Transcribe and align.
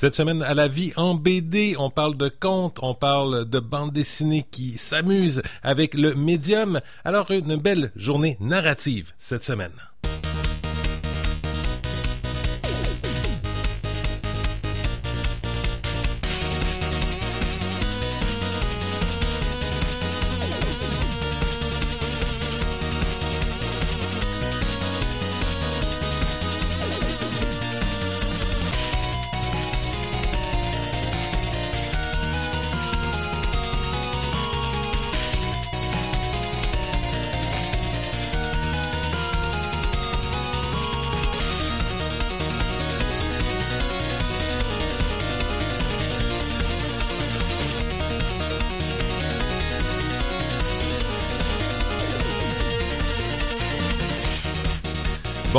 Cette 0.00 0.14
semaine, 0.14 0.42
à 0.42 0.54
la 0.54 0.66
vie 0.66 0.94
en 0.96 1.14
BD, 1.14 1.76
on 1.78 1.90
parle 1.90 2.16
de 2.16 2.30
contes, 2.30 2.78
on 2.80 2.94
parle 2.94 3.44
de 3.44 3.58
bandes 3.58 3.92
dessinées 3.92 4.46
qui 4.50 4.78
s'amusent 4.78 5.42
avec 5.62 5.92
le 5.92 6.14
médium. 6.14 6.80
Alors, 7.04 7.30
une 7.30 7.56
belle 7.56 7.92
journée 7.96 8.38
narrative 8.40 9.12
cette 9.18 9.44
semaine. 9.44 9.74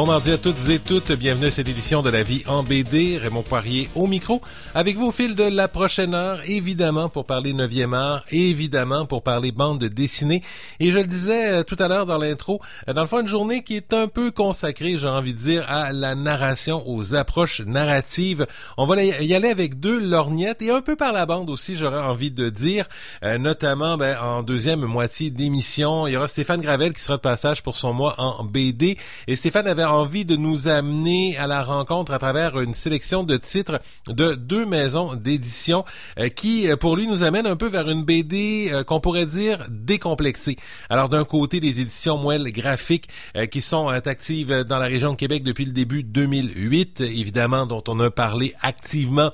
Mardi 0.06 0.32
à 0.32 0.38
toutes 0.38 0.70
et 0.70 0.80
toutes, 0.80 1.12
bienvenue 1.12 1.48
à 1.48 1.52
cette 1.52 1.68
édition 1.68 2.02
de 2.02 2.10
la 2.10 2.24
vie 2.24 2.44
en 2.48 2.64
BD. 2.64 3.20
Raymond 3.22 3.44
Poirier 3.44 3.90
au 3.96 4.08
micro, 4.08 4.42
avec 4.74 4.98
vous 4.98 5.08
au 5.08 5.12
fil 5.12 5.36
de 5.36 5.44
la 5.44 5.68
prochaine 5.68 6.16
heure, 6.16 6.40
évidemment 6.48 7.08
pour 7.08 7.26
parler 7.26 7.54
9e 7.54 7.94
art, 7.94 8.24
évidemment 8.32 9.06
pour 9.06 9.22
parler 9.22 9.52
bande 9.52 9.84
dessinée. 9.84 10.42
Et 10.80 10.92
je 10.92 11.00
le 11.00 11.06
disais 11.06 11.52
euh, 11.52 11.64
tout 11.64 11.76
à 11.78 11.88
l'heure 11.88 12.06
dans 12.06 12.18
l'intro, 12.18 12.62
euh, 12.88 12.94
dans 12.94 13.02
le 13.02 13.08
fond, 13.08 13.20
une 13.20 13.28
journée 13.28 13.64
qui 13.64 13.76
est 13.76 13.94
un 13.94 14.08
peu 14.08 14.32
consacrée, 14.32 14.98
j'ai 14.98 15.08
envie 15.08 15.34
de 15.34 15.40
dire, 15.40 15.70
à 15.70 15.92
la 15.92 16.16
narration, 16.16 16.84
aux 16.88 17.14
approches 17.14 17.62
narratives. 17.62 18.48
On 18.78 18.86
va 18.86 19.04
y 19.04 19.34
aller 19.34 19.50
avec 19.50 19.80
deux 19.80 20.00
lorgnettes 20.00 20.62
et 20.62 20.72
un 20.72 20.82
peu 20.82 20.96
par 20.96 21.14
la 21.14 21.26
bande 21.26 21.50
aussi, 21.50 21.76
j'aurais 21.76 22.02
envie 22.02 22.32
de 22.32 22.50
dire, 22.50 22.88
euh, 23.24 23.38
notamment 23.38 23.98
ben, 23.98 24.18
en 24.20 24.42
deuxième 24.42 24.82
moitié 24.82 25.30
d'émission, 25.30 26.08
il 26.08 26.14
y 26.14 26.18
aura 26.18 26.28
Stéphane 26.28 26.62
Gravel 26.62 26.94
qui 26.94 27.02
sera 27.02 27.18
de 27.18 27.22
passage 27.22 27.62
pour 27.62 27.76
son 27.76 27.94
mois 27.94 28.16
en 28.18 28.44
BD. 28.44 28.98
Et 29.28 29.36
Stéphane 29.36 29.68
avait 29.68 29.91
envie 29.94 30.26
de 30.26 30.36
nous 30.36 30.68
amener 30.68 31.38
à 31.38 31.48
la 31.48 31.64
rencontre 31.64 32.14
à 32.14 32.20
travers 32.20 32.60
une 32.60 32.74
sélection 32.74 33.24
de 33.24 33.38
titres 33.38 33.80
de 34.08 34.36
deux 34.36 34.66
maisons 34.66 35.16
d'édition 35.16 35.86
euh, 36.20 36.30
qui, 36.30 36.70
euh, 36.70 36.76
pour 36.76 36.96
lui, 36.96 37.08
nous 37.08 37.24
amène 37.24 37.46
un 37.46 37.56
peu 37.56 37.68
vers 37.68 37.90
une 37.90 38.04
BD 38.04 38.70
euh, 38.72 38.84
qu'on 38.84 39.00
pourrait 39.00 39.26
dire 39.26 39.66
décomplexée. 39.70 40.56
Alors, 40.90 41.10
d'un 41.10 41.24
côté, 41.24 41.60
les 41.60 41.80
éditions 41.80 42.18
Moelle 42.18 42.52
graphiques 42.52 43.08
qui 43.50 43.62
sont 43.62 43.88
actives 43.88 44.64
dans 44.64 44.78
la 44.78 44.86
région 44.86 45.12
de 45.12 45.16
Québec 45.16 45.44
depuis 45.44 45.66
le 45.66 45.72
début 45.72 46.04
2008, 46.04 47.02
évidemment, 47.02 47.66
dont 47.66 47.84
on 47.88 48.00
a 48.00 48.10
parlé 48.10 48.54
activement 48.62 49.32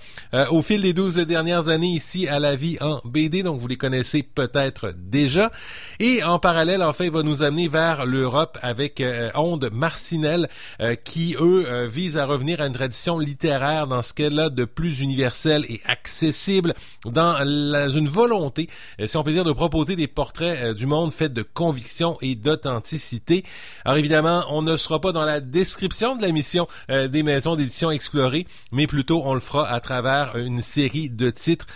au 0.51 0.61
fil 0.61 0.81
des 0.81 0.93
12 0.93 1.17
dernières 1.17 1.69
années 1.69 1.87
ici 1.87 2.27
à 2.27 2.39
la 2.39 2.55
vie 2.55 2.77
en 2.81 3.01
BD, 3.05 3.43
donc 3.43 3.59
vous 3.59 3.67
les 3.67 3.77
connaissez 3.77 4.23
peut-être 4.23 4.93
déjà. 4.95 5.51
Et 5.99 6.23
en 6.23 6.39
parallèle, 6.39 6.83
en 6.83 6.93
fait, 6.93 7.05
il 7.05 7.11
va 7.11 7.23
nous 7.23 7.43
amener 7.43 7.67
vers 7.67 8.05
l'Europe 8.05 8.57
avec 8.61 9.03
Onde 9.35 9.69
Marcinelle 9.71 10.46
euh, 10.81 10.95
qui, 10.95 11.35
eux, 11.39 11.65
euh, 11.67 11.87
visent 11.87 12.17
à 12.17 12.25
revenir 12.25 12.61
à 12.61 12.67
une 12.67 12.73
tradition 12.73 13.19
littéraire 13.19 13.87
dans 13.87 14.01
ce 14.01 14.13
qu'elle 14.13 14.39
a 14.39 14.49
de 14.49 14.65
plus 14.65 15.01
universel 15.01 15.65
et 15.69 15.81
accessible, 15.85 16.73
dans 17.05 17.43
une 17.89 18.07
volonté, 18.07 18.69
euh, 18.99 19.07
si 19.07 19.17
on 19.17 19.23
peut 19.23 19.31
dire, 19.31 19.43
de 19.43 19.51
proposer 19.51 19.95
des 19.95 20.07
portraits 20.07 20.73
du 20.73 20.85
monde 20.85 21.11
faits 21.11 21.33
de 21.33 21.43
conviction 21.43 22.17
et 22.21 22.35
d'authenticité. 22.35 23.43
Alors 23.85 23.97
évidemment, 23.97 24.43
on 24.49 24.61
ne 24.61 24.77
sera 24.77 24.99
pas 24.99 25.11
dans 25.11 25.25
la 25.25 25.39
description 25.39 26.15
de 26.15 26.21
la 26.21 26.31
mission 26.31 26.67
des 26.89 27.23
maisons 27.23 27.55
d'édition 27.55 27.91
explorées, 27.91 28.45
mais 28.71 28.87
plutôt 28.87 29.21
on 29.25 29.33
le 29.33 29.39
fera 29.39 29.67
à 29.67 29.79
travers 29.79 30.35
une 30.37 30.61
série 30.61 31.09
de 31.09 31.29
titres, 31.29 31.67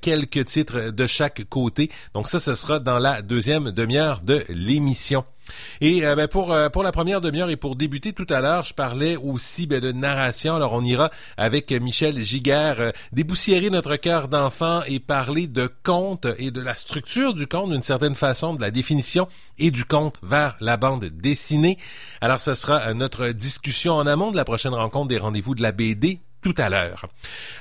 quelques 0.00 0.44
titres 0.44 0.90
de 0.90 1.06
chaque 1.06 1.44
côté. 1.48 1.90
Donc 2.14 2.28
ça, 2.28 2.40
ce 2.40 2.54
sera 2.54 2.78
dans 2.78 2.98
la 2.98 3.22
deuxième 3.22 3.70
demi-heure 3.70 4.20
de 4.20 4.44
l'émission. 4.48 5.24
Et 5.80 6.04
euh, 6.04 6.14
ben, 6.14 6.28
pour 6.28 6.52
euh, 6.52 6.68
pour 6.68 6.82
la 6.82 6.92
première 6.92 7.20
demi-heure 7.20 7.50
et 7.50 7.56
pour 7.56 7.76
débuter 7.76 8.12
tout 8.12 8.26
à 8.28 8.40
l'heure, 8.40 8.64
je 8.64 8.74
parlais 8.74 9.16
aussi 9.16 9.66
ben, 9.66 9.80
de 9.80 9.92
narration. 9.92 10.56
Alors 10.56 10.72
on 10.72 10.82
ira 10.82 11.10
avec 11.36 11.72
Michel 11.72 12.20
Giguère 12.20 12.80
euh, 12.80 12.90
déboussiérer 13.12 13.70
notre 13.70 13.96
cœur 13.96 14.28
d'enfant 14.28 14.82
et 14.86 15.00
parler 15.00 15.46
de 15.46 15.68
conte 15.82 16.26
et 16.38 16.50
de 16.50 16.60
la 16.60 16.74
structure 16.74 17.34
du 17.34 17.46
conte 17.46 17.70
d'une 17.70 17.82
certaine 17.82 18.14
façon, 18.14 18.54
de 18.54 18.60
la 18.60 18.70
définition 18.70 19.28
et 19.58 19.70
du 19.70 19.84
conte 19.84 20.16
vers 20.22 20.56
la 20.60 20.76
bande 20.76 21.04
dessinée. 21.04 21.78
Alors 22.20 22.40
ce 22.40 22.54
sera 22.54 22.94
notre 22.94 23.28
discussion 23.28 23.94
en 23.94 24.06
amont 24.06 24.30
de 24.30 24.36
la 24.36 24.44
prochaine 24.44 24.74
rencontre 24.74 25.08
des 25.08 25.18
rendez-vous 25.18 25.54
de 25.54 25.62
la 25.62 25.72
BD 25.72 26.20
tout 26.44 26.54
à 26.58 26.68
l'heure. 26.68 27.06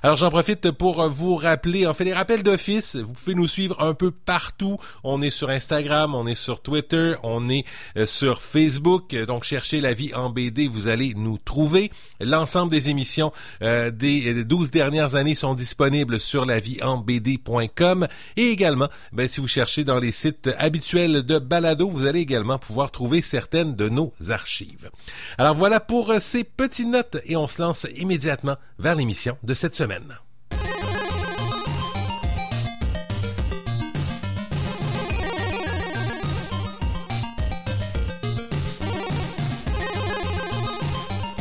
Alors 0.03 0.17
j'en 0.17 0.29
profite 0.29 0.69
pour 0.71 1.07
vous 1.09 1.37
rappeler, 1.37 1.87
en 1.87 1.93
fait 1.93 2.03
les 2.03 2.13
rappels 2.13 2.43
d'office, 2.43 2.97
vous 2.97 3.13
pouvez 3.13 3.33
nous 3.33 3.47
suivre 3.47 3.81
un 3.81 3.93
peu 3.93 4.11
partout. 4.11 4.77
On 5.05 5.21
est 5.21 5.29
sur 5.29 5.49
Instagram, 5.49 6.13
on 6.13 6.27
est 6.27 6.35
sur 6.35 6.61
Twitter, 6.61 7.15
on 7.23 7.47
est 7.47 7.63
euh, 7.95 8.05
sur 8.05 8.41
Facebook. 8.41 9.15
Donc 9.15 9.45
cherchez 9.45 9.79
la 9.79 9.93
vie 9.93 10.13
en 10.13 10.29
BD, 10.29 10.67
vous 10.67 10.89
allez 10.89 11.13
nous 11.15 11.37
trouver. 11.37 11.91
L'ensemble 12.19 12.71
des 12.71 12.89
émissions 12.89 13.31
euh, 13.61 13.89
des 13.89 14.43
12 14.43 14.69
dernières 14.71 15.15
années 15.15 15.35
sont 15.35 15.53
disponibles 15.53 16.19
sur 16.19 16.45
la 16.45 16.59
vie 16.59 16.83
en 16.83 16.97
BD.com 16.97 18.07
et 18.35 18.49
également, 18.49 18.89
ben, 19.13 19.29
si 19.29 19.39
vous 19.39 19.47
cherchez 19.47 19.85
dans 19.85 19.99
les 19.99 20.11
sites 20.11 20.49
habituels 20.57 21.23
de 21.23 21.39
balado, 21.39 21.89
vous 21.89 22.05
allez 22.05 22.19
également 22.19 22.59
pouvoir 22.59 22.91
trouver 22.91 23.21
certaines 23.21 23.77
de 23.77 23.87
nos 23.87 24.11
archives. 24.29 24.89
Alors 25.37 25.55
voilà 25.55 25.79
pour 25.79 26.11
euh, 26.11 26.19
ces 26.19 26.43
petites 26.43 26.89
notes 26.89 27.17
et 27.23 27.37
on 27.37 27.47
se 27.47 27.61
lance 27.61 27.87
immédiatement 27.95 28.57
vers 28.83 28.95
l'émission 28.95 29.37
de 29.43 29.53
cette 29.53 29.73
semaine. 29.73 30.17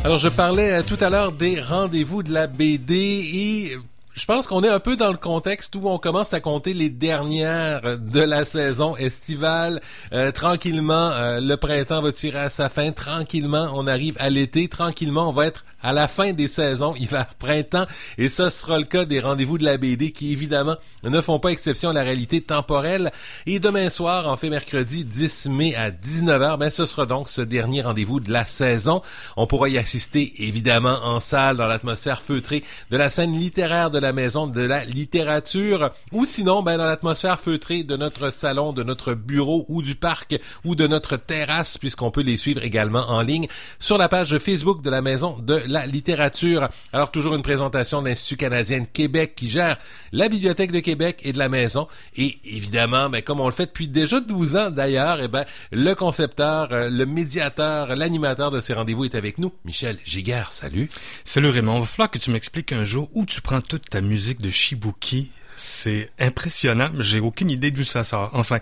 Alors, 0.04 0.18
je 0.18 0.28
parlais 0.28 0.72
euh, 0.72 0.82
tout 0.82 0.96
à 1.00 1.10
l'heure 1.10 1.32
des 1.32 1.60
rendez-vous 1.60 2.22
de 2.22 2.32
la 2.32 2.46
BD 2.46 2.94
et 2.94 3.76
je 4.22 4.26
pense 4.28 4.46
qu'on 4.46 4.62
est 4.62 4.68
un 4.68 4.78
peu 4.78 4.94
dans 4.94 5.10
le 5.10 5.18
contexte 5.18 5.74
où 5.74 5.88
on 5.88 5.98
commence 5.98 6.32
à 6.32 6.38
compter 6.38 6.74
les 6.74 6.90
dernières 6.90 7.98
de 7.98 8.20
la 8.20 8.44
saison 8.44 8.96
estivale. 8.96 9.80
Euh, 10.12 10.30
tranquillement, 10.30 11.10
euh, 11.10 11.40
le 11.40 11.56
printemps 11.56 12.00
va 12.00 12.12
tirer 12.12 12.38
à 12.38 12.48
sa 12.48 12.68
fin. 12.68 12.92
Tranquillement, 12.92 13.72
on 13.74 13.88
arrive 13.88 14.14
à 14.20 14.30
l'été. 14.30 14.68
Tranquillement, 14.68 15.28
on 15.28 15.32
va 15.32 15.46
être 15.46 15.64
à 15.82 15.92
la 15.92 16.06
fin 16.06 16.32
des 16.32 16.46
saisons 16.46 16.94
hiver-printemps. 17.00 17.86
Et 18.16 18.28
ça 18.28 18.50
sera 18.50 18.78
le 18.78 18.84
cas 18.84 19.04
des 19.06 19.18
rendez-vous 19.18 19.58
de 19.58 19.64
la 19.64 19.76
BD 19.76 20.12
qui, 20.12 20.30
évidemment, 20.30 20.76
ne 21.02 21.20
font 21.20 21.40
pas 21.40 21.48
exception 21.48 21.90
à 21.90 21.92
la 21.92 22.04
réalité 22.04 22.40
temporelle. 22.40 23.10
Et 23.46 23.58
demain 23.58 23.90
soir, 23.90 24.28
en 24.28 24.36
fait 24.36 24.50
mercredi 24.50 25.04
10 25.04 25.46
mai 25.46 25.74
à 25.74 25.90
19h, 25.90 26.58
ben, 26.58 26.70
ce 26.70 26.86
sera 26.86 27.06
donc 27.06 27.28
ce 27.28 27.42
dernier 27.42 27.82
rendez-vous 27.82 28.20
de 28.20 28.30
la 28.30 28.46
saison. 28.46 29.02
On 29.36 29.48
pourra 29.48 29.68
y 29.68 29.78
assister, 29.78 30.32
évidemment, 30.38 30.98
en 31.02 31.18
salle, 31.18 31.56
dans 31.56 31.66
l'atmosphère 31.66 32.22
feutrée 32.22 32.62
de 32.90 32.96
la 32.96 33.10
scène 33.10 33.36
littéraire 33.36 33.90
de 33.90 33.98
la 33.98 34.11
maison 34.12 34.46
de 34.46 34.60
la 34.60 34.84
littérature, 34.84 35.90
ou 36.12 36.24
sinon 36.24 36.62
ben, 36.62 36.78
dans 36.78 36.86
l'atmosphère 36.86 37.40
feutrée 37.40 37.82
de 37.82 37.96
notre 37.96 38.30
salon, 38.30 38.72
de 38.72 38.82
notre 38.82 39.14
bureau 39.14 39.64
ou 39.68 39.82
du 39.82 39.94
parc 39.94 40.38
ou 40.64 40.74
de 40.74 40.86
notre 40.86 41.16
terrasse, 41.16 41.78
puisqu'on 41.78 42.10
peut 42.10 42.22
les 42.22 42.36
suivre 42.36 42.62
également 42.62 43.08
en 43.08 43.22
ligne 43.22 43.46
sur 43.78 43.98
la 43.98 44.08
page 44.08 44.38
Facebook 44.38 44.82
de 44.82 44.90
la 44.90 45.02
maison 45.02 45.38
de 45.38 45.62
la 45.66 45.86
littérature. 45.86 46.68
Alors 46.92 47.10
toujours 47.10 47.34
une 47.34 47.42
présentation 47.42 48.02
de 48.02 48.08
l'Institut 48.08 48.36
canadien 48.36 48.80
de 48.80 48.86
Québec 48.86 49.34
qui 49.34 49.48
gère 49.48 49.78
la 50.12 50.28
bibliothèque 50.28 50.72
de 50.72 50.80
Québec 50.80 51.20
et 51.22 51.32
de 51.32 51.38
la 51.38 51.48
maison. 51.48 51.88
Et 52.16 52.38
évidemment, 52.44 53.10
ben, 53.10 53.22
comme 53.22 53.40
on 53.40 53.46
le 53.46 53.52
fait 53.52 53.66
depuis 53.66 53.88
déjà 53.88 54.20
12 54.20 54.56
ans 54.56 54.70
d'ailleurs, 54.70 55.20
eh 55.20 55.28
ben, 55.28 55.44
le 55.70 55.94
concepteur, 55.94 56.68
euh, 56.72 56.90
le 56.90 57.06
médiateur, 57.06 57.94
l'animateur 57.96 58.50
de 58.50 58.60
ces 58.60 58.72
rendez-vous 58.72 59.04
est 59.04 59.14
avec 59.14 59.38
nous. 59.38 59.52
Michel 59.64 59.98
Giguère, 60.04 60.52
salut. 60.52 60.88
Salut 61.24 61.50
Raymond. 61.50 61.76
Il 61.76 61.80
va 61.80 61.86
falloir 61.86 62.10
que 62.10 62.18
tu 62.18 62.30
m'expliques 62.30 62.72
un 62.72 62.84
jour 62.84 63.10
où 63.14 63.26
tu 63.26 63.40
prends 63.40 63.60
toute 63.60 63.88
ta 63.92 64.00
musique 64.00 64.40
de 64.40 64.50
Shibuki. 64.50 65.30
C'est 65.54 66.10
impressionnant, 66.18 66.88
mais 66.94 67.04
j'ai 67.04 67.20
aucune 67.20 67.50
idée 67.50 67.70
d'où 67.70 67.84
ça 67.84 68.02
sort. 68.02 68.30
Enfin. 68.32 68.58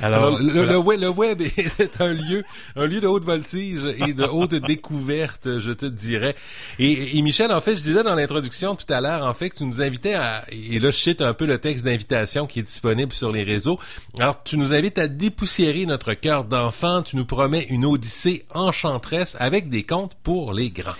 Alors, 0.00 0.38
le, 0.40 0.76
web, 0.78 1.42
est 1.78 2.00
un 2.00 2.12
lieu, 2.12 2.42
un 2.74 2.86
lieu 2.86 3.00
de 3.00 3.06
haute 3.06 3.24
voltige 3.24 3.84
et 3.84 4.12
de 4.12 4.24
haute 4.24 4.54
découverte, 4.54 5.58
je 5.58 5.72
te 5.72 5.86
dirais. 5.86 6.34
Et, 6.78 7.20
Michel, 7.22 7.52
en 7.52 7.60
fait, 7.60 7.76
je 7.76 7.82
disais 7.82 8.02
dans 8.02 8.14
l'introduction 8.14 8.74
tout 8.74 8.90
à 8.92 9.00
l'heure, 9.00 9.26
en 9.26 9.34
fait, 9.34 9.50
que 9.50 9.56
tu 9.56 9.64
nous 9.64 9.82
invitais 9.82 10.14
à, 10.14 10.44
et 10.50 10.78
là, 10.78 10.90
je 10.90 10.96
cite 10.96 11.22
un 11.22 11.34
peu 11.34 11.46
le 11.46 11.58
texte 11.58 11.84
d'invitation 11.84 12.46
qui 12.46 12.60
est 12.60 12.64
disponible 12.64 13.12
sur 13.12 13.30
les 13.30 13.42
réseaux. 13.42 13.78
Alors, 14.18 14.42
tu 14.42 14.56
nous 14.56 14.72
invites 14.72 14.98
à 14.98 15.08
dépoussiérer 15.08 15.86
notre 15.86 16.14
cœur 16.14 16.44
d'enfant. 16.44 17.02
Tu 17.02 17.16
nous 17.16 17.26
promets 17.26 17.66
une 17.68 17.84
odyssée 17.84 18.44
enchanteresse 18.54 19.36
avec 19.38 19.68
des 19.68 19.82
contes 19.82 20.16
pour 20.22 20.52
les 20.52 20.70
grands. 20.70 20.94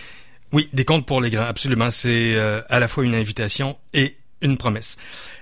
Oui, 0.52 0.68
des 0.72 0.84
contes 0.84 1.06
pour 1.06 1.20
les 1.20 1.30
grands, 1.30 1.44
absolument. 1.44 1.90
C'est 1.90 2.34
euh, 2.36 2.60
à 2.68 2.78
la 2.78 2.88
fois 2.88 3.04
une 3.04 3.14
invitation 3.14 3.78
et 3.94 4.16
une 4.42 4.58
promesse. 4.58 4.96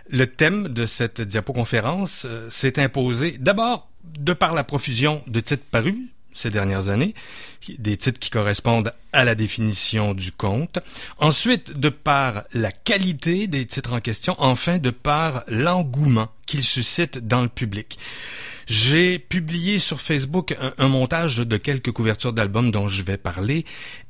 Le 0.09 0.27
thème 0.27 0.69
de 0.69 0.87
cette 0.87 1.21
diapoconférence 1.21 2.27
euh, 2.29 2.49
s'est 2.51 2.79
imposé 2.79 3.37
d'abord 3.39 3.91
de 4.05 4.33
par 4.33 4.55
la 4.55 4.65
profusion 4.65 5.23
de 5.27 5.41
titres 5.41 5.65
parus 5.71 5.97
ces 6.33 6.51
dernières 6.51 6.89
années, 6.89 7.15
des 7.79 7.97
titres 7.97 8.19
qui 8.19 8.31
correspondent 8.31 8.93
à 9.13 9.25
la 9.25 9.35
définition 9.35 10.15
du 10.15 10.33
conte. 10.33 10.79
Ensuite, 11.19 11.79
de 11.79 11.89
par 11.89 12.45
la 12.53 12.71
qualité 12.71 13.47
des 13.47 13.67
titres 13.67 13.93
en 13.93 14.01
question. 14.01 14.35
Enfin, 14.39 14.79
de 14.79 14.91
par 14.91 15.45
l'engouement 15.49 16.29
qu'ils 16.47 16.63
suscitent 16.63 17.19
dans 17.19 17.43
le 17.43 17.49
public. 17.49 17.99
J'ai 18.67 19.19
publié 19.19 19.81
sur 19.81 20.01
Facebook 20.01 20.57
un, 20.79 20.89
montage 20.89 21.39
de 21.39 21.57
quelques 21.57 21.91
couvertures 21.91 22.33
d'albums 22.33 22.71
dont 22.71 22.87
je 22.87 23.03
vais 23.03 23.17
parler 23.17 23.65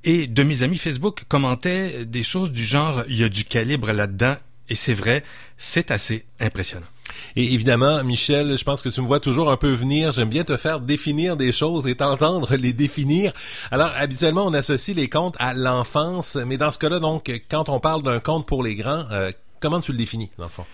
et 0.05 0.27
de 0.27 0.43
mes 0.43 0.63
amis 0.63 0.77
Facebook 0.77 1.25
commentaient 1.29 2.05
des 2.05 2.23
choses 2.23 2.53
du 2.53 2.63
genre 2.63 3.03
il 3.09 3.17
y 3.17 3.25
a 3.25 3.31
du 3.31 3.45
calibre 3.45 3.91
là-dedans 3.93 4.37
et 4.71 4.75
c'est 4.77 4.95
vrai, 4.95 5.25
c'est 5.57 5.91
assez 5.91 6.25
impressionnant. 6.39 6.87
Et 7.35 7.53
évidemment, 7.53 8.03
Michel, 8.05 8.57
je 8.57 8.65
pense 8.65 8.83
que 8.83 8.89
tu 8.89 9.01
me 9.01 9.07
vois 9.07 9.19
toujours 9.19 9.51
un 9.51 9.57
peu 9.57 9.73
venir. 9.73 10.13
J'aime 10.13 10.29
bien 10.29 10.45
te 10.45 10.57
faire 10.57 10.79
définir 10.81 11.37
des 11.37 11.51
choses 11.51 11.89
et 11.89 11.97
t'entendre 11.97 12.55
les 12.55 12.73
définir. 12.73 13.33
Alors, 13.73 13.91
habituellement, 13.97 14.47
on 14.47 14.55
associe 14.55 14.97
les 14.97 15.09
contes 15.09 15.35
à 15.41 15.53
l'enfance, 15.53 16.37
mais 16.37 16.57
dans 16.57 16.71
ce 16.71 16.79
cas-là, 16.79 17.01
donc, 17.01 17.31
quand 17.51 17.69
on 17.69 17.81
parle 17.81 18.03
d'un 18.03 18.21
conte 18.21 18.47
pour 18.47 18.63
les 18.63 18.77
grands, 18.77 19.05
euh, 19.11 19.33
comment 19.59 19.81
tu 19.81 19.91
le 19.91 19.99
définis, 19.99 20.31
dans 20.39 20.45
le 20.45 20.51
fond? 20.51 20.65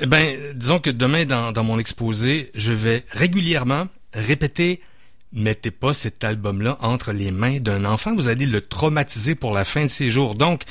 Eh 0.00 0.06
ben, 0.06 0.36
disons 0.54 0.80
que 0.80 0.90
demain, 0.90 1.24
dans, 1.24 1.52
dans 1.52 1.62
mon 1.62 1.78
exposé, 1.78 2.50
je 2.56 2.72
vais 2.72 3.04
régulièrement 3.12 3.86
répéter 4.14 4.80
mettez 5.32 5.70
pas 5.70 5.94
cet 5.94 6.24
album-là 6.24 6.78
entre 6.80 7.12
les 7.12 7.30
mains 7.30 7.58
d'un 7.58 7.84
enfant, 7.84 8.14
vous 8.14 8.28
allez 8.28 8.46
le 8.46 8.60
traumatiser 8.60 9.34
pour 9.34 9.52
la 9.52 9.64
fin 9.64 9.82
de 9.82 9.88
ses 9.88 10.10
jours. 10.10 10.34
Donc, 10.34 10.62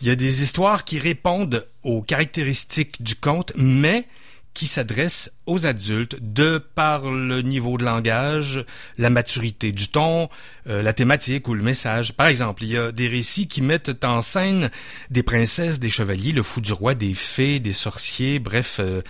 il 0.00 0.08
y 0.08 0.10
a 0.10 0.16
des 0.16 0.42
histoires 0.42 0.84
qui 0.84 0.98
répondent 0.98 1.66
aux 1.82 2.02
caractéristiques 2.02 3.02
du 3.02 3.14
conte, 3.16 3.52
mais 3.56 4.06
qui 4.54 4.68
s'adresse 4.68 5.32
aux 5.46 5.66
adultes 5.66 6.16
de 6.20 6.58
par 6.58 7.10
le 7.10 7.42
niveau 7.42 7.76
de 7.76 7.84
langage, 7.84 8.64
la 8.98 9.10
maturité 9.10 9.72
du 9.72 9.88
ton, 9.88 10.28
euh, 10.68 10.80
la 10.80 10.92
thématique 10.92 11.48
ou 11.48 11.54
le 11.54 11.62
message. 11.62 12.12
Par 12.12 12.28
exemple, 12.28 12.62
il 12.62 12.70
y 12.70 12.78
a 12.78 12.92
des 12.92 13.08
récits 13.08 13.48
qui 13.48 13.62
mettent 13.62 14.04
en 14.04 14.22
scène 14.22 14.70
des 15.10 15.24
princesses, 15.24 15.80
des 15.80 15.90
chevaliers, 15.90 16.30
le 16.30 16.44
fou 16.44 16.60
du 16.60 16.72
roi, 16.72 16.94
des 16.94 17.14
fées, 17.14 17.58
des 17.58 17.72
sorciers, 17.72 18.38
bref, 18.38 18.76
euh, 18.78 19.02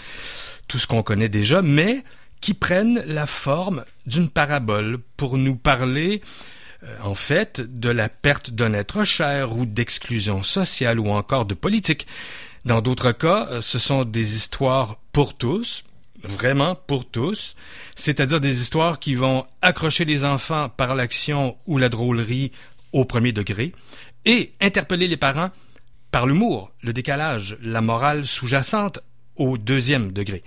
tout 0.67 0.79
ce 0.79 0.87
qu'on 0.87 1.03
connaît 1.03 1.29
déjà, 1.29 1.61
mais 1.61 2.03
qui 2.41 2.55
prennent 2.55 3.05
la 3.07 3.27
forme 3.27 3.85
d'une 4.07 4.31
parabole 4.31 4.99
pour 5.17 5.39
nous 5.39 5.57
parler 5.57 6.23
euh, 6.85 6.97
en 7.03 7.15
fait 7.15 7.61
de 7.61 7.89
la 7.89 8.09
perte 8.09 8.51
d'un 8.51 8.75
être 8.75 9.05
cher 9.05 9.57
ou 9.57 9.67
d'exclusion 9.67 10.43
sociale 10.43 11.01
ou 11.01 11.09
encore 11.09 11.47
de 11.47 11.55
politique. 11.55 12.07
Dans 12.65 12.81
d'autres 12.81 13.13
cas, 13.13 13.49
euh, 13.51 13.61
ce 13.61 13.79
sont 13.79 14.05
des 14.05 14.37
histoires 14.37 14.99
pour 15.13 15.35
tous, 15.35 15.85
vraiment 16.23 16.75
pour 16.75 17.09
tous, 17.09 17.55
c'est-à-dire 17.95 18.41
des 18.41 18.61
histoires 18.61 18.99
qui 18.99 19.15
vont 19.15 19.47
accrocher 19.63 20.05
les 20.05 20.25
enfants 20.25 20.69
par 20.69 20.95
l'action 20.95 21.57
ou 21.67 21.79
la 21.79 21.89
drôlerie 21.89 22.53
au 22.93 23.05
premier 23.05 23.33
degré 23.33 23.73
et 24.25 24.53
interpeller 24.61 25.09
les 25.09 25.17
parents 25.17 25.51
par 26.11 26.27
l'humour, 26.27 26.71
le 26.83 26.93
décalage, 26.93 27.57
la 27.61 27.81
morale 27.81 28.27
sous-jacente 28.27 29.01
au 29.37 29.59
deuxième 29.59 30.13
degré. 30.13 30.43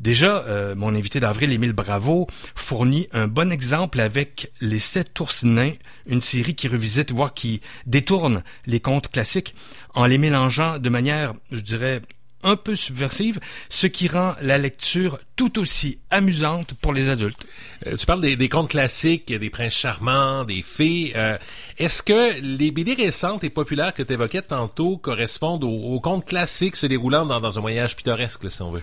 Déjà, 0.00 0.44
euh, 0.46 0.74
mon 0.74 0.94
invité 0.94 1.20
d'avril, 1.20 1.52
Émile 1.52 1.74
Bravo, 1.74 2.26
fournit 2.54 3.06
un 3.12 3.28
bon 3.28 3.52
exemple 3.52 4.00
avec 4.00 4.50
Les 4.62 4.78
Sept 4.78 5.20
ours 5.20 5.44
nains, 5.44 5.74
une 6.06 6.22
série 6.22 6.54
qui 6.54 6.68
revisite, 6.68 7.12
voire 7.12 7.34
qui 7.34 7.60
détourne 7.84 8.42
les 8.64 8.80
contes 8.80 9.08
classiques 9.08 9.54
en 9.94 10.06
les 10.06 10.16
mélangeant 10.16 10.78
de 10.78 10.88
manière, 10.88 11.34
je 11.52 11.60
dirais, 11.60 12.00
un 12.42 12.56
peu 12.56 12.76
subversive, 12.76 13.40
ce 13.68 13.86
qui 13.86 14.08
rend 14.08 14.34
la 14.40 14.58
lecture 14.58 15.18
tout 15.36 15.58
aussi 15.58 15.98
amusante 16.10 16.74
pour 16.74 16.92
les 16.92 17.08
adultes. 17.08 17.44
Euh, 17.86 17.96
tu 17.96 18.06
parles 18.06 18.20
des, 18.20 18.48
contes 18.48 18.70
classiques, 18.70 19.32
des 19.32 19.50
princes 19.50 19.74
charmants, 19.74 20.44
des 20.44 20.62
fées. 20.62 21.12
Euh, 21.16 21.38
est-ce 21.78 22.02
que 22.02 22.40
les 22.40 22.70
BD 22.70 22.94
récentes 22.94 23.44
et 23.44 23.50
populaires 23.50 23.94
que 23.94 24.02
tu 24.02 24.12
évoquais 24.12 24.42
tantôt 24.42 24.96
correspondent 24.96 25.64
aux, 25.64 26.00
contes 26.00 26.26
classiques 26.26 26.76
se 26.76 26.86
déroulant 26.86 27.26
dans, 27.26 27.40
dans 27.40 27.56
un 27.58 27.60
voyage 27.60 27.96
pittoresque, 27.96 28.50
si 28.50 28.62
on 28.62 28.70
veut? 28.70 28.82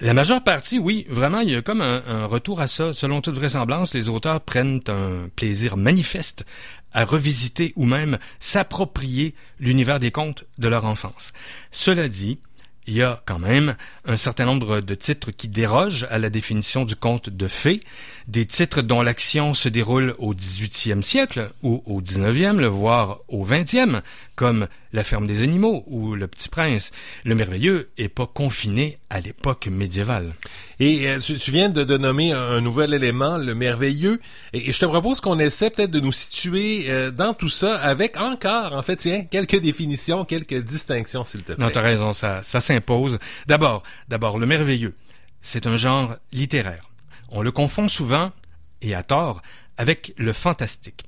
La 0.00 0.14
majeure 0.14 0.42
partie, 0.42 0.78
oui, 0.78 1.06
vraiment, 1.08 1.40
il 1.40 1.50
y 1.50 1.54
a 1.54 1.62
comme 1.62 1.80
un, 1.80 2.26
retour 2.26 2.60
à 2.60 2.66
ça. 2.66 2.92
Selon 2.92 3.20
toute 3.20 3.34
vraisemblance, 3.34 3.94
les 3.94 4.08
auteurs 4.08 4.40
prennent 4.40 4.80
un 4.88 5.28
plaisir 5.36 5.76
manifeste 5.76 6.44
à 6.92 7.04
revisiter 7.04 7.72
ou 7.76 7.86
même 7.86 8.18
s'approprier 8.38 9.34
l'univers 9.58 9.98
des 9.98 10.10
contes 10.10 10.44
de 10.58 10.68
leur 10.68 10.84
enfance. 10.84 11.32
Cela 11.70 12.08
dit, 12.08 12.38
il 12.86 12.94
y 12.94 13.02
a 13.02 13.22
quand 13.26 13.38
même 13.38 13.76
un 14.06 14.16
certain 14.16 14.44
nombre 14.44 14.80
de 14.80 14.94
titres 14.94 15.30
qui 15.30 15.48
dérogent 15.48 16.06
à 16.10 16.18
la 16.18 16.30
définition 16.30 16.84
du 16.84 16.96
conte 16.96 17.30
de 17.30 17.46
fées, 17.46 17.80
des 18.26 18.46
titres 18.46 18.82
dont 18.82 19.02
l'action 19.02 19.54
se 19.54 19.68
déroule 19.68 20.14
au 20.18 20.34
18e 20.34 21.02
siècle 21.02 21.50
ou 21.62 21.82
au 21.86 22.00
19e, 22.00 22.64
voire 22.66 23.20
au 23.28 23.46
20e, 23.46 24.02
comme 24.36 24.66
La 24.92 25.04
ferme 25.04 25.26
des 25.26 25.42
animaux 25.42 25.84
ou 25.86 26.14
Le 26.14 26.26
petit 26.26 26.48
prince. 26.48 26.90
Le 27.24 27.34
merveilleux 27.34 27.90
est 27.98 28.08
pas 28.08 28.26
confiné 28.26 28.98
à 29.10 29.20
l'époque 29.20 29.66
médiévale. 29.66 30.34
Et 30.80 31.08
euh, 31.08 31.18
tu, 31.18 31.50
viens 31.50 31.68
de, 31.68 31.96
nommer 31.96 32.32
un 32.32 32.60
nouvel 32.60 32.94
élément, 32.94 33.36
le 33.36 33.54
merveilleux, 33.54 34.20
et, 34.52 34.72
je 34.72 34.78
te 34.78 34.86
propose 34.86 35.20
qu'on 35.20 35.38
essaie 35.38 35.70
peut-être 35.70 35.90
de 35.90 36.00
nous 36.00 36.12
situer 36.12 36.86
euh, 36.88 37.10
dans 37.10 37.34
tout 37.34 37.48
ça 37.48 37.76
avec 37.76 38.18
encore, 38.18 38.72
en 38.72 38.82
fait, 38.82 38.96
tiens, 38.96 39.24
quelques 39.24 39.60
définitions, 39.60 40.24
quelques 40.24 40.62
distinctions, 40.62 41.24
s'il 41.24 41.42
te 41.42 41.52
plaît. 41.52 41.64
Non, 41.64 41.70
t'as 41.70 41.82
raison, 41.82 42.12
ça, 42.12 42.42
ça 42.42 42.60
s'impose. 42.60 43.18
D'abord, 43.46 43.82
d'abord, 44.08 44.38
le 44.38 44.46
merveilleux, 44.46 44.94
c'est 45.40 45.66
un 45.66 45.76
genre 45.76 46.16
littéraire. 46.32 46.88
On 47.28 47.42
le 47.42 47.50
confond 47.50 47.88
souvent, 47.88 48.32
et 48.80 48.94
à 48.94 49.02
tort, 49.02 49.42
avec 49.76 50.12
le 50.16 50.32
fantastique. 50.32 51.04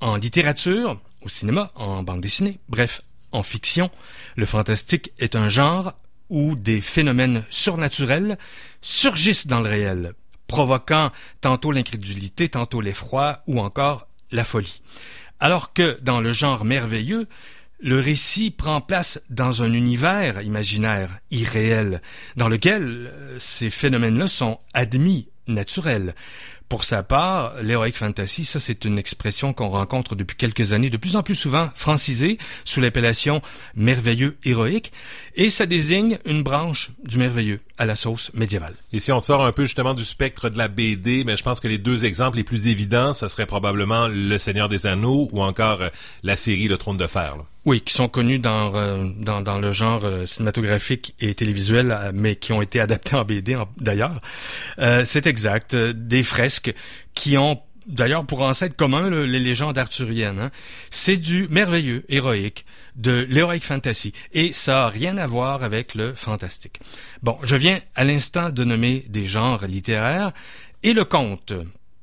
En 0.00 0.16
littérature, 0.16 1.00
au 1.22 1.28
cinéma, 1.28 1.72
en 1.74 2.02
bande 2.02 2.20
dessinée, 2.20 2.58
bref, 2.68 3.02
en 3.32 3.42
fiction, 3.42 3.90
le 4.36 4.46
fantastique 4.46 5.12
est 5.18 5.34
un 5.34 5.48
genre 5.48 5.92
où 6.30 6.54
des 6.54 6.80
phénomènes 6.80 7.44
surnaturels 7.50 8.38
surgissent 8.80 9.46
dans 9.46 9.60
le 9.60 9.68
réel, 9.68 10.12
provoquant 10.46 11.10
tantôt 11.40 11.72
l'incrédulité, 11.72 12.48
tantôt 12.48 12.80
l'effroi 12.80 13.38
ou 13.46 13.60
encore 13.60 14.06
la 14.30 14.44
folie. 14.44 14.82
Alors 15.40 15.72
que 15.72 15.98
dans 16.02 16.20
le 16.20 16.32
genre 16.32 16.64
merveilleux, 16.64 17.26
le 17.80 18.00
récit 18.00 18.50
prend 18.50 18.80
place 18.80 19.20
dans 19.30 19.62
un 19.62 19.72
univers 19.72 20.42
imaginaire, 20.42 21.18
irréel, 21.30 22.02
dans 22.36 22.48
lequel 22.48 22.82
euh, 23.12 23.36
ces 23.40 23.70
phénomènes-là 23.70 24.26
sont 24.26 24.58
admis, 24.74 25.28
naturels. 25.46 26.14
Pour 26.68 26.84
sa 26.84 27.02
part, 27.02 27.54
l'heroic 27.62 27.92
fantasy, 27.92 28.44
ça 28.44 28.60
c'est 28.60 28.84
une 28.84 28.98
expression 28.98 29.54
qu'on 29.54 29.68
rencontre 29.68 30.14
depuis 30.14 30.36
quelques 30.36 30.74
années 30.74 30.90
de 30.90 30.98
plus 30.98 31.16
en 31.16 31.22
plus 31.22 31.34
souvent 31.34 31.70
francisée 31.74 32.36
sous 32.66 32.80
l'appellation 32.80 33.40
merveilleux 33.74 34.36
héroïque, 34.44 34.92
et 35.34 35.48
ça 35.48 35.64
désigne 35.64 36.18
une 36.26 36.42
branche 36.42 36.90
du 37.04 37.16
merveilleux 37.16 37.60
à 37.78 37.86
la 37.86 37.96
sauce 37.96 38.30
médiévale. 38.34 38.74
Et 38.92 39.00
si 39.00 39.12
on 39.12 39.20
sort 39.20 39.44
un 39.44 39.52
peu 39.52 39.62
justement 39.62 39.94
du 39.94 40.04
spectre 40.04 40.48
de 40.48 40.58
la 40.58 40.68
BD, 40.68 41.24
mais 41.24 41.36
je 41.36 41.42
pense 41.42 41.60
que 41.60 41.68
les 41.68 41.78
deux 41.78 42.04
exemples 42.04 42.36
les 42.36 42.44
plus 42.44 42.66
évidents, 42.66 43.12
ça 43.12 43.28
serait 43.28 43.46
probablement 43.46 44.08
Le 44.08 44.38
Seigneur 44.38 44.68
des 44.68 44.86
Anneaux 44.86 45.28
ou 45.32 45.42
encore 45.42 45.82
euh, 45.82 45.88
la 46.22 46.36
série 46.36 46.68
Le 46.68 46.76
Trône 46.76 46.96
de 46.96 47.06
Fer. 47.06 47.36
Oui, 47.68 47.82
qui 47.82 47.92
sont 47.92 48.08
connus 48.08 48.38
dans, 48.38 48.74
euh, 48.74 49.04
dans, 49.18 49.42
dans, 49.42 49.58
le 49.58 49.72
genre 49.72 50.02
euh, 50.02 50.24
cinématographique 50.24 51.14
et 51.20 51.34
télévisuel, 51.34 51.90
euh, 51.90 52.12
mais 52.14 52.34
qui 52.34 52.54
ont 52.54 52.62
été 52.62 52.80
adaptés 52.80 53.14
en 53.14 53.26
BD 53.26 53.58
d'ailleurs. 53.78 54.22
c'est 55.04 55.26
exact. 55.26 55.76
Des 55.76 56.22
fresques 56.22 56.72
qui 57.12 57.36
ont 57.36 57.60
d'ailleurs 57.88 58.24
pour 58.24 58.42
ancêtre 58.42 58.76
commun 58.76 59.10
les 59.10 59.40
légendes 59.40 59.78
arthuriennes. 59.78 60.38
Hein. 60.38 60.50
C'est 60.90 61.16
du 61.16 61.48
merveilleux, 61.48 62.04
héroïque, 62.08 62.64
de 62.96 63.26
l'heroic 63.28 63.60
fantasy. 63.60 64.12
Et 64.32 64.52
ça 64.52 64.84
a 64.84 64.88
rien 64.88 65.16
à 65.18 65.26
voir 65.26 65.64
avec 65.64 65.94
le 65.94 66.12
fantastique. 66.14 66.80
Bon, 67.22 67.38
je 67.42 67.56
viens 67.56 67.80
à 67.94 68.04
l'instant 68.04 68.50
de 68.50 68.64
nommer 68.64 69.04
des 69.08 69.26
genres 69.26 69.64
littéraires. 69.66 70.32
Et 70.82 70.92
le 70.92 71.04
conte, 71.04 71.52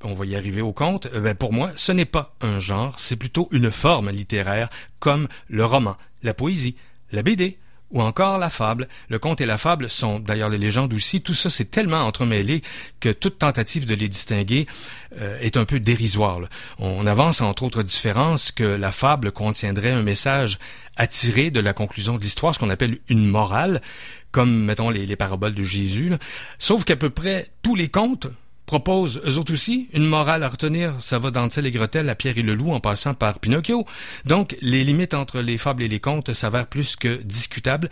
on 0.03 0.13
va 0.13 0.25
y 0.25 0.35
arriver 0.35 0.61
au 0.61 0.73
conte, 0.73 1.07
euh, 1.07 1.21
ben 1.21 1.35
pour 1.35 1.53
moi, 1.53 1.71
ce 1.75 1.91
n'est 1.91 2.05
pas 2.05 2.35
un 2.41 2.59
genre, 2.59 2.95
c'est 2.99 3.15
plutôt 3.15 3.47
une 3.51 3.71
forme 3.71 4.09
littéraire, 4.09 4.69
comme 4.99 5.27
le 5.47 5.65
roman, 5.65 5.97
la 6.23 6.33
poésie, 6.33 6.75
la 7.11 7.23
BD, 7.23 7.57
ou 7.91 8.01
encore 8.01 8.37
la 8.37 8.49
fable. 8.49 8.87
Le 9.09 9.19
conte 9.19 9.41
et 9.41 9.45
la 9.45 9.57
fable 9.57 9.89
sont 9.89 10.19
d'ailleurs 10.19 10.49
les 10.49 10.57
légendes 10.57 10.93
aussi. 10.93 11.21
Tout 11.21 11.33
ça, 11.33 11.49
c'est 11.49 11.69
tellement 11.69 12.01
entremêlé 12.01 12.61
que 12.99 13.09
toute 13.09 13.39
tentative 13.39 13.85
de 13.85 13.95
les 13.95 14.07
distinguer 14.07 14.67
euh, 15.19 15.37
est 15.39 15.57
un 15.57 15.65
peu 15.65 15.79
dérisoire. 15.79 16.39
On 16.79 17.05
avance 17.07 17.41
entre 17.41 17.63
autres 17.63 17.83
différences 17.83 18.51
que 18.51 18.63
la 18.63 18.91
fable 18.91 19.31
contiendrait 19.31 19.91
un 19.91 20.01
message 20.01 20.59
attiré 20.97 21.51
de 21.51 21.59
la 21.59 21.73
conclusion 21.73 22.15
de 22.15 22.21
l'histoire, 22.21 22.53
ce 22.53 22.59
qu'on 22.59 22.69
appelle 22.69 22.99
une 23.09 23.27
morale, 23.27 23.81
comme 24.31 24.65
mettons 24.65 24.89
les, 24.89 25.05
les 25.05 25.15
paraboles 25.15 25.53
de 25.53 25.63
Jésus. 25.63 26.11
Sauf 26.57 26.83
qu'à 26.83 26.95
peu 26.95 27.09
près 27.09 27.47
tous 27.61 27.75
les 27.75 27.89
contes 27.89 28.27
proposent 28.65 29.21
eux 29.25 29.37
autres 29.37 29.53
aussi 29.53 29.89
une 29.93 30.05
morale 30.05 30.43
à 30.43 30.49
retenir. 30.49 30.95
Ça 30.99 31.19
va 31.19 31.31
d'Ansel 31.31 31.65
et 31.65 31.71
Gretel 31.71 32.09
à 32.09 32.15
Pierre 32.15 32.37
et 32.37 32.41
le 32.41 32.55
Loup 32.55 32.71
en 32.71 32.79
passant 32.79 33.13
par 33.13 33.39
Pinocchio. 33.39 33.85
Donc, 34.25 34.55
les 34.61 34.83
limites 34.83 35.13
entre 35.13 35.41
les 35.41 35.57
fables 35.57 35.83
et 35.83 35.87
les 35.87 35.99
contes 35.99 36.33
s'avèrent 36.33 36.67
plus 36.67 36.95
que 36.95 37.15
discutables. 37.23 37.89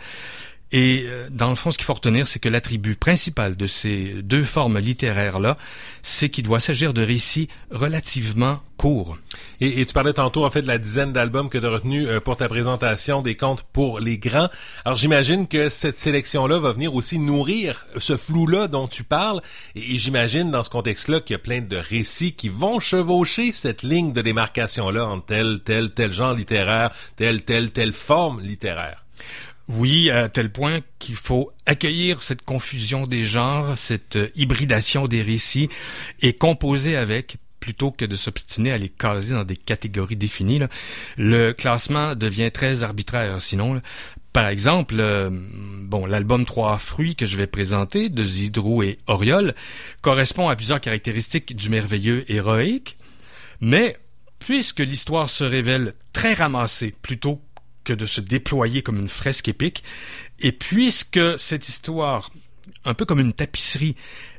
Et 0.76 1.04
euh, 1.06 1.28
dans 1.30 1.50
le 1.50 1.54
fond, 1.54 1.70
ce 1.70 1.78
qu'il 1.78 1.84
faut 1.84 1.94
retenir, 1.94 2.26
c'est 2.26 2.40
que 2.40 2.48
l'attribut 2.48 2.96
principal 2.96 3.54
de 3.54 3.66
ces 3.68 4.22
deux 4.24 4.42
formes 4.42 4.80
littéraires-là, 4.80 5.54
c'est 6.02 6.30
qu'il 6.30 6.42
doit 6.42 6.58
s'agir 6.58 6.92
de 6.92 7.00
récits 7.00 7.46
relativement 7.70 8.58
courts. 8.76 9.16
Et, 9.60 9.86
tu 9.86 9.94
parlais 9.94 10.14
tantôt, 10.14 10.44
en 10.44 10.50
fait, 10.50 10.62
de 10.62 10.66
la 10.66 10.78
dizaine 10.78 11.12
d'albums 11.12 11.48
que 11.48 11.58
tu 11.58 11.64
as 11.64 11.70
retenu 11.70 12.08
euh, 12.08 12.18
pour 12.18 12.36
ta 12.36 12.48
présentation 12.48 13.22
des 13.22 13.36
contes 13.36 13.62
pour 13.72 14.00
les 14.00 14.18
grands. 14.18 14.48
Alors, 14.84 14.96
j'imagine 14.96 15.46
que 15.46 15.70
cette 15.70 15.96
sélection-là 15.96 16.58
va 16.58 16.72
venir 16.72 16.92
aussi 16.92 17.20
nourrir 17.20 17.86
ce 17.96 18.16
flou-là 18.16 18.66
dont 18.66 18.88
tu 18.88 19.04
parles. 19.04 19.42
Et, 19.76 19.96
j'imagine, 19.96 20.50
dans 20.50 20.64
ce 20.64 20.70
contexte-là, 20.70 21.20
qu'il 21.20 21.34
y 21.34 21.36
a 21.36 21.38
plein 21.38 21.60
de 21.60 21.76
récits 21.76 22.32
qui 22.32 22.48
vont 22.48 22.80
chevaucher 22.80 23.52
cette 23.52 23.84
ligne 23.84 24.12
de 24.12 24.22
démarcation-là 24.22 25.06
entre 25.06 25.26
tel, 25.26 25.60
tel, 25.64 25.94
tel 25.94 26.12
genre 26.12 26.34
littéraire, 26.34 26.90
telle, 27.14 27.42
telle, 27.42 27.70
telle 27.70 27.92
forme 27.92 28.40
littéraire. 28.40 29.04
Oui, 29.68 30.10
à 30.10 30.28
tel 30.28 30.50
point 30.50 30.80
qu'il 30.98 31.16
faut 31.16 31.50
accueillir 31.64 32.22
cette 32.22 32.42
confusion 32.42 33.06
des 33.06 33.24
genres, 33.24 33.78
cette 33.78 34.16
euh, 34.16 34.28
hybridation 34.34 35.08
des 35.08 35.22
récits 35.22 35.70
et 36.20 36.34
composer 36.34 36.96
avec 36.96 37.38
plutôt 37.60 37.90
que 37.90 38.04
de 38.04 38.14
s'obstiner 38.14 38.72
à 38.72 38.76
les 38.76 38.90
caser 38.90 39.32
dans 39.32 39.44
des 39.44 39.56
catégories 39.56 40.16
définies. 40.16 40.60
Le 41.16 41.52
classement 41.52 42.14
devient 42.14 42.50
très 42.52 42.82
arbitraire 42.82 43.40
sinon. 43.40 43.80
Par 44.34 44.48
exemple, 44.48 44.96
euh, 44.98 45.30
bon, 45.32 46.04
l'album 46.04 46.44
Trois 46.44 46.76
fruits 46.76 47.16
que 47.16 47.24
je 47.24 47.38
vais 47.38 47.46
présenter 47.46 48.10
de 48.10 48.22
Zidrou 48.22 48.82
et 48.82 48.98
Oriol 49.06 49.54
correspond 50.02 50.50
à 50.50 50.56
plusieurs 50.56 50.80
caractéristiques 50.80 51.56
du 51.56 51.70
merveilleux 51.70 52.30
héroïque, 52.30 52.98
mais 53.62 53.96
puisque 54.40 54.80
l'histoire 54.80 55.30
se 55.30 55.44
révèle 55.44 55.94
très 56.12 56.34
ramassée 56.34 56.94
plutôt 57.00 57.40
que 57.84 57.92
de 57.92 58.06
se 58.06 58.20
déployer 58.20 58.82
comme 58.82 58.98
une 58.98 59.08
fresque 59.08 59.48
épique. 59.48 59.84
Et 60.40 60.52
puisque 60.52 61.20
cette 61.38 61.68
histoire, 61.68 62.30
un 62.84 62.94
peu 62.94 63.04
comme 63.04 63.20
une 63.20 63.32
tapisserie, 63.32 63.96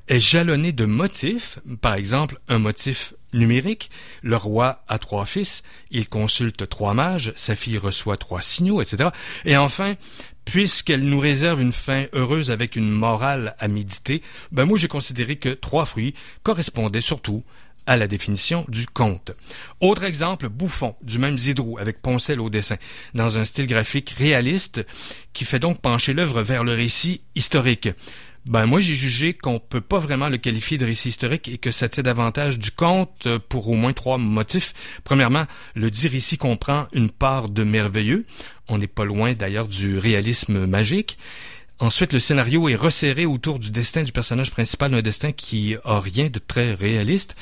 est 0.08 0.20
jalonnée 0.20 0.72
de 0.72 0.86
motifs, 0.86 1.60
par 1.82 1.96
exemple 1.96 2.38
un 2.48 2.60
motif 2.60 3.14
numérique, 3.34 3.90
le 4.22 4.38
roi 4.38 4.84
a 4.88 4.98
trois 4.98 5.26
fils, 5.26 5.64
il 5.92 6.08
consulte 6.08 6.70
trois 6.70 6.94
mages, 6.94 7.34
sa 7.36 7.56
fille 7.56 7.78
reçoit 7.78 8.18
trois 8.18 8.42
signaux, 8.42 8.82
etc. 8.82 9.10
Et 9.46 9.58
enfin, 9.58 9.96
puisqu'elle 10.46 11.04
nous 11.04 11.20
réserve 11.20 11.62
une 11.62 11.74
fin 11.74 12.06
heureuse 12.14 12.52
avec 12.52 12.76
une 12.76 12.90
morale 12.90 13.56
à 13.60 13.68
méditer, 13.68 14.22
ben 14.52 14.66
moi 14.66 14.78
j'ai 14.78 14.88
considéré 14.88 15.38
que 15.38 15.50
trois 15.50 15.86
fruits 15.86 16.14
correspondaient 16.44 17.02
surtout 17.02 17.44
à 17.88 17.98
la 17.98 18.08
définition 18.08 18.66
du 18.68 18.86
conte. 18.88 19.32
Autre 19.80 20.04
exemple, 20.04 20.50
Bouffon, 20.50 20.96
du 21.02 21.20
même 21.20 21.38
Zidrou, 21.38 21.78
avec 21.78 22.02
Poncel 22.02 22.40
au 22.40 22.50
dessin, 22.50 22.78
dans 23.14 23.38
un 23.38 23.46
style 23.46 23.68
graphique 23.68 24.12
réaliste 24.18 24.86
qui 25.34 25.46
fait 25.46 25.60
donc 25.60 25.82
pencher 25.82 26.14
l'œuvre 26.14 26.42
vers 26.42 26.64
le 26.64 26.74
récit 26.74 27.22
historique. 27.36 27.90
Ben 28.46 28.68
moi 28.68 28.80
j'ai 28.80 28.94
jugé 28.94 29.34
qu'on 29.34 29.58
peut 29.58 29.82
pas 29.82 29.98
vraiment 29.98 30.30
le 30.30 30.38
qualifier 30.38 30.78
de 30.78 30.86
récit 30.86 31.10
historique 31.10 31.48
et 31.48 31.58
que 31.58 31.72
ça 31.72 31.90
tient 31.90 32.04
davantage 32.04 32.60
du 32.60 32.70
conte 32.70 33.28
pour 33.50 33.70
au 33.70 33.74
moins 33.74 33.92
trois 33.92 34.20
motifs. 34.20 34.76
Premièrement, 35.04 35.46
le 35.74 35.90
dit 35.90 36.08
récit 36.08 36.38
comprend 36.38 36.86
une 36.94 37.10
part 37.10 37.50
de 37.50 37.64
merveilleux. 37.64 38.24
On 38.68 38.78
n'est 38.78 38.86
pas 38.86 39.04
loin 39.04 39.34
d'ailleurs 39.34 39.68
du 39.68 39.98
réalisme 39.98 40.68
magique. 40.68 41.18
Ensuite, 41.80 42.14
le 42.14 42.20
scénario 42.20 42.70
est 42.70 42.76
resserré 42.76 43.26
autour 43.26 43.60
du 43.60 43.70
destin 43.70 44.04
du 44.04 44.12
personnage 44.12 44.52
principal, 44.52 44.94
un 44.94 45.02
destin 45.02 45.32
qui 45.32 45.76
a 45.84 46.00
rien 46.00 46.30
de 46.30 46.40
très 46.40 46.74
réaliste. 46.74 47.36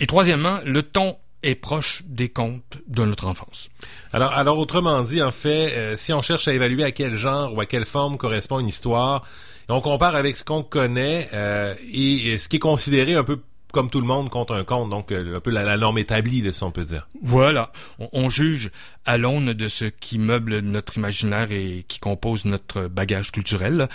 Et 0.00 0.06
troisièmement, 0.06 0.60
le 0.64 0.82
ton 0.82 1.16
est 1.42 1.54
proche 1.54 2.02
des 2.06 2.28
contes 2.28 2.78
de 2.86 3.04
notre 3.04 3.26
enfance. 3.26 3.68
Alors, 4.12 4.32
alors 4.32 4.58
autrement 4.58 5.02
dit, 5.02 5.22
en 5.22 5.30
fait, 5.30 5.72
euh, 5.76 5.96
si 5.96 6.12
on 6.12 6.22
cherche 6.22 6.48
à 6.48 6.54
évaluer 6.54 6.82
à 6.84 6.92
quel 6.92 7.14
genre 7.14 7.54
ou 7.54 7.60
à 7.60 7.66
quelle 7.66 7.84
forme 7.84 8.16
correspond 8.16 8.58
une 8.58 8.68
histoire, 8.68 9.22
on 9.68 9.80
compare 9.80 10.16
avec 10.16 10.36
ce 10.36 10.44
qu'on 10.44 10.62
connaît 10.62 11.28
euh, 11.34 11.74
et, 11.92 12.38
ce 12.38 12.48
qui 12.48 12.56
est 12.56 12.60
considéré 12.60 13.14
un 13.14 13.24
peu 13.24 13.40
comme 13.72 13.90
tout 13.90 14.00
le 14.00 14.06
monde 14.06 14.30
contre 14.30 14.54
un 14.54 14.64
compte, 14.64 14.88
donc 14.90 15.12
euh, 15.12 15.36
un 15.36 15.40
peu 15.40 15.50
la, 15.50 15.76
norme 15.76 15.98
établie, 15.98 16.42
si 16.52 16.62
on 16.62 16.70
peut 16.70 16.84
dire. 16.84 17.06
Voilà, 17.22 17.72
on, 18.12 18.30
juge 18.30 18.70
à 19.04 19.18
l'aune 19.18 19.52
de 19.52 19.68
ce 19.68 19.86
qui 19.86 20.18
meuble 20.18 20.58
notre 20.60 20.96
imaginaire 20.98 21.50
et 21.50 21.84
qui 21.88 21.98
compose 21.98 22.44
notre 22.44 22.88
bagage 22.88 23.30
culturel. 23.30 23.88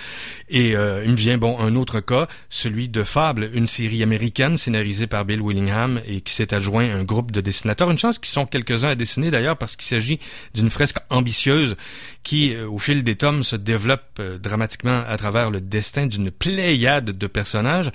Et 0.50 0.76
euh, 0.76 1.04
il 1.06 1.12
me 1.12 1.16
vient 1.16 1.38
bon 1.38 1.60
un 1.60 1.76
autre 1.76 2.00
cas, 2.00 2.28
celui 2.50 2.88
de 2.88 3.04
Fable, 3.04 3.50
une 3.54 3.68
série 3.68 4.04
américaine 4.04 4.58
scénarisée 4.58 5.08
par 5.08 5.26
Bill 5.26 5.42
Willingham 5.42 6.02
et 6.08 6.22
qui 6.22 6.34
s'est 6.34 6.54
adjoint 6.54 6.90
un 6.94 7.04
groupe 7.04 7.32
de 7.32 7.42
dessinateurs. 7.42 7.90
Une 7.90 7.98
chance 7.98 8.20
qu'ils 8.20 8.32
sont 8.32 8.46
quelques-uns 8.46 8.90
à 8.90 8.96
dessiner 8.96 9.32
d'ailleurs 9.32 9.58
parce 9.58 9.76
qu'il 9.76 9.88
s'agit 9.88 10.20
d'une 10.54 10.70
fresque 10.70 10.98
ambitieuse 11.10 11.76
qui, 12.24 12.54
euh, 12.54 12.68
au 12.68 12.78
fil 12.78 13.04
des 13.04 13.16
tomes, 13.16 13.44
se 13.44 13.56
développe 13.56 14.22
dramatiquement 14.42 15.04
à 15.08 15.18
travers 15.18 15.52
le 15.52 15.62
destin 15.62 16.08
d'une 16.08 16.32
pléiade 16.32 17.06
de 17.06 17.28
personnages. 17.28 17.92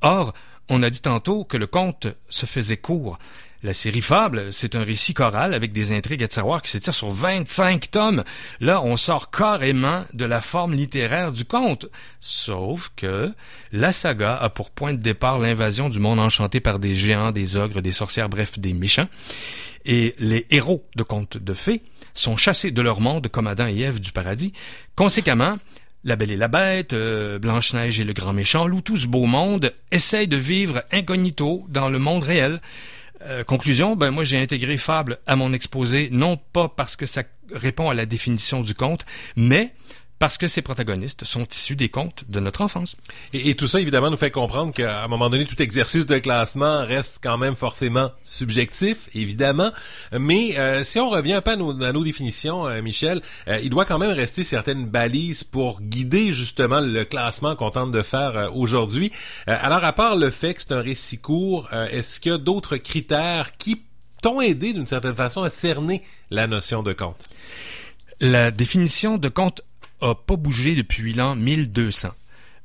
Or, 0.00 0.32
on 0.68 0.82
a 0.82 0.90
dit 0.90 1.02
tantôt 1.02 1.44
que 1.44 1.56
le 1.56 1.66
conte 1.66 2.06
se 2.28 2.46
faisait 2.46 2.76
court. 2.76 3.18
La 3.64 3.74
série 3.74 4.02
Fable, 4.02 4.52
c'est 4.52 4.76
un 4.76 4.84
récit 4.84 5.14
choral 5.14 5.52
avec 5.52 5.72
des 5.72 5.90
intrigues 5.90 6.22
à 6.22 6.30
savoir 6.30 6.62
qui 6.62 6.70
s'étire 6.70 6.94
sur 6.94 7.10
25 7.10 7.90
tomes. 7.90 8.22
Là, 8.60 8.80
on 8.84 8.96
sort 8.96 9.32
carrément 9.32 10.04
de 10.12 10.24
la 10.24 10.40
forme 10.40 10.74
littéraire 10.74 11.32
du 11.32 11.44
conte. 11.44 11.86
Sauf 12.20 12.92
que 12.94 13.34
la 13.72 13.90
saga 13.90 14.36
a 14.36 14.48
pour 14.48 14.70
point 14.70 14.92
de 14.92 14.98
départ 14.98 15.40
l'invasion 15.40 15.88
du 15.88 15.98
monde 15.98 16.20
enchanté 16.20 16.60
par 16.60 16.78
des 16.78 16.94
géants, 16.94 17.32
des 17.32 17.56
ogres, 17.56 17.80
des 17.80 17.90
sorcières, 17.90 18.28
bref, 18.28 18.60
des 18.60 18.74
méchants. 18.74 19.08
Et 19.84 20.14
les 20.20 20.46
héros 20.50 20.84
de 20.94 21.02
contes 21.02 21.38
de 21.38 21.54
fées 21.54 21.82
sont 22.14 22.36
chassés 22.36 22.70
de 22.70 22.82
leur 22.82 23.00
monde 23.00 23.26
comme 23.26 23.48
Adam 23.48 23.66
et 23.66 23.80
Ève 23.80 23.98
du 23.98 24.12
paradis. 24.12 24.52
Conséquemment, 24.94 25.56
la 26.08 26.16
Belle 26.16 26.30
et 26.30 26.36
la 26.36 26.48
Bête, 26.48 26.94
euh, 26.94 27.38
Blanche-Neige 27.38 28.00
et 28.00 28.04
le 28.04 28.14
Grand 28.14 28.32
Méchant 28.32 28.66
Loup, 28.66 28.80
tout 28.80 28.96
ce 28.96 29.06
beau 29.06 29.26
monde 29.26 29.74
essaye 29.92 30.26
de 30.26 30.38
vivre 30.38 30.82
incognito 30.90 31.66
dans 31.68 31.90
le 31.90 31.98
monde 31.98 32.24
réel. 32.24 32.60
Euh, 33.26 33.44
conclusion, 33.44 33.94
ben 33.94 34.10
moi 34.10 34.24
j'ai 34.24 34.38
intégré 34.38 34.78
Fable 34.78 35.18
à 35.26 35.36
mon 35.36 35.52
exposé, 35.52 36.08
non 36.10 36.38
pas 36.38 36.68
parce 36.68 36.96
que 36.96 37.04
ça 37.04 37.24
répond 37.52 37.90
à 37.90 37.94
la 37.94 38.06
définition 38.06 38.62
du 38.62 38.74
conte, 38.74 39.04
mais 39.36 39.74
parce 40.18 40.36
que 40.36 40.48
ces 40.48 40.62
protagonistes 40.62 41.24
sont 41.24 41.46
issus 41.46 41.76
des 41.76 41.88
contes 41.88 42.24
de 42.28 42.40
notre 42.40 42.62
enfance. 42.62 42.96
Et, 43.32 43.54
tout 43.54 43.68
ça, 43.68 43.80
évidemment, 43.80 44.10
nous 44.10 44.16
fait 44.16 44.30
comprendre 44.30 44.72
qu'à 44.72 45.04
un 45.04 45.08
moment 45.08 45.30
donné, 45.30 45.44
tout 45.44 45.60
exercice 45.62 46.06
de 46.06 46.18
classement 46.18 46.84
reste 46.84 47.20
quand 47.22 47.38
même 47.38 47.54
forcément 47.54 48.10
subjectif, 48.24 49.08
évidemment. 49.14 49.70
Mais 50.12 50.58
euh, 50.58 50.82
si 50.82 50.98
on 50.98 51.10
revient 51.10 51.34
un 51.34 51.40
peu 51.40 51.52
à 51.52 51.56
nos, 51.56 51.72
nos 51.72 52.04
définitions, 52.04 52.66
euh, 52.66 52.82
Michel, 52.82 53.22
euh, 53.46 53.60
il 53.62 53.70
doit 53.70 53.84
quand 53.84 53.98
même 53.98 54.10
rester 54.10 54.42
certaines 54.42 54.86
balises 54.86 55.44
pour 55.44 55.80
guider 55.80 56.32
justement 56.32 56.80
le 56.80 57.04
classement 57.04 57.54
qu'on 57.54 57.70
tente 57.70 57.92
de 57.92 58.02
faire 58.02 58.50
aujourd'hui. 58.54 59.12
alors, 59.46 59.84
à 59.84 59.92
part 59.92 60.16
le 60.16 60.30
fait 60.30 60.54
que 60.54 60.62
c'est 60.62 60.72
un 60.72 60.80
récit 60.80 61.18
court, 61.18 61.68
est-ce 61.72 62.20
qu'il 62.20 62.32
y 62.32 62.34
a 62.34 62.38
d'autres 62.38 62.76
critères 62.76 63.52
qui 63.56 63.82
t'ont 64.22 64.40
aidé 64.40 64.72
d'une 64.72 64.86
certaine 64.86 65.14
façon 65.14 65.42
à 65.42 65.50
cerner 65.50 66.02
la 66.30 66.46
notion 66.46 66.82
de 66.82 66.92
conte? 66.92 67.28
La 68.20 68.50
définition 68.50 69.16
de 69.16 69.28
conte 69.28 69.62
a 70.00 70.14
pas 70.14 70.36
bougé 70.36 70.74
depuis 70.74 71.12
l'an 71.12 71.36
1200. 71.36 72.10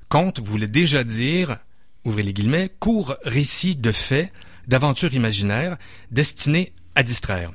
Conte 0.10 0.40
voulait 0.40 0.68
déjà 0.68 1.04
dire, 1.04 1.58
ouvrez 2.06 2.24
les 2.24 2.34
guillemets, 2.34 2.70
court 2.80 3.16
récit 3.24 3.76
de 3.76 3.92
faits, 3.92 4.32
d'aventures 4.68 5.14
imaginaires, 5.14 5.78
destinés 6.12 6.74
à 6.96 7.04
distraire. 7.04 7.52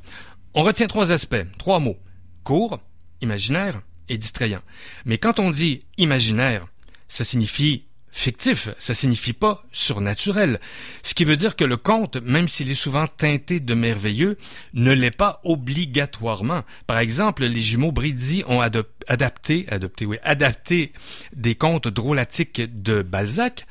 On 0.54 0.62
retient 0.62 0.87
trois 0.87 1.12
aspects, 1.12 1.47
trois 1.58 1.78
mots. 1.78 1.99
Court, 2.44 2.80
imaginaire 3.20 3.82
et 4.08 4.18
distrayant. 4.18 4.62
Mais 5.04 5.18
quand 5.18 5.38
on 5.38 5.50
dit 5.50 5.85
imaginaire, 5.99 6.66
ça 7.08 7.25
signifie 7.25 7.88
fictif, 8.18 8.70
ça 8.78 8.94
signifie 8.94 9.32
pas 9.32 9.64
surnaturel. 9.70 10.58
Ce 11.02 11.14
qui 11.14 11.25
veut 11.25 11.37
dire 11.37 11.56
que 11.56 11.64
le 11.64 11.76
conte, 11.76 12.16
même 12.16 12.48
s'il 12.48 12.70
est 12.70 12.75
souvent 12.75 13.06
teinté 13.06 13.60
de 13.60 13.75
merveilleux, 13.75 14.37
ne 14.75 14.92
l'est 14.92 15.16
pas 15.16 15.40
obligatoirement. 15.44 16.62
Par 16.87 16.98
exemple, 16.98 17.44
les 17.44 17.60
jumeaux 17.60 17.92
Bridi 17.92 18.42
ont 18.48 18.60
adapté, 18.60 19.66
adopté, 19.68 20.04
oui, 20.04 20.18
adapté 20.25 20.92
des 21.32 21.54
contes 21.54 21.88
drôlatiques 21.88 22.60
de 22.82 23.02
Balzac, 23.02 23.66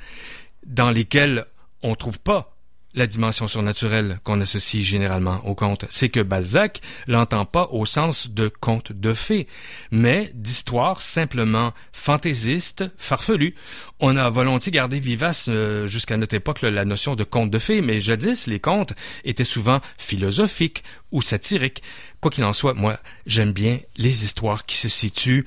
dans 0.66 0.92
lesquels 0.92 1.46
on 1.84 1.96
trouve 1.96 2.20
pas 2.20 2.57
la 2.98 3.08
dimension 3.08 3.48
surnaturelle 3.48 4.20
qu'on 4.24 4.42
associe 4.42 4.84
généralement 4.84 5.39
au 5.46 5.54
conte, 5.54 5.86
c'est 5.89 6.10
que 6.10 6.20
Balzac 6.20 6.82
l'entend 7.06 7.46
pas 7.46 7.70
au 7.72 7.86
sens 7.86 8.30
de 8.30 8.50
conte 8.50 8.92
de 8.92 9.13
fées, 9.13 9.48
mais 9.92 10.32
d'histoire 10.34 11.00
simplement 11.00 11.74
fantaisiste, 11.94 12.86
farfelue. 12.98 13.56
On 14.00 14.18
a 14.18 14.30
volontiers 14.32 14.72
gardé 14.72 15.00
vivace 15.00 15.46
euh, 15.48 15.86
jusqu'à 15.86 16.18
notre 16.18 16.36
époque 16.36 16.63
la 16.63 16.86
notion 16.86 17.16
de 17.16 17.24
conte 17.24 17.51
de 17.51 17.60
fées, 17.60 17.82
mais 17.82 18.01
jadis 18.01 18.48
les 18.48 18.60
contes 18.60 18.94
étaient 19.24 19.44
souvent 19.44 19.80
philosophiques 19.98 20.84
ou 21.12 21.22
satiriques. 21.22 21.84
Quoi 22.20 22.32
qu'il 22.32 22.44
en 22.46 22.54
soit, 22.54 22.74
moi 22.74 22.98
j'aime 23.27 23.51
bien 23.51 23.80
les 23.98 24.25
histoires 24.25 24.66
qui 24.66 24.75
se 24.75 24.89
situent 24.89 25.46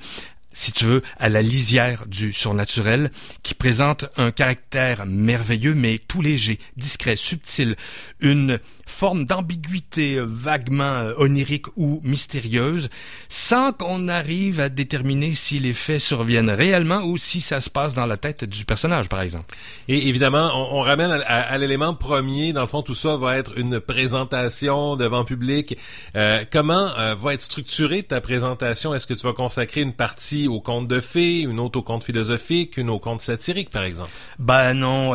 si 0.53 0.71
tu 0.71 0.85
veux, 0.85 1.01
à 1.17 1.29
la 1.29 1.41
lisière 1.41 2.05
du 2.07 2.33
surnaturel, 2.33 3.11
qui 3.43 3.53
présente 3.53 4.05
un 4.17 4.31
caractère 4.31 5.05
merveilleux 5.05 5.75
mais 5.75 5.99
tout 5.99 6.21
léger, 6.21 6.59
discret, 6.77 7.15
subtil, 7.15 7.75
une 8.19 8.59
forme 8.85 9.25
d'ambiguïté 9.25 10.19
vaguement 10.19 10.83
euh, 10.83 11.13
onirique 11.17 11.67
ou 11.75 12.01
mystérieuse, 12.03 12.89
sans 13.29 13.71
qu'on 13.71 14.07
arrive 14.07 14.59
à 14.59 14.69
déterminer 14.69 15.33
si 15.33 15.59
les 15.59 15.73
faits 15.73 15.99
surviennent 15.99 16.49
réellement 16.49 17.01
ou 17.03 17.17
si 17.17 17.41
ça 17.41 17.61
se 17.61 17.69
passe 17.69 17.93
dans 17.93 18.05
la 18.05 18.17
tête 18.17 18.43
du 18.43 18.65
personnage, 18.65 19.09
par 19.09 19.21
exemple. 19.21 19.55
Et 19.87 20.09
évidemment, 20.09 20.51
on, 20.75 20.81
ramène 20.81 21.11
à, 21.25 21.57
l'élément 21.57 21.93
premier. 21.93 22.53
Dans 22.53 22.61
le 22.61 22.67
fond, 22.67 22.81
tout 22.81 22.93
ça 22.93 23.15
va 23.15 23.37
être 23.37 23.57
une 23.57 23.79
présentation 23.79 24.95
devant 24.95 25.23
public. 25.23 25.77
Euh, 26.15 26.43
comment 26.51 26.89
euh, 26.97 27.15
va 27.15 27.33
être 27.33 27.41
structurée 27.41 28.03
ta 28.03 28.19
présentation? 28.19 28.93
Est-ce 28.93 29.07
que 29.07 29.13
tu 29.13 29.25
vas 29.25 29.33
consacrer 29.33 29.81
une 29.81 29.93
partie 29.93 30.40
au 30.47 30.61
conte 30.61 30.87
de 30.87 30.99
fées, 30.99 31.41
une 31.41 31.59
autre 31.59 31.79
au 31.79 31.81
conte 31.83 32.03
philosophique, 32.03 32.77
une 32.77 32.89
au 32.89 32.99
conte 32.99 33.21
satirique, 33.21 33.69
par 33.69 33.83
exemple 33.83 34.11
Ben 34.39 34.73
non, 34.73 35.13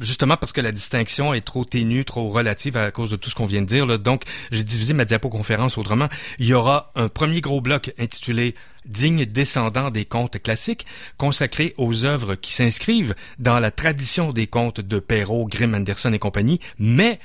justement 0.00 0.36
parce 0.36 0.52
que 0.52 0.60
la 0.60 0.72
distinction 0.72 1.34
est 1.34 1.40
trop 1.40 1.64
ténue, 1.64 2.04
trop 2.04 2.28
relative 2.28 2.76
à 2.76 2.90
cause 2.90 3.10
de 3.10 3.16
tout 3.16 3.30
ce 3.30 3.34
qu'on 3.34 3.46
vient 3.46 3.62
de 3.62 3.66
dire. 3.66 3.86
Là. 3.86 3.98
Donc, 3.98 4.22
j'ai 4.50 4.64
divisé 4.64 4.94
ma 4.94 5.04
diapo-conférence 5.04 5.78
autrement. 5.78 6.08
Il 6.38 6.46
y 6.46 6.54
aura 6.54 6.90
un 6.94 7.08
premier 7.08 7.40
gros 7.40 7.60
bloc 7.60 7.92
intitulé 7.98 8.54
digne 8.86 9.26
descendant 9.26 9.90
des 9.90 10.04
contes 10.04 10.42
classiques, 10.42 10.86
consacré 11.16 11.74
aux 11.76 12.04
œuvres 12.04 12.34
qui 12.34 12.52
s'inscrivent 12.52 13.14
dans 13.38 13.60
la 13.60 13.70
tradition 13.70 14.32
des 14.32 14.46
contes 14.46 14.80
de 14.80 14.98
Perrault, 14.98 15.46
Grimm, 15.46 15.74
Anderson 15.74 16.12
et 16.12 16.18
compagnie, 16.18 16.60
mais 16.78 17.18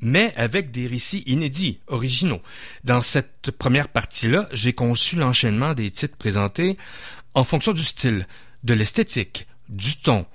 mais 0.00 0.32
avec 0.36 0.70
des 0.70 0.86
récits 0.86 1.22
inédits, 1.26 1.80
originaux. 1.86 2.40
Dans 2.84 3.02
cette 3.02 3.50
première 3.50 3.88
partie-là, 3.88 4.48
j'ai 4.52 4.72
conçu 4.72 5.16
l'enchaînement 5.16 5.74
des 5.74 5.90
titres 5.90 6.16
présentés 6.16 6.76
en 7.34 7.44
fonction 7.44 7.72
du 7.72 7.84
style, 7.84 8.26
de 8.64 8.74
l'esthétique, 8.74 9.46
du 9.68 9.96
ton, 9.96 10.26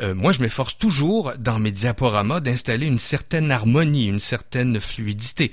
euh, 0.00 0.14
moi, 0.14 0.32
je 0.32 0.40
m'efforce 0.40 0.78
toujours, 0.78 1.32
dans 1.38 1.58
mes 1.58 1.72
diaporamas, 1.72 2.40
d'installer 2.40 2.86
une 2.86 2.98
certaine 2.98 3.50
harmonie, 3.50 4.06
une 4.06 4.20
certaine 4.20 4.80
fluidité. 4.80 5.52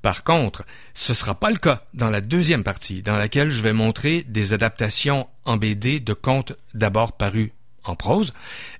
Par 0.00 0.24
contre, 0.24 0.64
ce 0.94 1.14
sera 1.14 1.34
pas 1.34 1.50
le 1.50 1.56
cas 1.56 1.84
dans 1.94 2.10
la 2.10 2.20
deuxième 2.20 2.62
partie, 2.62 3.02
dans 3.02 3.16
laquelle 3.16 3.50
je 3.50 3.62
vais 3.62 3.72
montrer 3.72 4.22
des 4.22 4.52
adaptations 4.52 5.28
en 5.44 5.56
BD 5.56 6.00
de 6.00 6.12
contes 6.12 6.52
d'abord 6.72 7.12
parus 7.12 7.50
en 7.84 7.94
prose. 7.94 8.32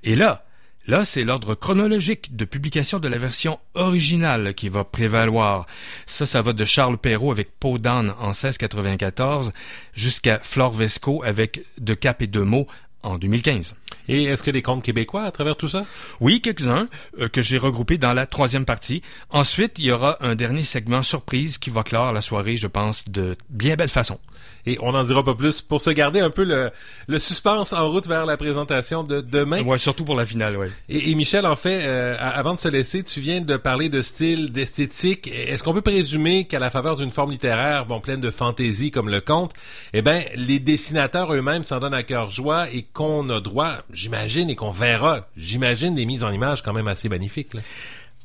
Et 0.02 0.16
là, 0.16 0.44
là, 0.86 1.04
c'est 1.04 1.24
l'ordre 1.24 1.54
chronologique 1.54 2.36
de 2.36 2.44
publication 2.44 2.98
de 2.98 3.08
la 3.08 3.18
version 3.18 3.58
originale 3.74 4.54
qui 4.54 4.68
va 4.68 4.84
prévaloir. 4.84 5.66
Ça, 6.06 6.26
ça 6.26 6.42
va 6.42 6.52
de 6.52 6.64
Charles 6.64 6.98
Perrault 6.98 7.32
avec 7.32 7.58
Peau 7.58 7.78
d'âne 7.78 8.14
en 8.18 8.28
1694 8.28 9.52
jusqu'à 9.94 10.40
Flore 10.42 10.72
Vesco 10.72 11.22
avec 11.24 11.64
De 11.78 11.94
Cap 11.94 12.22
et 12.22 12.26
de 12.26 12.40
mots 12.40 12.66
en 13.02 13.18
2015. 13.18 13.74
Et 14.08 14.24
est-ce 14.24 14.42
qu'il 14.42 14.52
y 14.52 14.56
a 14.56 14.58
des 14.58 14.62
contes 14.62 14.82
québécois 14.82 15.22
à 15.22 15.30
travers 15.30 15.56
tout 15.56 15.68
ça? 15.68 15.84
Oui, 16.20 16.40
quelques-uns 16.40 16.88
euh, 17.20 17.28
que 17.28 17.42
j'ai 17.42 17.58
regroupés 17.58 17.98
dans 17.98 18.12
la 18.12 18.26
troisième 18.26 18.64
partie. 18.64 19.02
Ensuite, 19.30 19.78
il 19.78 19.86
y 19.86 19.92
aura 19.92 20.18
un 20.20 20.34
dernier 20.34 20.62
segment 20.62 21.02
surprise 21.02 21.58
qui 21.58 21.70
va 21.70 21.82
clore 21.82 22.12
la 22.12 22.20
soirée, 22.20 22.56
je 22.56 22.66
pense, 22.66 23.04
de 23.08 23.36
bien 23.50 23.76
belle 23.76 23.88
façon. 23.88 24.18
Et 24.66 24.78
on 24.80 24.92
n'en 24.92 25.02
dira 25.02 25.22
pas 25.22 25.34
plus 25.34 25.60
pour 25.60 25.80
se 25.80 25.90
garder 25.90 26.20
un 26.20 26.30
peu 26.30 26.42
le, 26.42 26.70
le, 27.06 27.18
suspense 27.18 27.74
en 27.74 27.90
route 27.90 28.06
vers 28.06 28.24
la 28.24 28.38
présentation 28.38 29.04
de 29.04 29.20
demain. 29.20 29.62
Ouais, 29.62 29.76
surtout 29.76 30.04
pour 30.04 30.16
la 30.16 30.24
finale, 30.24 30.56
ouais. 30.56 30.70
Et, 30.88 31.14
Michel, 31.14 31.44
en 31.44 31.56
fait, 31.56 31.82
euh, 31.84 32.16
avant 32.18 32.54
de 32.54 32.60
se 32.60 32.68
laisser, 32.68 33.02
tu 33.02 33.20
viens 33.20 33.42
de 33.42 33.56
parler 33.56 33.90
de 33.90 34.00
style, 34.00 34.52
d'esthétique. 34.52 35.28
Est-ce 35.28 35.62
qu'on 35.62 35.74
peut 35.74 35.82
présumer 35.82 36.46
qu'à 36.46 36.58
la 36.58 36.70
faveur 36.70 36.96
d'une 36.96 37.10
forme 37.10 37.32
littéraire, 37.32 37.84
bon, 37.84 38.00
pleine 38.00 38.20
de 38.20 38.30
fantaisie 38.30 38.90
comme 38.90 39.10
le 39.10 39.20
conte, 39.20 39.52
eh 39.92 40.00
ben, 40.00 40.22
les 40.34 40.60
dessinateurs 40.60 41.32
eux-mêmes 41.34 41.64
s'en 41.64 41.78
donnent 41.78 41.94
à 41.94 42.02
cœur 42.02 42.30
joie 42.30 42.70
et 42.70 42.86
qu'on 42.92 43.28
a 43.28 43.40
droit, 43.40 43.78
j'imagine, 43.94 44.50
et 44.50 44.56
qu'on 44.56 44.70
verra, 44.70 45.28
j'imagine, 45.36 45.94
des 45.94 46.06
mises 46.06 46.24
en 46.24 46.30
image 46.30 46.62
quand 46.62 46.72
même 46.72 46.88
assez 46.88 47.08
magnifiques. 47.08 47.54
Là. 47.54 47.60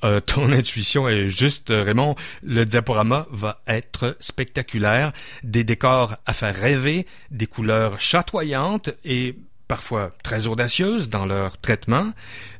Euh, 0.03 0.19
ton 0.19 0.51
intuition 0.51 1.07
est 1.07 1.29
juste, 1.29 1.71
euh, 1.71 1.83
Raymond. 1.83 2.15
Le 2.43 2.65
diaporama 2.65 3.27
va 3.31 3.61
être 3.67 4.15
spectaculaire. 4.19 5.11
Des 5.43 5.63
décors 5.63 6.15
à 6.25 6.33
faire 6.33 6.55
rêver, 6.55 7.05
des 7.31 7.47
couleurs 7.47 7.99
chatoyantes 7.99 8.91
et 9.03 9.35
parfois 9.67 10.09
très 10.23 10.47
audacieuses 10.47 11.09
dans 11.09 11.25
leur 11.25 11.57
traitement, 11.59 12.11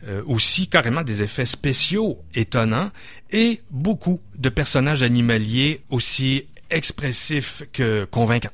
euh, 0.08 0.22
aussi 0.28 0.68
carrément 0.68 1.02
des 1.02 1.24
effets 1.24 1.46
spéciaux 1.46 2.24
étonnants 2.36 2.92
et 3.32 3.62
beaucoup 3.72 4.22
de 4.38 4.50
personnages 4.50 5.02
animaliers 5.02 5.82
aussi 5.90 6.46
expressifs 6.70 7.64
que 7.74 8.06
convaincants. 8.06 8.52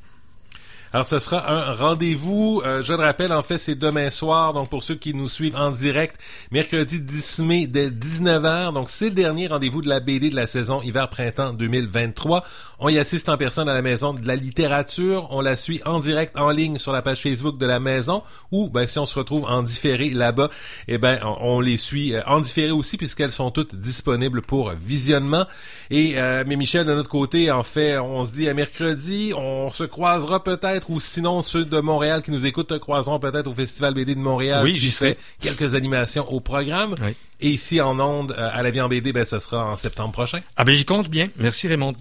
Alors, 0.96 1.04
ce 1.04 1.20
sera 1.20 1.52
un 1.52 1.74
rendez-vous. 1.74 2.62
Euh, 2.64 2.80
je 2.80 2.94
le 2.94 3.00
rappelle, 3.00 3.30
en 3.30 3.42
fait, 3.42 3.58
c'est 3.58 3.74
demain 3.74 4.08
soir. 4.08 4.54
Donc, 4.54 4.70
pour 4.70 4.82
ceux 4.82 4.94
qui 4.94 5.12
nous 5.12 5.28
suivent 5.28 5.56
en 5.56 5.70
direct, 5.70 6.18
mercredi 6.50 7.02
10 7.02 7.40
mai 7.40 7.66
dès 7.66 7.90
19h. 7.90 8.72
Donc, 8.72 8.88
c'est 8.88 9.10
le 9.10 9.14
dernier 9.14 9.46
rendez-vous 9.46 9.82
de 9.82 9.90
la 9.90 10.00
BD 10.00 10.30
de 10.30 10.34
la 10.34 10.46
saison 10.46 10.80
hiver-printemps 10.80 11.52
2023. 11.52 12.44
On 12.78 12.88
y 12.88 12.98
assiste 12.98 13.28
en 13.28 13.36
personne 13.36 13.68
à 13.68 13.74
la 13.74 13.82
Maison 13.82 14.14
de 14.14 14.26
la 14.26 14.36
littérature. 14.36 15.28
On 15.32 15.42
la 15.42 15.56
suit 15.56 15.82
en 15.84 16.00
direct, 16.00 16.38
en 16.38 16.50
ligne 16.50 16.78
sur 16.78 16.92
la 16.92 17.02
page 17.02 17.20
Facebook 17.20 17.58
de 17.58 17.66
la 17.66 17.78
Maison. 17.78 18.22
Ou, 18.50 18.70
ben, 18.70 18.86
si 18.86 18.98
on 18.98 19.04
se 19.04 19.18
retrouve 19.18 19.44
en 19.44 19.62
différé 19.62 20.08
là-bas, 20.08 20.48
eh 20.88 20.96
ben, 20.96 21.18
on, 21.40 21.60
les 21.60 21.76
suit 21.76 22.14
euh, 22.14 22.22
en 22.26 22.40
différé 22.40 22.70
aussi 22.70 22.96
puisqu'elles 22.96 23.32
sont 23.32 23.50
toutes 23.50 23.74
disponibles 23.74 24.40
pour 24.40 24.70
visionnement. 24.70 25.44
Et, 25.90 26.14
euh, 26.16 26.44
mais 26.46 26.56
Michel, 26.56 26.86
de 26.86 26.94
notre 26.94 27.10
côté, 27.10 27.50
en 27.50 27.62
fait, 27.62 27.98
on 27.98 28.24
se 28.24 28.32
dit 28.32 28.48
à 28.48 28.54
mercredi, 28.54 29.34
on 29.36 29.68
se 29.68 29.84
croisera 29.84 30.42
peut-être 30.42 30.85
ou 30.88 31.00
sinon 31.00 31.42
ceux 31.42 31.64
de 31.64 31.80
Montréal 31.80 32.22
qui 32.22 32.30
nous 32.30 32.46
écoutent 32.46 32.68
te 32.68 32.74
croiseront 32.74 33.18
peut-être 33.18 33.46
au 33.46 33.54
Festival 33.54 33.94
BD 33.94 34.14
de 34.14 34.20
Montréal. 34.20 34.64
Oui, 34.64 34.72
j'y 34.72 34.90
serai. 34.90 35.16
Quelques 35.40 35.74
animations 35.74 36.30
au 36.32 36.40
programme. 36.40 36.94
Et 37.40 37.50
ici 37.50 37.80
en 37.80 37.98
onde 38.00 38.32
euh, 38.32 38.50
à 38.52 38.62
la 38.62 38.70
vie 38.70 38.80
en 38.80 38.88
BD, 38.88 39.12
ben 39.12 39.24
ce 39.24 39.38
sera 39.38 39.70
en 39.72 39.76
septembre 39.76 40.12
prochain. 40.12 40.40
Ah 40.56 40.64
ben 40.64 40.74
j'y 40.74 40.84
compte 40.84 41.08
bien. 41.08 41.28
Merci 41.36 41.68
Raymond. 41.68 41.94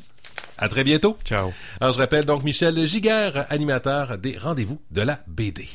À 0.57 0.69
très 0.69 0.83
bientôt. 0.83 1.17
Ciao. 1.25 1.51
Alors 1.81 1.93
je 1.93 1.99
rappelle 1.99 2.25
donc 2.25 2.43
Michel 2.43 2.85
Giguère, 2.85 3.45
animateur 3.49 4.17
des 4.17 4.37
rendez-vous 4.37 4.79
de 4.91 5.01
la 5.01 5.19
BD. 5.27 5.67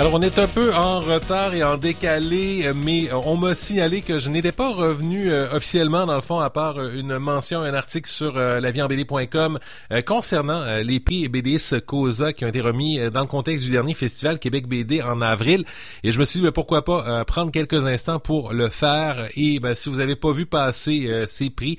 Alors, 0.00 0.14
on 0.14 0.22
est 0.22 0.38
un 0.38 0.46
peu 0.46 0.72
en 0.74 1.00
retard 1.00 1.54
et 1.54 1.64
en 1.64 1.76
décalé, 1.76 2.70
mais 2.72 3.12
on 3.12 3.36
m'a 3.36 3.56
signalé 3.56 4.00
que 4.00 4.20
je 4.20 4.30
n'étais 4.30 4.52
pas 4.52 4.72
revenu 4.72 5.28
euh, 5.28 5.52
officiellement, 5.52 6.06
dans 6.06 6.14
le 6.14 6.20
fond, 6.20 6.38
à 6.38 6.50
part 6.50 6.78
euh, 6.78 6.92
une 6.94 7.18
mention, 7.18 7.62
un 7.62 7.74
article 7.74 8.08
sur 8.08 8.36
euh, 8.36 8.60
concernant 10.06 10.64
les 10.84 11.00
prix 11.00 11.26
BDS 11.28 11.80
Cosa 11.84 12.32
qui 12.32 12.44
ont 12.44 12.48
été 12.48 12.60
remis 12.60 13.00
dans 13.10 13.22
le 13.22 13.26
contexte 13.26 13.64
du 13.66 13.72
dernier 13.72 13.94
festival 13.94 14.38
Québec 14.38 14.68
BD 14.68 15.02
en 15.02 15.20
avril. 15.20 15.64
Et 16.04 16.12
je 16.12 16.20
me 16.20 16.24
suis 16.24 16.38
dit, 16.38 16.44
ben, 16.44 16.52
pourquoi 16.52 16.84
pas 16.84 17.24
prendre 17.24 17.50
quelques 17.50 17.84
instants 17.84 18.20
pour 18.20 18.52
le 18.52 18.68
faire. 18.68 19.26
Et 19.34 19.58
ben, 19.58 19.74
si 19.74 19.88
vous 19.88 19.98
avez 19.98 20.14
pas 20.14 20.30
vu 20.30 20.46
passer 20.46 21.24
ces 21.26 21.50
prix 21.50 21.76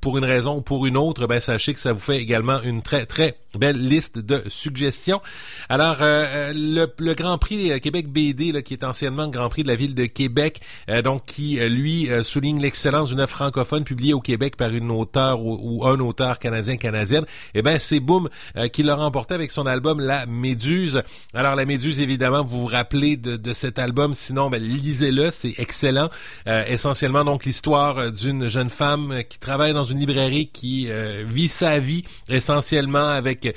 pour 0.00 0.18
une 0.18 0.24
raison 0.24 0.56
ou 0.56 0.60
pour 0.60 0.86
une 0.86 0.96
autre, 0.96 1.28
ben, 1.28 1.38
sachez 1.38 1.72
que 1.72 1.80
ça 1.80 1.92
vous 1.92 2.00
fait 2.00 2.18
également 2.18 2.60
une 2.62 2.82
très, 2.82 3.06
très 3.06 3.36
belle 3.58 3.80
liste 3.88 4.18
de 4.18 4.42
suggestions. 4.48 5.20
Alors, 5.68 5.98
le, 6.00 6.86
le 6.98 7.14
grand 7.14 7.38
Prix 7.38 7.58
euh, 7.70 7.78
Québec 7.78 8.08
BD, 8.08 8.52
là, 8.52 8.62
qui 8.62 8.74
est 8.74 8.84
anciennement 8.84 9.24
le 9.24 9.30
Grand 9.30 9.48
Prix 9.48 9.62
de 9.62 9.68
la 9.68 9.74
ville 9.74 9.94
de 9.94 10.06
Québec, 10.06 10.60
euh, 10.90 11.02
donc 11.02 11.24
qui, 11.24 11.58
euh, 11.58 11.68
lui, 11.68 12.08
souligne 12.22 12.60
l'excellence 12.60 13.10
d'une 13.10 13.20
œuvre 13.20 13.30
francophone 13.30 13.84
publiée 13.84 14.14
au 14.14 14.20
Québec 14.20 14.56
par 14.56 14.70
une 14.70 14.90
auteure 14.90 15.40
ou, 15.42 15.86
un 15.86 15.98
auteur 16.00 16.38
canadien-canadienne, 16.38 17.24
eh 17.54 17.62
ben 17.62 17.78
c'est 17.78 18.00
Boom 18.00 18.28
qui 18.72 18.82
l'a 18.82 18.94
remporté 18.94 19.34
avec 19.34 19.52
son 19.52 19.66
album 19.66 20.00
La 20.00 20.26
Méduse. 20.26 21.02
Alors, 21.34 21.54
La 21.54 21.64
Méduse, 21.64 22.00
évidemment, 22.00 22.42
vous 22.42 22.62
vous 22.62 22.66
rappelez 22.66 23.16
de, 23.16 23.52
cet 23.52 23.78
album, 23.78 24.14
sinon, 24.14 24.50
ben, 24.50 24.62
lisez-le, 24.62 25.30
c'est 25.30 25.54
excellent. 25.58 26.08
essentiellement, 26.46 27.24
donc, 27.24 27.44
l'histoire 27.44 28.12
d'une 28.12 28.48
jeune 28.48 28.70
femme 28.70 29.22
qui 29.28 29.38
travaille 29.38 29.72
dans 29.72 29.84
une 29.84 29.98
librairie, 29.98 30.48
qui 30.48 30.88
vit 31.26 31.48
sa 31.48 31.78
vie 31.78 32.04
essentiellement 32.28 33.06
avec 33.06 33.47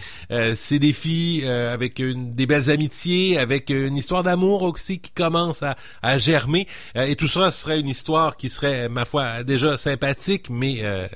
ses 0.56 0.80
défis, 0.80 1.44
avec 1.46 2.00
une, 2.00 2.34
des 2.36 2.46
belles 2.46 2.70
amitiés, 2.70 3.38
avec 3.38 3.70
une 3.70 3.98
histoire 3.98 4.24
d'amour 4.24 4.64
aussi 4.64 5.00
qui 5.00 5.12
commence 5.12 5.64
à, 5.64 6.18
germer. 6.18 6.68
Euh, 6.96 7.06
et 7.06 7.16
tout 7.16 7.28
ça 7.28 7.52
serait 7.52 7.80
une 7.80 7.90
histoire 7.90 8.38
qui 8.38 8.50
serait, 8.50 8.90
ma 8.90 9.06
foi, 9.06 9.44
déjà 9.44 9.78
sympathique, 9.78 10.50
mais 10.50 10.84
euh, 10.84 11.08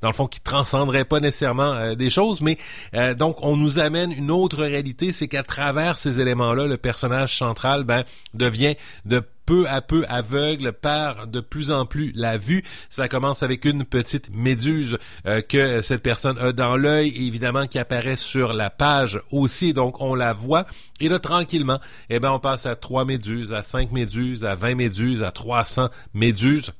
dans 0.00 0.08
le 0.08 0.14
fond, 0.14 0.26
qui 0.26 0.40
transcenderait 0.40 1.04
pas 1.04 1.20
nécessairement 1.20 1.72
euh, 1.72 1.94
des 1.94 2.10
choses, 2.10 2.40
mais 2.40 2.58
euh, 2.94 3.14
donc 3.14 3.36
on 3.42 3.56
nous 3.56 3.78
amène 3.78 4.12
une 4.12 4.30
autre 4.30 4.64
réalité, 4.64 5.12
c'est 5.12 5.28
qu'à 5.28 5.44
travers 5.44 5.96
ces 5.96 6.20
éléments-là, 6.20 6.66
le 6.66 6.76
personnage 6.76 7.38
central 7.38 7.84
ben, 7.84 8.02
devient 8.34 8.74
de 9.04 9.22
peu 9.52 9.68
à 9.68 9.82
peu 9.82 10.06
aveugle, 10.08 10.72
perd 10.72 11.30
de 11.30 11.40
plus 11.40 11.72
en 11.72 11.84
plus 11.84 12.10
la 12.14 12.38
vue. 12.38 12.62
Ça 12.88 13.06
commence 13.06 13.42
avec 13.42 13.66
une 13.66 13.84
petite 13.84 14.30
méduse 14.32 14.96
euh, 15.26 15.42
que 15.42 15.82
cette 15.82 16.02
personne 16.02 16.38
a 16.38 16.52
dans 16.52 16.78
l'œil, 16.78 17.12
évidemment 17.26 17.66
qui 17.66 17.78
apparaît 17.78 18.16
sur 18.16 18.54
la 18.54 18.70
page 18.70 19.20
aussi, 19.30 19.74
donc 19.74 20.00
on 20.00 20.14
la 20.14 20.32
voit. 20.32 20.64
Et 21.00 21.10
là, 21.10 21.18
tranquillement, 21.18 21.80
eh 22.08 22.18
ben, 22.18 22.30
on 22.30 22.38
passe 22.38 22.64
à 22.64 22.76
trois 22.76 23.04
méduses, 23.04 23.52
à 23.52 23.62
cinq 23.62 23.92
méduses, 23.92 24.46
à 24.46 24.54
20 24.54 24.74
méduses, 24.74 25.22
à 25.22 25.32
300 25.32 25.90
méduses 26.14 26.72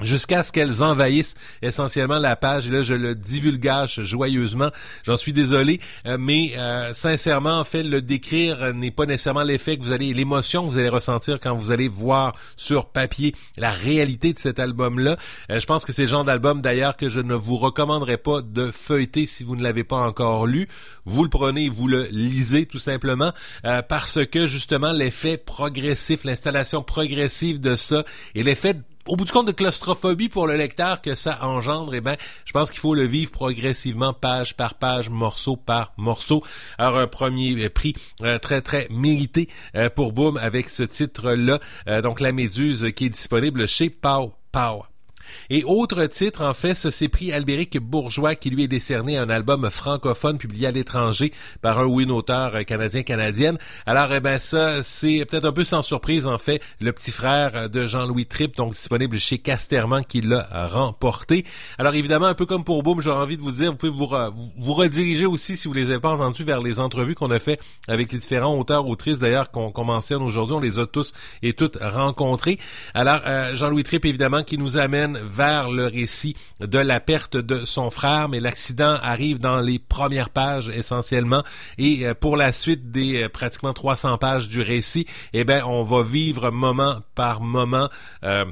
jusqu'à 0.00 0.42
ce 0.42 0.50
qu'elles 0.50 0.82
envahissent 0.82 1.34
essentiellement 1.62 2.18
la 2.18 2.34
page. 2.36 2.66
Et 2.66 2.70
là, 2.70 2.82
je 2.82 2.94
le 2.94 3.14
divulgage 3.14 4.02
joyeusement. 4.02 4.70
J'en 5.04 5.16
suis 5.16 5.32
désolé, 5.32 5.80
euh, 6.06 6.16
mais 6.18 6.52
euh, 6.56 6.92
sincèrement, 6.92 7.58
en 7.60 7.64
fait, 7.64 7.82
le 7.82 8.02
décrire 8.02 8.74
n'est 8.74 8.90
pas 8.90 9.06
nécessairement 9.06 9.44
l'effet 9.44 9.76
que 9.76 9.82
vous 9.82 9.92
allez, 9.92 10.12
l'émotion 10.12 10.66
que 10.66 10.70
vous 10.70 10.78
allez 10.78 10.88
ressentir 10.88 11.38
quand 11.40 11.54
vous 11.54 11.70
allez 11.70 11.88
voir 11.88 12.34
sur 12.56 12.86
papier 12.86 13.34
la 13.56 13.70
réalité 13.70 14.32
de 14.32 14.38
cet 14.38 14.58
album-là. 14.58 15.16
Euh, 15.50 15.60
je 15.60 15.66
pense 15.66 15.84
que 15.84 15.92
c'est 15.92 16.02
le 16.02 16.08
genre 16.08 16.24
d'album 16.24 16.60
d'ailleurs 16.60 16.96
que 16.96 17.08
je 17.08 17.20
ne 17.20 17.34
vous 17.34 17.56
recommanderais 17.56 18.18
pas 18.18 18.42
de 18.42 18.70
feuilleter 18.70 19.26
si 19.26 19.44
vous 19.44 19.54
ne 19.54 19.62
l'avez 19.62 19.84
pas 19.84 19.96
encore 19.96 20.46
lu. 20.46 20.68
Vous 21.04 21.22
le 21.22 21.30
prenez, 21.30 21.68
vous 21.68 21.86
le 21.86 22.08
lisez 22.10 22.66
tout 22.66 22.78
simplement 22.78 23.32
parce 23.88 24.24
que 24.24 24.46
justement 24.46 24.92
l'effet 24.92 25.36
progressif, 25.36 26.24
l'installation 26.24 26.82
progressive 26.82 27.60
de 27.60 27.76
ça 27.76 28.04
et 28.34 28.42
l'effet 28.42 28.74
au 29.08 29.16
bout 29.16 29.24
du 29.24 29.32
compte 29.32 29.46
de 29.46 29.52
claustrophobie 29.52 30.28
pour 30.28 30.46
le 30.46 30.56
lecteur 30.56 31.02
que 31.02 31.14
ça 31.14 31.38
engendre, 31.42 31.94
eh 31.94 32.00
ben, 32.00 32.16
je 32.44 32.52
pense 32.52 32.70
qu'il 32.70 32.80
faut 32.80 32.94
le 32.94 33.04
vivre 33.04 33.30
progressivement, 33.30 34.12
page 34.12 34.56
par 34.56 34.74
page, 34.74 35.10
morceau 35.10 35.56
par 35.56 35.92
morceau. 35.96 36.42
Alors, 36.78 36.98
un 36.98 37.06
premier 37.06 37.68
prix 37.68 37.94
euh, 38.22 38.38
très, 38.38 38.60
très 38.60 38.88
mérité 38.90 39.48
euh, 39.76 39.90
pour 39.90 40.12
Boom 40.12 40.36
avec 40.38 40.70
ce 40.70 40.82
titre-là. 40.82 41.60
Euh, 41.88 42.00
donc, 42.00 42.20
La 42.20 42.32
Méduse 42.32 42.92
qui 42.94 43.06
est 43.06 43.10
disponible 43.10 43.68
chez 43.68 43.90
Pow 43.90 44.32
Pow. 44.52 44.84
Et 45.50 45.64
autre 45.64 46.04
titre, 46.06 46.42
en 46.42 46.54
fait, 46.54 46.74
ce 46.74 46.90
c'est 46.90 47.08
prix 47.08 47.32
Albéric 47.32 47.78
Bourgeois 47.78 48.34
qui 48.34 48.50
lui 48.50 48.64
est 48.64 48.68
décerné 48.68 49.18
un 49.18 49.28
album 49.28 49.68
francophone 49.70 50.38
publié 50.38 50.68
à 50.68 50.70
l'étranger 50.70 51.32
par 51.60 51.78
un 51.78 51.84
ou 51.84 52.00
une 52.00 52.10
auteur 52.10 52.64
canadien-canadienne. 52.64 53.58
Alors, 53.86 54.12
eh 54.12 54.20
ben 54.20 54.38
ça, 54.38 54.82
c'est 54.82 55.24
peut-être 55.24 55.44
un 55.44 55.52
peu 55.52 55.64
sans 55.64 55.82
surprise, 55.82 56.26
en 56.26 56.38
fait, 56.38 56.62
le 56.80 56.92
petit 56.92 57.10
frère 57.10 57.68
de 57.68 57.86
Jean-Louis 57.86 58.26
Tripp, 58.26 58.56
donc 58.56 58.72
disponible 58.72 59.18
chez 59.18 59.38
Casterman, 59.38 60.04
qui 60.04 60.20
l'a 60.20 60.46
remporté. 60.66 61.44
Alors, 61.78 61.94
évidemment, 61.94 62.26
un 62.26 62.34
peu 62.34 62.46
comme 62.46 62.64
pour 62.64 62.82
Boom, 62.82 63.00
j'ai 63.00 63.10
envie 63.10 63.36
de 63.36 63.42
vous 63.42 63.52
dire, 63.52 63.70
vous 63.70 63.76
pouvez 63.76 63.92
vous, 63.92 64.08
vous, 64.56 64.72
rediriger 64.72 65.26
aussi, 65.26 65.56
si 65.56 65.68
vous 65.68 65.74
les 65.74 65.90
avez 65.90 66.00
pas 66.00 66.10
entendus, 66.10 66.44
vers 66.44 66.60
les 66.60 66.80
entrevues 66.80 67.14
qu'on 67.14 67.30
a 67.30 67.38
fait 67.38 67.60
avec 67.88 68.12
les 68.12 68.18
différents 68.18 68.56
auteurs, 68.56 68.86
autrices, 68.88 69.20
d'ailleurs, 69.20 69.50
qu'on 69.50 69.84
mentionne 69.84 70.22
aujourd'hui. 70.22 70.56
On 70.56 70.60
les 70.60 70.78
a 70.78 70.86
tous 70.86 71.12
et 71.42 71.52
toutes 71.52 71.78
rencontrés. 71.80 72.58
Alors, 72.94 73.20
euh, 73.26 73.54
Jean-Louis 73.54 73.82
Tripp, 73.82 74.04
évidemment, 74.04 74.42
qui 74.42 74.58
nous 74.58 74.78
amène 74.78 75.13
vers 75.22 75.70
le 75.70 75.86
récit 75.86 76.34
de 76.60 76.78
la 76.78 77.00
perte 77.00 77.36
de 77.36 77.64
son 77.64 77.90
frère, 77.90 78.28
mais 78.28 78.40
l'accident 78.40 78.96
arrive 79.02 79.40
dans 79.40 79.60
les 79.60 79.78
premières 79.78 80.30
pages 80.30 80.68
essentiellement. 80.68 81.42
Et 81.78 82.06
euh, 82.06 82.14
pour 82.14 82.36
la 82.36 82.52
suite 82.52 82.90
des 82.90 83.24
euh, 83.24 83.28
pratiquement 83.28 83.72
300 83.72 84.18
pages 84.18 84.48
du 84.48 84.60
récit, 84.60 85.06
eh 85.32 85.44
ben 85.44 85.62
on 85.64 85.82
va 85.82 86.02
vivre 86.02 86.50
moment 86.50 86.96
par 87.14 87.40
moment 87.40 87.88
euh, 88.24 88.44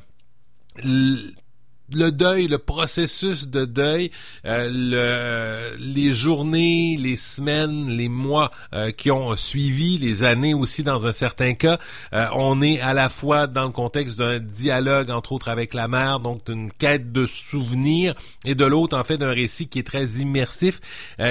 le 1.95 2.13
deuil, 2.13 2.47
le 2.47 2.59
processus 2.59 3.47
de 3.49 3.65
deuil, 3.65 4.11
euh, 4.47 4.69
le, 4.71 5.77
les 5.79 6.13
journées, 6.13 6.97
les 6.99 7.17
semaines, 7.17 7.89
les 7.89 8.09
mois 8.09 8.51
euh, 8.75 8.91
qui 8.91 9.11
ont 9.11 9.35
suivi, 9.37 9.99
les 9.99 10.23
années 10.23 10.55
aussi 10.55 10.83
dans 10.83 11.07
un 11.07 11.13
certain 11.13 11.55
cas, 11.55 11.79
euh, 12.13 12.27
on 12.35 12.63
est 12.63 12.81
à 12.81 12.95
la 12.95 13.09
fois 13.09 13.47
dans 13.47 13.65
le 13.65 13.71
contexte 13.71 14.19
d'un 14.19 14.39
dialogue 14.39 15.11
entre 15.11 15.33
autres 15.33 15.49
avec 15.49 15.75
la 15.75 15.89
mère, 15.89 16.21
donc 16.21 16.47
d'une 16.47 16.71
quête 16.71 17.13
de 17.13 17.27
souvenirs, 17.27 18.15
et 18.45 18.55
de 18.55 18.65
l'autre 18.65 18.97
en 18.97 19.05
fait 19.05 19.19
d'un 19.19 19.33
récit 19.33 19.69
qui 19.69 19.79
est 19.79 19.87
très 19.87 20.05
immersif, 20.05 20.81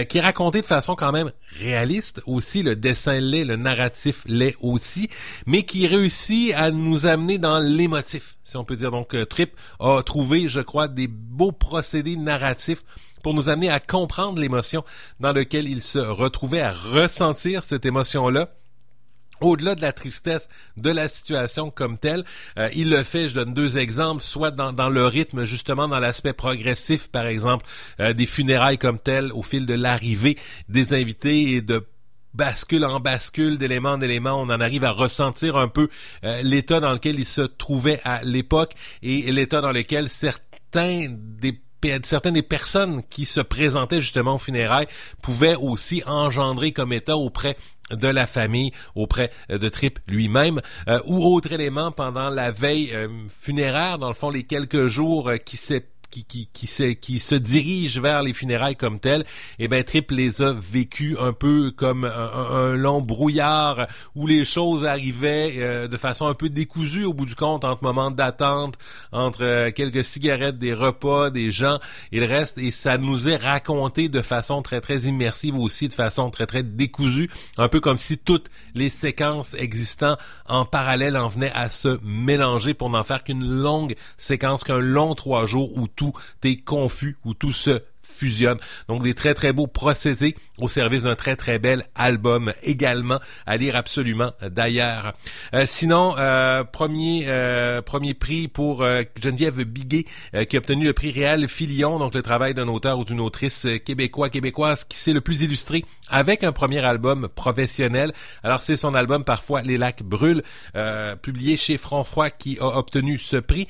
qui 0.10 0.18
est 0.18 0.22
raconté 0.22 0.62
de 0.62 0.66
façon 0.66 0.96
quand 0.96 1.12
même 1.12 1.32
réaliste. 1.60 2.22
Aussi, 2.26 2.64
le 2.64 2.76
dessin 2.76 3.20
l'est, 3.20 3.44
le 3.44 3.56
narratif 3.56 4.24
l'est 4.26 4.56
aussi, 4.62 5.10
mais 5.46 5.64
qui 5.64 5.88
réussit 5.88 6.54
à 6.56 6.72
nous 6.72 7.06
amener 7.06 7.38
dans 7.38 7.60
l'émotif, 7.60 8.36
si 8.44 8.58
on 8.58 8.64
peut 8.64 8.76
dire. 8.76 8.92
Donc 8.92 9.16
Trip 9.30 9.56
a 9.80 10.02
trouvé 10.04 10.48
je 10.48 10.60
crois, 10.60 10.88
des 10.88 11.08
beaux 11.08 11.52
procédés 11.52 12.18
narratifs 12.18 12.84
pour 13.24 13.34
nous 13.34 13.50
amener 13.50 13.70
à 13.70 13.80
comprendre 13.80 14.40
l'émotion 14.40 14.84
dans 15.20 15.34
laquelle 15.34 15.68
il 15.68 15.82
se 15.82 16.00
retrouvait, 16.00 16.62
à 16.62 16.72
ressentir 16.72 17.64
cette 17.64 17.86
émotion-là 17.86 18.50
au-delà 19.42 19.76
de 19.76 19.82
la 19.82 19.92
tristesse 19.92 20.48
de 20.78 20.90
la 20.90 21.08
situation 21.08 21.72
comme 21.72 21.98
telle, 21.98 22.24
euh, 22.58 22.70
il 22.74 22.90
le 22.90 23.04
fait, 23.04 23.28
je 23.28 23.36
donne 23.36 23.54
deux 23.54 23.78
exemples, 23.78 24.22
soit 24.22 24.52
dans, 24.52 24.90
le 24.90 25.06
rythme, 25.08 25.44
justement 25.44 25.88
dans 25.88 26.00
l'aspect 26.00 26.34
progressif, 26.34 27.10
par 27.10 27.26
exemple, 27.26 27.66
euh, 28.00 28.14
des 28.14 28.28
funérailles 28.28 28.78
comme 28.78 29.00
telles, 29.00 29.32
au 29.34 29.42
fil 29.42 29.66
de 29.66 29.74
l'arrivée 29.74 30.38
des 30.70 30.94
invités 30.94 31.54
et 31.54 31.62
de 31.62 31.84
bascule 32.34 32.86
en 32.86 33.00
bascule, 33.00 33.58
d'élément 33.58 33.92
en 33.92 34.02
élément, 34.02 34.40
on 34.40 34.50
en 34.50 34.62
arrive 34.62 34.84
à 34.84 34.92
ressentir 34.92 35.58
un 35.58 35.68
peu 35.68 35.90
euh, 36.24 36.42
l'état 36.42 36.80
dans 36.80 36.94
lequel 36.94 37.20
il 37.20 37.26
se 37.26 37.42
trouvait 37.42 38.00
à 38.04 38.24
l'époque 38.24 38.74
et 39.02 39.32
l'état 39.32 39.62
dans 39.62 39.72
lequel 39.72 40.10
certains 40.10 41.08
des 41.10 41.60
certaines 42.04 42.36
des 42.36 42.44
personnes 42.44 43.02
qui 43.10 43.26
se 43.26 43.42
présentaient 43.42 44.02
justement 44.02 44.36
aux 44.36 44.38
funérailles 44.38 44.88
pouvaient 45.24 45.56
aussi 45.56 46.04
engendrer 46.06 46.74
comme 46.74 46.94
état 46.94 47.18
auprès 47.18 47.58
de 47.90 48.08
la 48.08 48.28
famille, 48.28 48.72
auprès 48.94 49.32
de 49.50 49.68
Trip 49.68 49.98
lui-même, 50.08 50.62
euh, 50.88 51.00
ou 51.08 51.26
autre 51.26 51.52
élément 51.52 51.92
pendant 51.92 52.30
la 52.30 52.52
veille 52.52 52.92
euh, 52.94 53.08
funéraire, 53.28 53.98
dans 53.98 54.10
le 54.10 54.14
fond 54.14 54.30
les 54.30 54.44
quelques 54.44 54.88
jours 54.88 55.32
qui 55.44 55.58
s'est 55.58 55.88
qui, 56.12 56.26
qui, 56.26 56.50
qui, 56.52 56.68
se, 56.68 56.84
qui 56.92 57.20
se 57.20 57.36
dirige 57.36 58.00
vers 58.00 58.22
les 58.22 58.34
funérailles 58.34 58.76
comme 58.76 59.00
telles, 59.00 59.26
eh 59.58 59.68
ben 59.68 59.84
Trip 59.84 60.12
les 60.12 60.42
a 60.42 60.54
vécues 60.54 61.18
un 61.20 61.34
peu 61.34 61.72
comme 61.72 62.06
un, 62.06 62.76
long 62.76 63.02
brouillard 63.02 63.88
où 64.16 64.28
les 64.28 64.46
choses 64.46 64.86
arrivaient 64.86 65.54
euh, 65.58 65.88
de 65.88 65.98
façon 65.98 66.28
un 66.28 66.34
peu 66.34 66.50
décousue 66.50 67.06
au 67.06 67.14
bout 67.14 67.26
du 67.26 67.36
compte 67.36 67.64
entre 67.64 67.84
moments 67.84 68.12
d'attente, 68.12 68.76
entre 69.12 69.44
euh, 69.44 69.72
quelques 69.72 70.04
cigarettes, 70.04 70.60
des 70.60 70.74
repas, 70.74 71.30
des 71.30 71.52
gens. 71.52 71.80
Et 72.12 72.20
le 72.20 72.26
reste, 72.26 72.58
et 72.58 72.72
ça 72.72 72.98
nous 72.98 73.30
est 73.30 73.38
raconté 73.38 74.10
de 74.10 74.22
façon 74.22 74.62
très 74.62 74.82
très 74.82 75.00
immersive 75.02 75.58
aussi, 75.58 75.88
de 75.88 75.94
façon 75.94 76.30
très 76.30 76.46
très 76.46 76.64
décousue, 76.64 77.30
un 77.58 77.70
peu 77.70 77.80
comme 77.80 77.98
si 77.98 78.18
toutes 78.18 78.48
les 78.76 78.90
séquences 78.90 79.56
existantes 79.56 80.20
en 80.48 80.66
parallèle 80.66 81.16
en 81.16 81.28
venaient 81.28 81.54
à 81.54 81.70
se 81.70 82.00
mélanger 82.04 82.74
pour 82.74 82.90
n'en 82.90 83.04
faire 83.04 83.24
qu'une 83.24 83.46
longue 83.46 83.96
séquence, 84.18 84.64
qu'un 84.64 84.80
long 84.80 85.16
trois 85.16 85.46
jours 85.46 85.78
où 85.78 85.88
tout 85.88 86.01
est 86.44 86.64
confus, 86.64 87.18
où 87.26 87.34
tout 87.34 87.54
se 87.54 87.82
fusionne. 88.02 88.58
Donc 88.88 89.04
des 89.04 89.14
très 89.14 89.34
très 89.34 89.54
beaux 89.54 89.68
procédés 89.68 90.36
au 90.60 90.68
service 90.68 91.04
d'un 91.04 91.16
très 91.16 91.36
très 91.36 91.60
bel 91.60 91.86
album 91.96 92.54
également 92.64 93.20
à 93.46 93.58
lire 93.58 93.76
absolument 93.76 94.32
d'ailleurs. 94.50 95.14
Euh, 95.54 95.66
sinon 95.66 96.16
euh, 96.18 96.64
premier 96.64 97.26
euh, 97.28 97.82
premier 97.82 98.14
prix 98.14 98.48
pour 98.48 98.86
Geneviève 99.20 99.64
Biguet 99.64 100.06
qui 100.48 100.56
a 100.56 100.60
obtenu 100.60 100.86
le 100.86 100.94
prix 100.94 101.12
Réal 101.12 101.48
Filion 101.48 102.00
donc 102.00 102.14
le 102.16 102.22
travail 102.22 102.54
d'un 102.54 102.68
auteur 102.68 103.00
ou 103.00 103.06
d'une 103.06 103.20
autrice 103.20 103.68
québécois 103.86 104.30
québécoise 104.30 104.86
qui 104.86 104.98
s'est 104.98 105.14
le 105.14 105.22
plus 105.22 105.44
illustré 105.44 105.84
avec 106.10 106.44
un 106.44 106.52
premier 106.52 106.80
album 106.80 107.28
professionnel. 107.34 108.14
Alors 108.44 108.60
c'est 108.60 108.76
son 108.76 108.96
album 108.96 109.24
parfois 109.24 109.62
Les 109.62 109.78
lacs 109.78 110.04
brûlent 110.04 110.44
publié 111.22 111.58
chez 111.58 111.78
Franc 111.78 112.04
Froid 112.04 112.30
qui 112.30 112.58
a 112.60 112.78
obtenu 112.78 113.18
ce 113.18 113.38
prix 113.38 113.68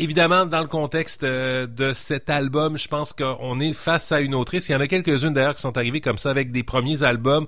évidemment, 0.00 0.46
dans 0.46 0.60
le 0.60 0.66
contexte 0.66 1.24
euh, 1.24 1.66
de 1.66 1.92
cet 1.92 2.30
album, 2.30 2.78
je 2.78 2.88
pense 2.88 3.12
qu'on 3.12 3.60
est 3.60 3.72
face 3.72 4.12
à 4.12 4.20
une 4.20 4.34
autrice. 4.34 4.68
Il 4.68 4.72
y 4.72 4.74
en 4.74 4.80
a 4.80 4.86
quelques-unes 4.86 5.32
d'ailleurs 5.32 5.54
qui 5.54 5.62
sont 5.62 5.76
arrivées 5.76 6.00
comme 6.00 6.18
ça 6.18 6.30
avec 6.30 6.50
des 6.50 6.62
premiers 6.62 7.02
albums 7.02 7.46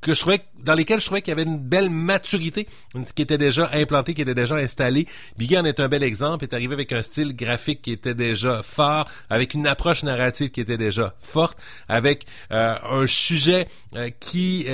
que 0.00 0.14
je 0.14 0.20
trouvais 0.20 0.40
dans 0.64 0.74
lesquels 0.74 1.00
je 1.00 1.06
trouvais 1.06 1.22
qu'il 1.22 1.30
y 1.30 1.32
avait 1.32 1.44
une 1.44 1.60
belle 1.60 1.88
maturité 1.88 2.66
qui 3.14 3.22
était 3.22 3.38
déjà 3.38 3.70
implantée, 3.72 4.14
qui 4.14 4.22
était 4.22 4.34
déjà 4.34 4.56
installée. 4.56 5.06
Biggie 5.38 5.58
en 5.58 5.64
est 5.64 5.78
un 5.78 5.88
bel 5.88 6.02
exemple, 6.02 6.44
est 6.44 6.54
arrivé 6.54 6.74
avec 6.74 6.92
un 6.92 7.02
style 7.02 7.36
graphique 7.36 7.82
qui 7.82 7.92
était 7.92 8.14
déjà 8.14 8.64
fort, 8.64 9.04
avec 9.30 9.54
une 9.54 9.66
approche 9.66 10.02
narrative 10.02 10.50
qui 10.50 10.60
était 10.60 10.76
déjà 10.76 11.14
forte, 11.20 11.56
avec 11.88 12.26
euh, 12.50 12.74
un 12.82 13.06
sujet 13.06 13.68
euh, 13.94 14.10
qui 14.18 14.66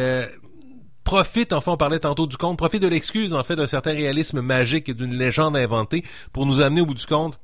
profite, 1.09 1.55
enfin 1.55 1.73
on 1.73 1.77
parlait 1.79 2.01
tantôt 2.01 2.27
du 2.27 2.37
conte, 2.37 2.59
profite 2.59 2.83
de 2.83 2.87
l'excuse 2.87 3.33
en 3.33 3.42
fait 3.42 3.57
d'un 3.57 3.66
certain 3.66 3.92
réalisme 3.92 4.42
magique 4.42 4.90
et 4.90 4.94
d'une 4.94 5.14
légende 5.14 5.57
inventée 5.57 6.05
pour 6.35 6.44
nous 6.44 6.61
amener 6.61 6.83
au 6.83 6.87
bout 6.87 6.92
du 6.92 7.07
compte 7.07 7.40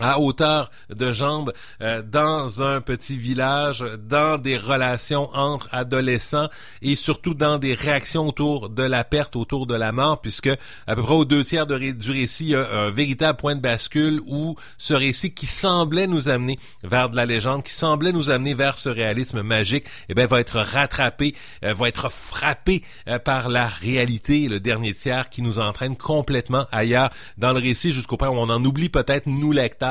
à 0.00 0.20
hauteur 0.20 0.70
de 0.90 1.12
jambes 1.12 1.52
euh, 1.80 2.02
dans 2.02 2.62
un 2.62 2.80
petit 2.80 3.16
village, 3.16 3.84
dans 4.08 4.38
des 4.38 4.58
relations 4.58 5.30
entre 5.34 5.68
adolescents 5.72 6.48
et 6.82 6.94
surtout 6.94 7.34
dans 7.34 7.58
des 7.58 7.74
réactions 7.74 8.28
autour 8.28 8.68
de 8.68 8.82
la 8.82 9.04
perte, 9.04 9.36
autour 9.36 9.66
de 9.66 9.74
la 9.74 9.92
mort, 9.92 10.20
puisque 10.20 10.50
à 10.86 10.94
peu 10.94 11.02
près 11.02 11.14
aux 11.14 11.24
deux 11.24 11.44
tiers 11.44 11.66
de, 11.66 11.78
du 11.78 12.10
récit, 12.10 12.44
il 12.44 12.50
y 12.50 12.54
a 12.54 12.68
un 12.70 12.90
véritable 12.90 13.38
point 13.38 13.54
de 13.54 13.60
bascule 13.60 14.20
où 14.26 14.56
ce 14.78 14.94
récit 14.94 15.32
qui 15.32 15.46
semblait 15.46 16.06
nous 16.06 16.28
amener 16.28 16.58
vers 16.82 17.08
de 17.08 17.16
la 17.16 17.26
légende, 17.26 17.62
qui 17.62 17.72
semblait 17.72 18.12
nous 18.12 18.30
amener 18.30 18.54
vers 18.54 18.76
ce 18.76 18.88
réalisme 18.88 19.42
magique, 19.42 19.86
eh 20.08 20.14
bien, 20.14 20.26
va 20.26 20.40
être 20.40 20.60
rattrapé, 20.60 21.34
euh, 21.64 21.72
va 21.72 21.88
être 21.88 22.10
frappé 22.10 22.82
euh, 23.08 23.18
par 23.18 23.48
la 23.48 23.66
réalité, 23.66 24.48
le 24.48 24.60
dernier 24.60 24.92
tiers 24.92 25.30
qui 25.30 25.42
nous 25.42 25.58
entraîne 25.58 25.96
complètement 25.96 26.66
ailleurs 26.70 27.10
dans 27.38 27.52
le 27.52 27.60
récit 27.60 27.92
jusqu'au 27.92 28.16
point 28.16 28.28
où 28.28 28.36
on 28.36 28.50
en 28.50 28.64
oublie 28.64 28.88
peut-être 28.88 29.26
nous 29.26 29.52
lecteurs 29.52 29.85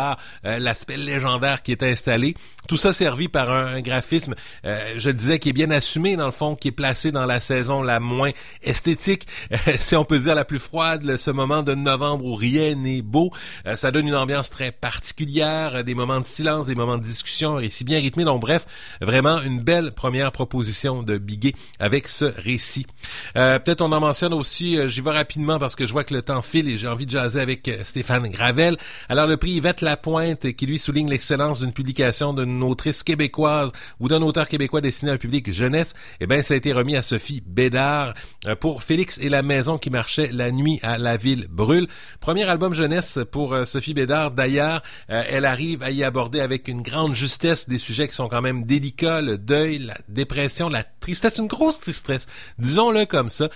euh, 0.46 0.60
l'aspect 0.60 0.98
légendaire 0.98 1.62
qui 1.62 1.72
est 1.72 1.84
installé. 1.84 2.36
Tout 2.68 2.78
ça 2.78 2.94
servi 2.94 3.28
par 3.28 3.52
un, 3.52 3.82
graphisme, 3.82 4.36
euh, 4.66 4.94
je 4.98 5.10
disais, 5.10 5.40
qui 5.40 5.50
est 5.50 5.54
bien 5.54 5.72
assumé 5.72 6.16
dans 6.16 6.26
le 6.26 6.32
fond, 6.32 6.56
qui 6.56 6.70
est 6.70 6.72
placé 6.72 7.12
dans 7.12 7.26
la 7.26 7.40
saison 7.40 7.82
la 7.82 8.00
moins 8.00 8.32
esthétique, 8.64 9.28
si 9.80 9.96
on 9.96 10.06
peut 10.06 10.20
dire 10.20 10.36
la 10.36 10.46
plus 10.46 10.60
froide, 10.60 11.18
ce 11.18 11.32
moment 11.32 11.62
de 11.62 11.76
novembre 11.76 12.26
où 12.26 12.36
rien 12.36 12.76
n'est 12.76 13.02
beau. 13.02 13.32
Euh, 13.68 13.76
ça 13.76 13.92
donne 13.92 14.08
une 14.08 14.16
ambiance 14.16 14.50
très 14.50 14.72
particulière, 14.72 15.84
des 15.84 15.96
moments 15.96 16.20
de 16.20 16.26
silence, 16.26 16.68
des 16.68 16.76
moments 16.76 16.98
de 16.98 17.04
discussion, 17.04 17.58
un 17.58 17.60
récit 17.60 17.84
bien 17.84 18.00
rythmé. 18.00 18.24
Donc 18.24 18.42
bref, 18.42 18.66
vraiment 19.02 19.42
une 19.42 19.62
belle 19.62 19.94
première 19.94 20.32
proposition 20.32 21.04
de 21.04 21.18
Biguet 21.18 21.54
avec 21.80 22.08
ce 22.08 22.26
récit. 22.26 22.88
Peut-être 23.34 23.82
on 23.82 23.92
en 23.92 24.00
mentionne 24.00 24.34
aussi, 24.34 24.78
j'y 24.88 25.02
vais 25.02 25.12
rapidement 25.12 25.60
parce 25.60 25.76
que 25.76 25.86
je 25.86 25.94
vois 25.94 26.04
que 26.04 26.14
le 26.14 26.22
temps 26.22 26.42
file 26.42 26.70
et 26.70 26.78
j'ai 26.78 26.88
envie 26.88 27.06
de 27.06 27.12
jaser 27.12 27.40
avec 27.40 27.70
Stéphane 27.84 28.28
Gravel. 28.30 28.78
Alors 29.10 29.28
le 29.28 29.38
prix 29.38 29.52
Yvette 29.52 29.82
Lapointe 29.86 30.52
qui 30.54 30.66
lui 30.66 30.78
souligne 30.78 31.10
l'excellence 31.10 31.62
d'une 31.62 31.72
publication 31.72 32.34
d'une 32.34 32.64
autrice 32.64 33.04
québécoise 33.04 33.72
ou 34.00 34.08
d'un 34.08 34.22
auteur 34.22 34.48
québécois 34.48 34.82
destiné 34.82 35.12
à 35.12 35.14
un 35.14 35.18
public 35.18 35.52
jeunesse, 35.52 35.94
eh 36.20 36.28
bien, 36.28 36.42
ça 36.42 36.54
a 36.54 36.58
été 36.58 36.74
remis 36.74 36.96
à 36.96 37.02
Sophie 37.02 37.42
Bédard 37.46 38.14
euh, 38.48 38.56
pour 38.56 38.84
Félix 38.84 39.18
et 39.20 39.30
la 39.30 39.44
maison 39.44 39.78
qui 39.78 39.90
marchait 39.90 40.30
la 40.32 40.52
nuit 40.52 40.80
à 40.82 40.98
la 40.98 41.18
ville 41.18 41.48
brûle. 41.50 41.88
Premier 42.20 42.44
album 42.44 42.74
jeunesse 42.74 43.20
pour 43.32 43.54
euh, 43.54 43.66
Sophie 43.66 43.94
Bédard. 43.94 44.32
D'ailleurs, 44.32 44.82
euh, 45.10 45.24
elle 45.30 45.46
arrive 45.46 45.84
à 45.84 45.92
y 45.92 46.04
aborder 46.04 46.40
avec 46.40 46.68
une 46.68 46.82
grande 46.82 47.14
justesse 47.14 47.70
des 47.70 47.78
sujets 47.78 48.08
qui 48.08 48.16
sont 48.16 48.28
quand 48.28 48.42
même 48.42 48.66
délicats, 48.66 49.22
le 49.22 49.38
deuil, 49.38 49.80
la 49.80 49.98
dépression, 50.10 50.68
la 50.68 50.84
tristesse, 50.84 51.38
une 51.38 51.48
grosse 51.48 51.80
tristesse. 51.80 52.26
Disons-le 52.60 53.06
comme 53.06 53.30
ça. 53.30 53.50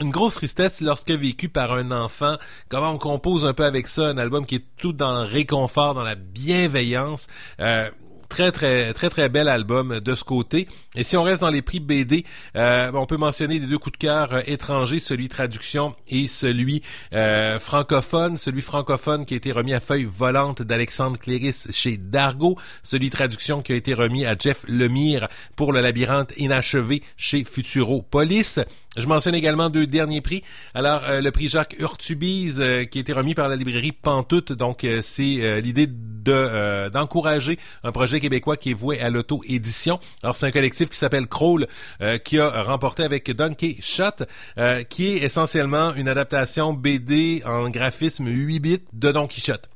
Une 0.00 0.10
grosse 0.10 0.34
tristesse 0.34 0.80
lorsque 0.80 1.10
vécue 1.10 1.48
par 1.48 1.72
un 1.72 1.90
enfant. 1.90 2.36
Comment 2.68 2.90
on 2.90 2.98
compose 2.98 3.44
un 3.46 3.54
peu 3.54 3.64
avec 3.64 3.88
ça 3.88 4.08
un 4.08 4.18
album 4.18 4.46
qui 4.46 4.56
est 4.56 4.64
tout 4.76 4.92
dans 4.92 5.14
le 5.14 5.20
réconfort, 5.20 5.94
dans 5.94 6.02
la 6.02 6.14
bienveillance. 6.14 7.26
Euh, 7.60 7.90
très 8.34 8.50
très 8.50 8.92
très 8.94 9.10
très 9.10 9.28
bel 9.28 9.46
album 9.46 10.00
de 10.00 10.14
ce 10.16 10.24
côté. 10.24 10.66
Et 10.96 11.04
si 11.04 11.16
on 11.16 11.22
reste 11.22 11.42
dans 11.42 11.50
les 11.50 11.62
prix 11.62 11.78
BD, 11.78 12.24
euh, 12.56 12.90
on 12.92 13.06
peut 13.06 13.16
mentionner 13.16 13.60
les 13.60 13.66
deux 13.66 13.78
coups 13.78 13.92
de 13.92 13.98
cœur 13.98 14.32
euh, 14.32 14.40
étrangers, 14.48 14.98
celui 14.98 15.28
traduction 15.28 15.94
et 16.08 16.26
celui 16.26 16.82
euh, 17.12 17.60
francophone. 17.60 18.36
Celui 18.36 18.60
francophone 18.60 19.24
qui 19.24 19.34
a 19.34 19.36
été 19.36 19.52
remis 19.52 19.72
à 19.72 19.78
feuille 19.78 20.08
volante 20.10 20.62
d'Alexandre 20.62 21.16
Cléris 21.16 21.68
chez 21.70 21.96
Dargo, 21.96 22.58
celui 22.82 23.08
traduction 23.08 23.62
qui 23.62 23.70
a 23.70 23.76
été 23.76 23.94
remis 23.94 24.26
à 24.26 24.34
Jeff 24.36 24.64
Lemire 24.66 25.28
pour 25.54 25.72
le 25.72 25.80
labyrinthe 25.80 26.32
inachevé 26.36 27.04
chez 27.16 27.44
Futuropolis. 27.44 28.58
Je 28.96 29.06
mentionne 29.06 29.36
également 29.36 29.70
deux 29.70 29.86
derniers 29.86 30.22
prix. 30.22 30.42
Alors 30.74 31.02
le 31.08 31.30
prix 31.30 31.46
Jacques 31.46 31.76
Urtubise 31.78 32.56
qui 32.90 32.98
a 32.98 33.00
été 33.00 33.12
remis 33.12 33.34
par 33.34 33.48
la 33.48 33.54
librairie 33.54 33.92
Pantoute. 33.92 34.52
Donc 34.52 34.86
c'est 35.02 35.60
l'idée 35.60 35.86
de 35.86 36.88
d'encourager 36.88 37.58
un 37.82 37.92
projet 37.92 38.20
québécois 38.24 38.56
qui 38.56 38.70
est 38.70 38.74
voué 38.74 39.00
à 39.00 39.10
l'auto-édition. 39.10 39.98
Alors, 40.22 40.34
c'est 40.34 40.46
un 40.46 40.50
collectif 40.50 40.88
qui 40.88 40.96
s'appelle 40.96 41.26
Crawl, 41.26 41.66
euh, 42.00 42.16
qui 42.16 42.38
a 42.38 42.62
remporté 42.62 43.02
avec 43.02 43.30
Donkey 43.30 43.76
Shot, 43.80 44.24
euh, 44.56 44.82
qui 44.82 45.08
est 45.08 45.18
essentiellement 45.18 45.94
une 45.94 46.08
adaptation 46.08 46.72
BD 46.72 47.42
en 47.44 47.68
graphisme 47.68 48.26
8 48.26 48.60
bits 48.60 48.82
de 48.94 49.12
Don 49.12 49.26
Quichotte. 49.26 49.73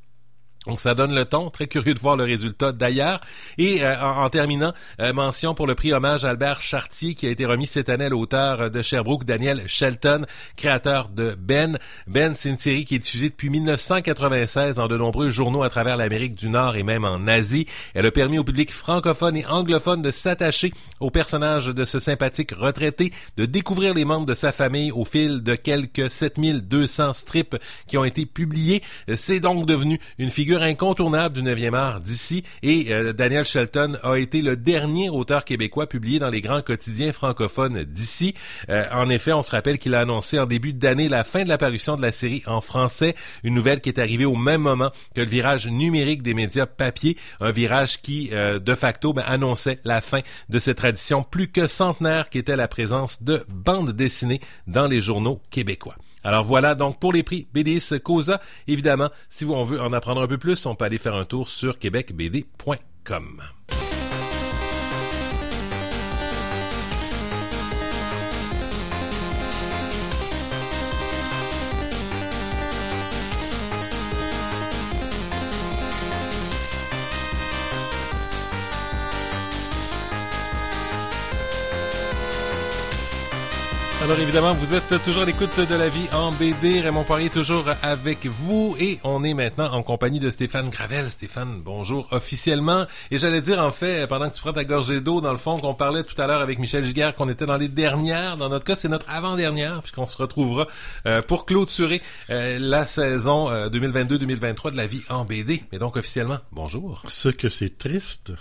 Donc 0.68 0.80
ça 0.80 0.94
donne 0.94 1.14
le 1.14 1.24
ton, 1.24 1.48
très 1.48 1.66
curieux 1.66 1.94
de 1.94 1.98
voir 1.98 2.14
le 2.14 2.24
résultat 2.24 2.72
d'ailleurs. 2.72 3.20
Et 3.56 3.82
euh, 3.82 3.98
en, 4.02 4.28
terminant, 4.28 4.74
euh, 5.00 5.14
mention 5.14 5.54
pour 5.54 5.66
le 5.66 5.74
prix 5.74 5.94
hommage 5.94 6.26
à 6.26 6.28
Albert 6.28 6.60
Chartier 6.60 7.14
qui 7.14 7.26
a 7.26 7.30
été 7.30 7.46
remis 7.46 7.66
cette 7.66 7.88
année 7.88 8.04
à 8.04 8.08
l'auteur 8.10 8.70
de 8.70 8.82
Sherbrooke, 8.82 9.24
Daniel 9.24 9.62
Shelton, 9.66 10.26
créateur 10.56 11.08
de 11.08 11.34
Ben. 11.38 11.78
Ben, 12.06 12.34
c'est 12.34 12.50
une 12.50 12.58
série 12.58 12.84
qui 12.84 12.96
est 12.96 12.98
diffusée 12.98 13.30
depuis 13.30 13.48
1996 13.48 14.74
dans 14.74 14.88
de 14.88 14.98
nombreux 14.98 15.30
journaux 15.30 15.62
à 15.62 15.70
travers 15.70 15.96
l'Amérique 15.96 16.34
du 16.34 16.50
Nord 16.50 16.76
et 16.76 16.82
même 16.82 17.06
en 17.06 17.26
Asie. 17.26 17.64
Elle 17.94 18.04
a 18.04 18.10
permis 18.10 18.38
au 18.38 18.44
public 18.44 18.70
francophone 18.70 19.38
et 19.38 19.46
anglophone 19.46 20.02
de 20.02 20.10
s'attacher 20.10 20.74
au 21.00 21.10
personnage 21.10 21.68
de 21.68 21.84
ce 21.86 21.98
sympathique 21.98 22.52
retraité, 22.52 23.10
de 23.38 23.46
découvrir 23.46 23.94
les 23.94 24.04
membres 24.04 24.26
de 24.26 24.34
sa 24.34 24.52
famille 24.52 24.92
au 24.92 25.06
fil 25.06 25.42
de 25.42 25.54
quelques 25.54 26.10
7200 26.10 27.14
strips 27.14 27.56
qui 27.86 27.96
ont 27.96 28.04
été 28.04 28.26
publiés. 28.26 28.82
C'est 29.14 29.40
donc 29.40 29.64
devenu 29.64 29.98
une 30.18 30.28
figure 30.28 30.57
incontournable 30.62 31.34
du 31.34 31.42
9e 31.42 31.74
art 31.74 32.00
d'ici 32.00 32.42
et 32.62 32.92
euh, 32.92 33.12
Daniel 33.12 33.44
Shelton 33.44 33.96
a 34.02 34.16
été 34.16 34.42
le 34.42 34.56
dernier 34.56 35.10
auteur 35.10 35.44
québécois 35.44 35.88
publié 35.88 36.18
dans 36.18 36.30
les 36.30 36.40
grands 36.40 36.62
quotidiens 36.62 37.12
francophones 37.12 37.84
d'ici. 37.84 38.34
Euh, 38.68 38.84
en 38.92 39.08
effet, 39.10 39.32
on 39.32 39.42
se 39.42 39.50
rappelle 39.50 39.78
qu'il 39.78 39.94
a 39.94 40.00
annoncé 40.00 40.38
en 40.38 40.46
début 40.46 40.72
d'année 40.72 41.08
la 41.08 41.24
fin 41.24 41.44
de 41.44 41.48
l'apparition 41.48 41.96
de 41.96 42.02
la 42.02 42.12
série 42.12 42.42
en 42.46 42.60
français, 42.60 43.14
une 43.44 43.54
nouvelle 43.54 43.80
qui 43.80 43.88
est 43.88 43.98
arrivée 43.98 44.24
au 44.24 44.36
même 44.36 44.62
moment 44.62 44.90
que 45.14 45.20
le 45.20 45.26
virage 45.26 45.68
numérique 45.68 46.22
des 46.22 46.34
médias 46.34 46.66
papier, 46.66 47.16
un 47.40 47.50
virage 47.50 48.00
qui, 48.00 48.30
euh, 48.32 48.58
de 48.58 48.74
facto, 48.74 49.12
ben, 49.12 49.24
annonçait 49.26 49.78
la 49.84 50.00
fin 50.00 50.20
de 50.48 50.58
cette 50.58 50.78
tradition 50.78 51.22
plus 51.22 51.48
que 51.48 51.66
centenaire 51.66 52.28
qui 52.30 52.38
était 52.38 52.56
la 52.56 52.68
présence 52.68 53.22
de 53.22 53.44
bandes 53.48 53.92
dessinées 53.92 54.40
dans 54.66 54.86
les 54.86 55.00
journaux 55.00 55.40
québécois. 55.50 55.96
Alors 56.24 56.44
voilà 56.44 56.74
donc 56.74 56.98
pour 56.98 57.12
les 57.12 57.22
prix 57.22 57.46
BDS 57.52 57.98
Cosa. 58.02 58.40
Évidemment, 58.66 59.10
si 59.28 59.44
on 59.44 59.62
veut 59.62 59.80
en 59.80 59.92
apprendre 59.92 60.22
un 60.22 60.26
peu 60.26 60.38
plus, 60.38 60.66
on 60.66 60.74
peut 60.74 60.84
aller 60.84 60.98
faire 60.98 61.14
un 61.14 61.24
tour 61.24 61.48
sur 61.48 61.78
québecbd.com. 61.78 63.42
Alors 84.08 84.20
évidemment, 84.20 84.54
vous 84.54 84.74
êtes 84.74 85.04
toujours 85.04 85.24
à 85.24 85.26
l'écoute 85.26 85.60
de 85.68 85.74
la 85.74 85.90
vie 85.90 86.08
en 86.14 86.32
BD. 86.32 86.80
Raymond 86.80 87.04
Poirier 87.04 87.28
toujours 87.28 87.66
avec 87.82 88.24
vous 88.24 88.74
et 88.80 88.98
on 89.04 89.22
est 89.22 89.34
maintenant 89.34 89.70
en 89.70 89.82
compagnie 89.82 90.18
de 90.18 90.30
Stéphane 90.30 90.70
Gravel. 90.70 91.10
Stéphane, 91.10 91.60
bonjour 91.62 92.08
officiellement. 92.10 92.86
Et 93.10 93.18
j'allais 93.18 93.42
dire 93.42 93.58
en 93.58 93.70
fait, 93.70 94.06
pendant 94.06 94.30
que 94.30 94.34
tu 94.34 94.40
prends 94.40 94.54
ta 94.54 94.64
gorgée 94.64 95.02
d'eau, 95.02 95.20
dans 95.20 95.32
le 95.32 95.36
fond, 95.36 95.58
qu'on 95.58 95.74
parlait 95.74 96.04
tout 96.04 96.18
à 96.22 96.26
l'heure 96.26 96.40
avec 96.40 96.58
Michel 96.58 96.86
Giguère, 96.86 97.14
qu'on 97.14 97.28
était 97.28 97.44
dans 97.44 97.58
les 97.58 97.68
dernières. 97.68 98.38
Dans 98.38 98.48
notre 98.48 98.64
cas, 98.64 98.76
c'est 98.76 98.88
notre 98.88 99.10
avant-dernière, 99.10 99.82
puisqu'on 99.82 100.06
se 100.06 100.16
retrouvera 100.16 100.66
euh, 101.04 101.20
pour 101.20 101.44
clôturer 101.44 102.00
euh, 102.30 102.58
la 102.58 102.86
saison 102.86 103.50
2022-2023 103.50 104.68
euh, 104.68 104.70
de 104.70 104.76
la 104.78 104.86
vie 104.86 105.02
en 105.10 105.26
BD. 105.26 105.64
Mais 105.70 105.78
donc 105.78 105.98
officiellement, 105.98 106.38
bonjour. 106.50 107.02
Ce 107.08 107.28
que 107.28 107.50
c'est 107.50 107.76
triste, 107.76 108.32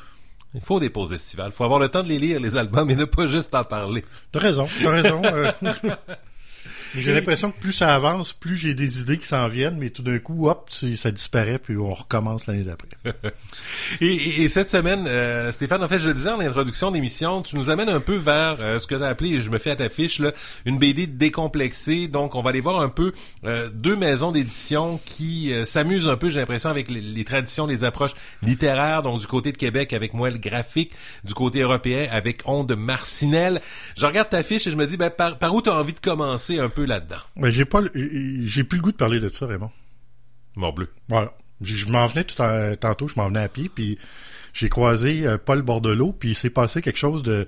il 0.53 0.61
faut 0.61 0.79
des 0.79 0.89
pauses 0.89 1.13
estivales. 1.13 1.51
Il 1.51 1.55
faut 1.55 1.63
avoir 1.63 1.79
le 1.79 1.89
temps 1.89 2.03
de 2.03 2.07
les 2.07 2.19
lire, 2.19 2.39
les 2.39 2.57
albums, 2.57 2.89
et 2.89 2.95
ne 2.95 3.05
pas 3.05 3.27
juste 3.27 3.53
en 3.55 3.63
parler. 3.63 4.03
T'as 4.31 4.39
raison, 4.39 4.67
t'as 4.81 4.89
raison. 4.89 5.21
Euh. 6.95 6.99
J'ai 7.01 7.13
l'impression 7.13 7.51
que 7.51 7.59
plus 7.59 7.73
ça 7.73 7.93
avance, 7.93 8.33
plus 8.33 8.57
j'ai 8.57 8.73
des 8.73 9.01
idées 9.01 9.17
qui 9.17 9.27
s'en 9.27 9.47
viennent, 9.47 9.77
mais 9.77 9.89
tout 9.89 10.03
d'un 10.03 10.19
coup, 10.19 10.47
hop, 10.47 10.69
ça 10.69 11.11
disparaît, 11.11 11.59
puis 11.59 11.77
on 11.77 11.93
recommence 11.93 12.47
l'année 12.47 12.63
d'après. 12.63 12.89
et, 14.01 14.47
cette 14.49 14.69
semaine, 14.69 15.05
euh, 15.07 15.51
Stéphane, 15.51 15.83
en 15.83 15.87
fait, 15.87 15.99
je 15.99 16.07
le 16.07 16.13
disais 16.13 16.29
en 16.29 16.39
introduction 16.39 16.91
d'émission, 16.91 17.41
tu 17.41 17.55
nous 17.55 17.69
amènes 17.69 17.89
un 17.89 17.99
peu 17.99 18.15
vers 18.15 18.57
euh, 18.59 18.79
ce 18.79 18.87
que 18.87 18.95
tu 18.95 19.03
as 19.03 19.07
appelé, 19.07 19.41
je 19.41 19.49
me 19.51 19.57
fais 19.57 19.71
à 19.71 19.75
ta 19.75 19.89
fiche, 19.89 20.19
là, 20.19 20.31
une 20.65 20.77
BD 20.77 21.07
décomplexée. 21.07 22.07
Donc, 22.07 22.35
on 22.35 22.41
va 22.41 22.51
aller 22.51 22.61
voir 22.61 22.81
un 22.81 22.89
peu 22.89 23.11
euh, 23.45 23.69
deux 23.73 23.95
maisons 23.95 24.31
d'édition 24.31 24.99
qui 25.05 25.51
s'amusent 25.65 26.07
un 26.07 26.17
peu, 26.17 26.29
j'ai 26.29 26.39
l'impression, 26.39 26.69
avec 26.69 26.89
les, 26.89 27.23
traditions, 27.23 27.67
les 27.67 27.83
approches 27.83 28.13
littéraires. 28.41 29.03
Donc, 29.03 29.19
du 29.19 29.27
côté 29.27 29.51
de 29.51 29.57
Québec, 29.57 29.93
avec 29.93 30.13
Moelle 30.13 30.39
Graphique, 30.39 30.91
du 31.23 31.33
côté 31.33 31.61
européen, 31.61 32.07
avec 32.11 32.41
Onde 32.45 32.75
Marcinelle. 32.75 33.61
Je 33.95 34.05
regarde 34.05 34.29
ta 34.29 34.43
fiche 34.43 34.67
et 34.67 34.71
je 34.71 34.75
me 34.75 34.85
dis, 34.85 34.97
ben, 34.97 35.09
par, 35.09 35.37
par 35.37 35.53
où 35.53 35.61
tu 35.61 35.69
as 35.69 35.75
envie 35.75 35.93
de 35.93 35.99
commencer 35.99 36.59
un 36.59 36.69
peu 36.69 36.76
là-dedans? 36.85 37.21
Mais 37.35 37.51
j'ai 37.51 37.65
pas, 37.65 37.81
j'ai 37.93 38.63
plus 38.63 38.77
le 38.77 38.83
goût 38.83 38.91
de 38.91 38.97
parler 38.97 39.19
de 39.19 39.29
ça, 39.29 39.45
Raymond. 39.45 39.71
Mort 40.55 40.73
bleu. 40.73 40.89
Voilà. 41.07 41.33
Je 41.61 41.87
m'en 41.87 42.05
venais 42.05 42.23
tout 42.23 42.35
tantôt, 42.79 43.07
je 43.07 43.15
m'en 43.15 43.27
venais 43.27 43.41
à 43.41 43.49
pied, 43.49 43.69
puis 43.69 43.97
j'ai 44.53 44.69
croisé 44.69 45.25
euh, 45.25 45.37
Paul 45.37 45.61
Bordelot, 45.63 46.13
puis 46.13 46.29
il 46.29 46.35
s'est 46.35 46.51
passé 46.51 46.81
quelque 46.81 46.99
chose 46.99 47.23
de, 47.23 47.47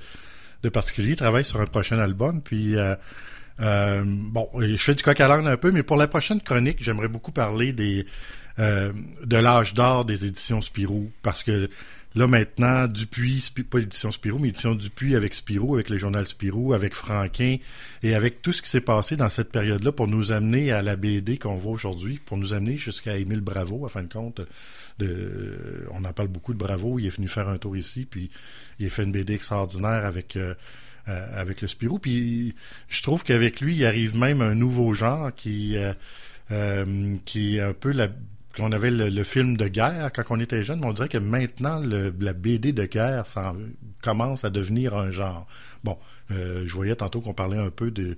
de 0.64 0.70
particulier. 0.70 1.12
Il 1.12 1.16
travaille 1.16 1.46
sur 1.46 1.62
un 1.62 1.66
prochain 1.66 2.00
album, 2.00 2.42
puis 2.42 2.76
euh, 2.76 2.96
euh, 3.60 4.04
bon, 4.06 4.50
je 4.58 4.78
fais 4.78 4.96
du 4.96 5.04
coq 5.04 5.20
à 5.20 5.28
l'âne 5.28 5.48
un 5.48 5.58
peu, 5.58 5.72
mais 5.72 5.84
pour 5.84 5.98
la 5.98 6.08
prochaine 6.08 6.42
chronique, 6.42 6.78
j'aimerais 6.82 7.08
beaucoup 7.08 7.32
parler 7.32 7.74
des 7.74 8.06
de 8.58 9.38
l'âge 9.38 9.74
d'or 9.74 10.04
des 10.04 10.26
éditions 10.26 10.62
Spirou, 10.62 11.10
parce 11.22 11.44
que 11.44 11.70
Là, 12.20 12.28
maintenant, 12.28 12.86
Dupuis, 12.86 13.50
pas 13.70 13.80
l'édition 13.80 14.12
Spirou, 14.12 14.40
mais 14.40 14.48
l'édition 14.48 14.76
Dupuis 14.76 15.16
avec 15.16 15.34
Spirou, 15.34 15.76
avec 15.76 15.90
le 15.90 15.98
journal 15.98 16.26
Spirou, 16.26 16.74
avec 16.74 16.94
Franquin, 16.94 17.56
et 18.04 18.14
avec 18.14 18.42
tout 18.42 18.52
ce 18.52 18.62
qui 18.62 18.70
s'est 18.70 18.82
passé 18.82 19.16
dans 19.16 19.30
cette 19.30 19.54
période-là 19.54 19.94
pour 19.94 20.10
nous 20.10 20.34
amener 20.34 20.74
à 20.74 20.82
la 20.82 20.98
BD 20.98 21.38
qu'on 21.38 21.56
voit 21.56 21.72
aujourd'hui, 21.72 22.20
pour 22.26 22.36
nous 22.36 22.52
amener 22.52 22.76
jusqu'à 22.76 23.16
Émile 23.16 23.40
Bravo, 23.40 23.86
à 23.86 23.90
fin 23.90 24.04
de 24.04 24.12
compte. 24.12 24.42
On 25.00 26.04
en 26.04 26.12
parle 26.12 26.28
beaucoup 26.28 26.52
de 26.52 26.58
Bravo, 26.58 27.00
il 27.00 27.06
est 27.06 27.16
venu 27.16 27.30
faire 27.30 27.48
un 27.48 27.58
tour 27.58 27.78
ici, 27.78 28.06
puis 28.06 28.30
il 28.80 28.88
a 28.88 28.90
fait 28.90 29.04
une 29.04 29.14
BD 29.14 29.36
extraordinaire 29.36 30.04
avec... 30.06 30.36
Euh, 30.36 30.56
euh, 31.08 31.42
avec 31.42 31.62
le 31.62 31.70
Spirou. 31.70 31.98
Puis 31.98 32.54
je 32.90 33.02
trouve 33.02 33.24
qu'avec 33.24 33.62
lui, 33.62 33.74
il 33.78 33.86
arrive 33.86 34.18
même 34.18 34.42
un 34.42 34.54
nouveau 34.54 34.94
genre 34.94 35.34
qui, 35.34 35.76
euh, 35.78 37.18
qui 37.26 37.56
est 37.56 37.62
un 37.62 37.74
peu 37.74 37.94
la 37.94 38.10
on 38.58 38.72
avait 38.72 38.92
le, 38.92 39.24
film 39.24 39.58
de 39.58 39.68
guerre 39.68 40.12
quand 40.14 40.24
on 40.30 40.40
était 40.40 40.64
jeune, 40.64 40.80
mais 40.80 40.88
on 40.88 40.94
dirait 40.94 41.08
que 41.08 41.18
maintenant, 41.18 41.82
la 41.82 42.34
BD 42.34 42.74
de 42.74 42.86
guerre 42.86 43.26
commence 44.02 44.44
à 44.44 44.50
devenir 44.50 44.96
un 44.96 45.12
genre. 45.12 45.48
Bon, 45.84 45.98
euh, 46.32 46.64
je 46.68 46.74
voyais 46.74 46.96
tantôt 46.96 47.22
qu'on 47.22 47.34
parlait 47.34 47.58
un 47.58 47.70
peu 47.70 47.92
de, 47.92 48.16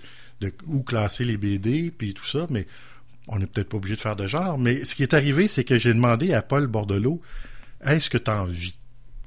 où 0.67 0.83
classer 0.83 1.25
les 1.25 1.37
BD, 1.37 1.91
puis 1.91 2.13
tout 2.13 2.25
ça, 2.25 2.47
mais 2.49 2.65
on 3.27 3.39
n'est 3.39 3.45
peut-être 3.45 3.69
pas 3.69 3.77
obligé 3.77 3.95
de 3.95 4.01
faire 4.01 4.15
de 4.15 4.27
genre. 4.27 4.57
Mais 4.57 4.85
ce 4.85 4.95
qui 4.95 5.03
est 5.03 5.13
arrivé, 5.13 5.47
c'est 5.47 5.63
que 5.63 5.77
j'ai 5.77 5.93
demandé 5.93 6.33
à 6.33 6.41
Paul 6.41 6.67
Bordelot, 6.67 7.21
est-ce 7.83 8.09
que 8.09 8.17
tu 8.17 8.31
en 8.31 8.45
vis? 8.45 8.77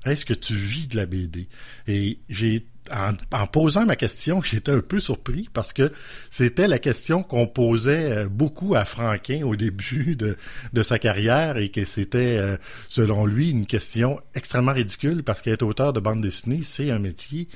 Est-ce 0.04 0.26
que 0.26 0.34
tu 0.34 0.54
vis 0.54 0.88
de 0.88 0.96
la 0.96 1.06
BD? 1.06 1.48
Et 1.86 2.18
j'ai 2.28 2.66
en, 2.92 3.46
posant 3.46 3.86
ma 3.86 3.96
question, 3.96 4.42
j'étais 4.44 4.72
un 4.72 4.80
peu 4.80 5.00
surpris 5.00 5.48
parce 5.52 5.72
que 5.72 5.92
c'était 6.30 6.68
la 6.68 6.78
question 6.78 7.22
qu'on 7.22 7.46
posait 7.46 8.12
euh, 8.12 8.28
beaucoup 8.28 8.74
à 8.74 8.84
Franquin 8.84 9.42
au 9.44 9.56
début 9.56 10.16
de, 10.16 10.36
sa 10.82 10.98
carrière 10.98 11.56
et 11.56 11.70
que 11.70 11.84
c'était, 11.84 12.36
euh, 12.38 12.56
selon 12.88 13.26
lui, 13.26 13.50
une 13.50 13.66
question 13.66 14.20
extrêmement 14.34 14.72
ridicule 14.72 15.22
parce 15.22 15.40
qu'être 15.40 15.62
auteur 15.62 15.92
de 15.92 16.00
bande 16.00 16.20
dessinée, 16.20 16.60
c'est 16.62 16.90
un 16.90 16.98
métier. 16.98 17.48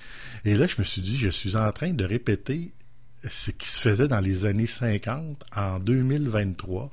Et 0.44 0.54
là, 0.54 0.66
je 0.66 0.76
me 0.78 0.84
suis 0.84 1.02
dit, 1.02 1.16
je 1.16 1.28
suis 1.28 1.56
en 1.56 1.70
train 1.72 1.92
de 1.92 2.04
répéter 2.04 2.72
ce 3.28 3.50
qui 3.50 3.68
se 3.68 3.80
faisait 3.80 4.08
dans 4.08 4.20
les 4.20 4.46
années 4.46 4.66
50 4.66 5.44
en 5.56 5.78
2023. 5.78 6.90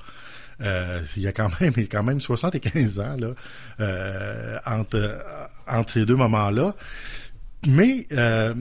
Euh, 0.62 1.02
il 1.18 1.24
y 1.24 1.28
a 1.28 1.34
quand 1.34 1.50
même, 1.60 1.74
quand 1.76 2.04
même 2.04 2.20
75 2.20 3.00
ans 3.00 3.18
là, 3.18 4.62
entre 4.66 5.90
ces 5.90 6.06
deux 6.06 6.16
moments-là. 6.16 6.74
Mais 7.68 8.06
euh, 8.12 8.54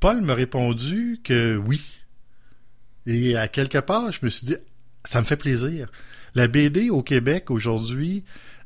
Paul 0.00 0.22
m'a 0.22 0.34
répondu 0.34 1.20
que 1.22 1.56
oui. 1.56 2.00
Et 3.06 3.36
à 3.36 3.48
quelque 3.48 3.78
part, 3.78 4.10
je 4.12 4.20
me 4.22 4.28
suis 4.28 4.46
dit, 4.46 4.56
ça 5.04 5.20
me 5.20 5.26
fait 5.26 5.36
plaisir. 5.36 5.90
La 6.34 6.48
BD 6.48 6.90
au 6.90 7.02
Québec 7.02 7.50
aujourd'hui 7.50 8.24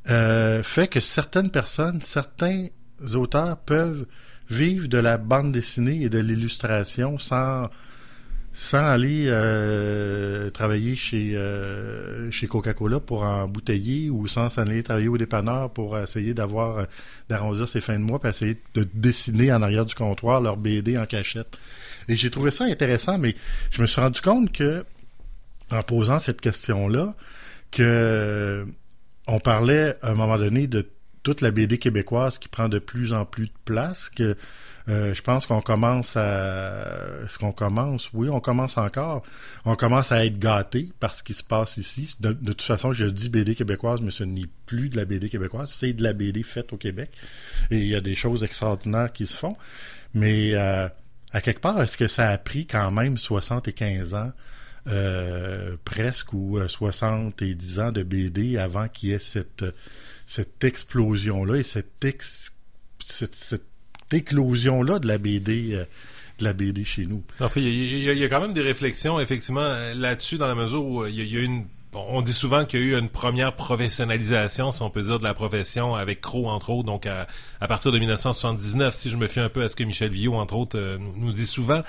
euh, 0.09 0.63
fait 0.63 0.89
que 0.89 1.01
certaines 1.01 1.51
personnes, 1.51 2.01
certains 2.01 2.69
auteurs 3.15 3.59
peuvent 3.59 4.07
vivre 4.49 4.89
de 4.89 4.99
la 4.99 5.19
bande 5.19 5.53
dessinée 5.53 6.03
et 6.03 6.09
de 6.09 6.19
l'illustration 6.19 7.19
sans 7.19 7.69
sans 8.53 8.85
aller 8.85 9.27
euh, 9.29 10.51
travailler 10.51 10.97
chez 10.97 11.37
euh, 11.37 12.31
chez 12.33 12.49
Coca-Cola 12.49 12.99
pour 12.99 13.23
embouteiller 13.23 14.11
ou 14.11 14.27
sans 14.27 14.59
aller 14.59 14.83
travailler 14.83 15.09
au 15.09 15.19
dépanneur 15.19 15.71
pour 15.71 15.97
essayer 15.97 16.35
d'avoir 16.35 16.79
euh, 16.79 16.85
d'arrondir 17.29 17.69
ses 17.69 17.81
fins 17.81 17.99
de 17.99 18.05
mois 18.05 18.19
puis 18.19 18.29
essayer 18.29 18.61
de 18.75 18.87
dessiner 18.93 19.53
en 19.53 19.63
arrière 19.63 19.87
du 19.87 19.95
comptoir 19.95 20.41
leur 20.41 20.57
BD 20.57 20.99
en 20.99 21.07
cachette. 21.07 21.59
Et 22.09 22.17
j'ai 22.17 22.31
trouvé 22.31 22.51
ça 22.51 22.65
intéressant, 22.65 23.19
mais 23.19 23.37
je 23.71 23.83
me 23.83 23.87
suis 23.87 24.01
rendu 24.01 24.21
compte 24.21 24.53
que 24.53 24.85
en 25.71 25.83
posant 25.83 26.19
cette 26.19 26.41
question-là, 26.41 27.15
que 27.71 28.67
on 29.29 29.39
parlait 29.39 29.97
à 30.03 30.11
un 30.11 30.15
moment 30.15 30.37
donné 30.37 30.67
de 30.67 30.85
toute 31.23 31.41
la 31.41 31.51
BD 31.51 31.79
québécoise 31.79 32.39
qui 32.39 32.49
prend 32.49 32.69
de 32.69 32.79
plus 32.79 33.13
en 33.13 33.25
plus 33.25 33.47
de 33.47 33.59
place, 33.65 34.11
que 34.11 34.37
euh, 34.89 35.15
je 35.15 35.23
pense 35.23 35.47
qu'on 35.47 35.61
commence 35.61 36.17
à... 36.17 36.83
Est-ce 37.25 37.39
qu'on 37.39 37.53
commence? 37.53 38.11
Oui, 38.13 38.29
on 38.31 38.41
commence 38.41 38.79
encore. 38.79 39.23
On 39.65 39.77
commence 39.77 40.13
à 40.13 40.25
être 40.25 40.39
gâté 40.39 40.91
par 40.99 41.15
ce 41.15 41.23
qui 41.23 41.35
se 41.35 41.45
passe 41.45 41.77
ici. 41.77 42.17
De, 42.21 42.33
toute 42.33 42.63
façon, 42.63 42.93
je 42.93 43.05
dis 43.05 43.29
BD 43.29 43.55
québécoise, 43.55 44.01
mais 44.01 44.11
ce 44.11 44.25
n'est 44.25 44.49
plus 44.67 44.89
de 44.89 44.97
la 44.97 45.05
BD 45.05 45.29
québécoise, 45.29 45.71
c'est 45.71 45.93
de 45.93 46.03
la 46.03 46.13
BD 46.13 46.43
faite 46.43 46.73
au 46.73 46.77
Québec. 46.77 47.11
Et 47.71 47.79
il 47.79 47.87
y 47.87 47.95
a 47.95 48.01
des 48.01 48.15
choses 48.15 48.43
extraordinaires 48.43 49.13
qui 49.13 49.27
se 49.27 49.37
font. 49.37 49.57
Mais 50.15 50.55
euh, 50.55 50.89
à 51.33 51.41
quelque 51.41 51.61
part, 51.61 51.81
est-ce 51.83 51.97
que 51.97 52.09
ça 52.09 52.31
a 52.31 52.39
pris 52.39 52.67
quand 52.67 52.91
même 52.91 53.19
75 53.19 54.15
ans 54.15 54.33
euh, 54.89 55.77
presque 55.85 56.33
ou 56.33 56.59
70 56.67 57.81
ans 57.81 57.93
de 57.93 58.03
BD 58.03 58.57
avant 58.57 58.89
qu'il 58.89 59.11
y 59.11 59.13
ait 59.13 59.19
cette, 59.19 59.65
cette 60.31 60.63
explosion-là 60.63 61.57
et 61.57 61.65
cette, 61.65 62.07
cette 63.01 63.63
éclosion-là 64.13 65.01
de 65.01 65.09
la 65.09 65.19
BD. 65.19 65.75
Euh, 65.75 65.85
de 66.39 66.45
la 66.45 66.53
BD 66.55 66.85
chez 66.85 67.05
nous. 67.05 67.23
En 67.39 67.51
fait, 67.51 67.61
il 67.61 68.03
y, 68.03 68.25
a 68.25 68.29
quand 68.31 68.41
même 68.41 68.55
des 68.55 68.63
réflexions, 68.63 69.21
effectivement, 69.21 69.75
là-dessus, 69.95 70.39
dans 70.39 70.47
la 70.47 70.55
mesure 70.55 70.83
où 70.83 71.05
il 71.05 71.31
y, 71.31 71.37
a 71.37 71.41
une 71.43 71.67
on 71.93 72.23
dit 72.23 72.33
souvent 72.33 72.65
qu'il 72.65 72.81
y 72.81 72.83
a 72.83 72.87
eu 72.87 72.99
une 72.99 73.11
première 73.11 73.55
professionnalisation, 73.57 74.73
si 74.73 74.81
on 74.83 74.89
peut 74.89 75.03
dire, 75.03 75.19
de 75.19 75.25
la 75.25 75.35
profession 75.35 75.95
avec 75.97 76.21
Crow, 76.21 76.49
entre 76.49 76.71
autres, 76.71 76.87
donc 76.87 77.07
à, 77.07 77.27
partir 77.67 77.93
de 77.93 77.99
1979, 77.99 78.95
si 78.95 79.11
je 79.11 79.17
me 79.17 79.27
fie 79.27 79.41
un 79.41 79.49
peu 79.49 79.63
à 79.63 79.69
ce 79.69 79.77
que 79.77 79.85
Michel 79.85 80.11
Viau, 80.11 80.35
entre 80.35 80.55
autres, 80.55 80.79
euh, 80.79 80.99
nous 81.17 81.33
dit 81.33 81.47
souvent. 81.47 81.83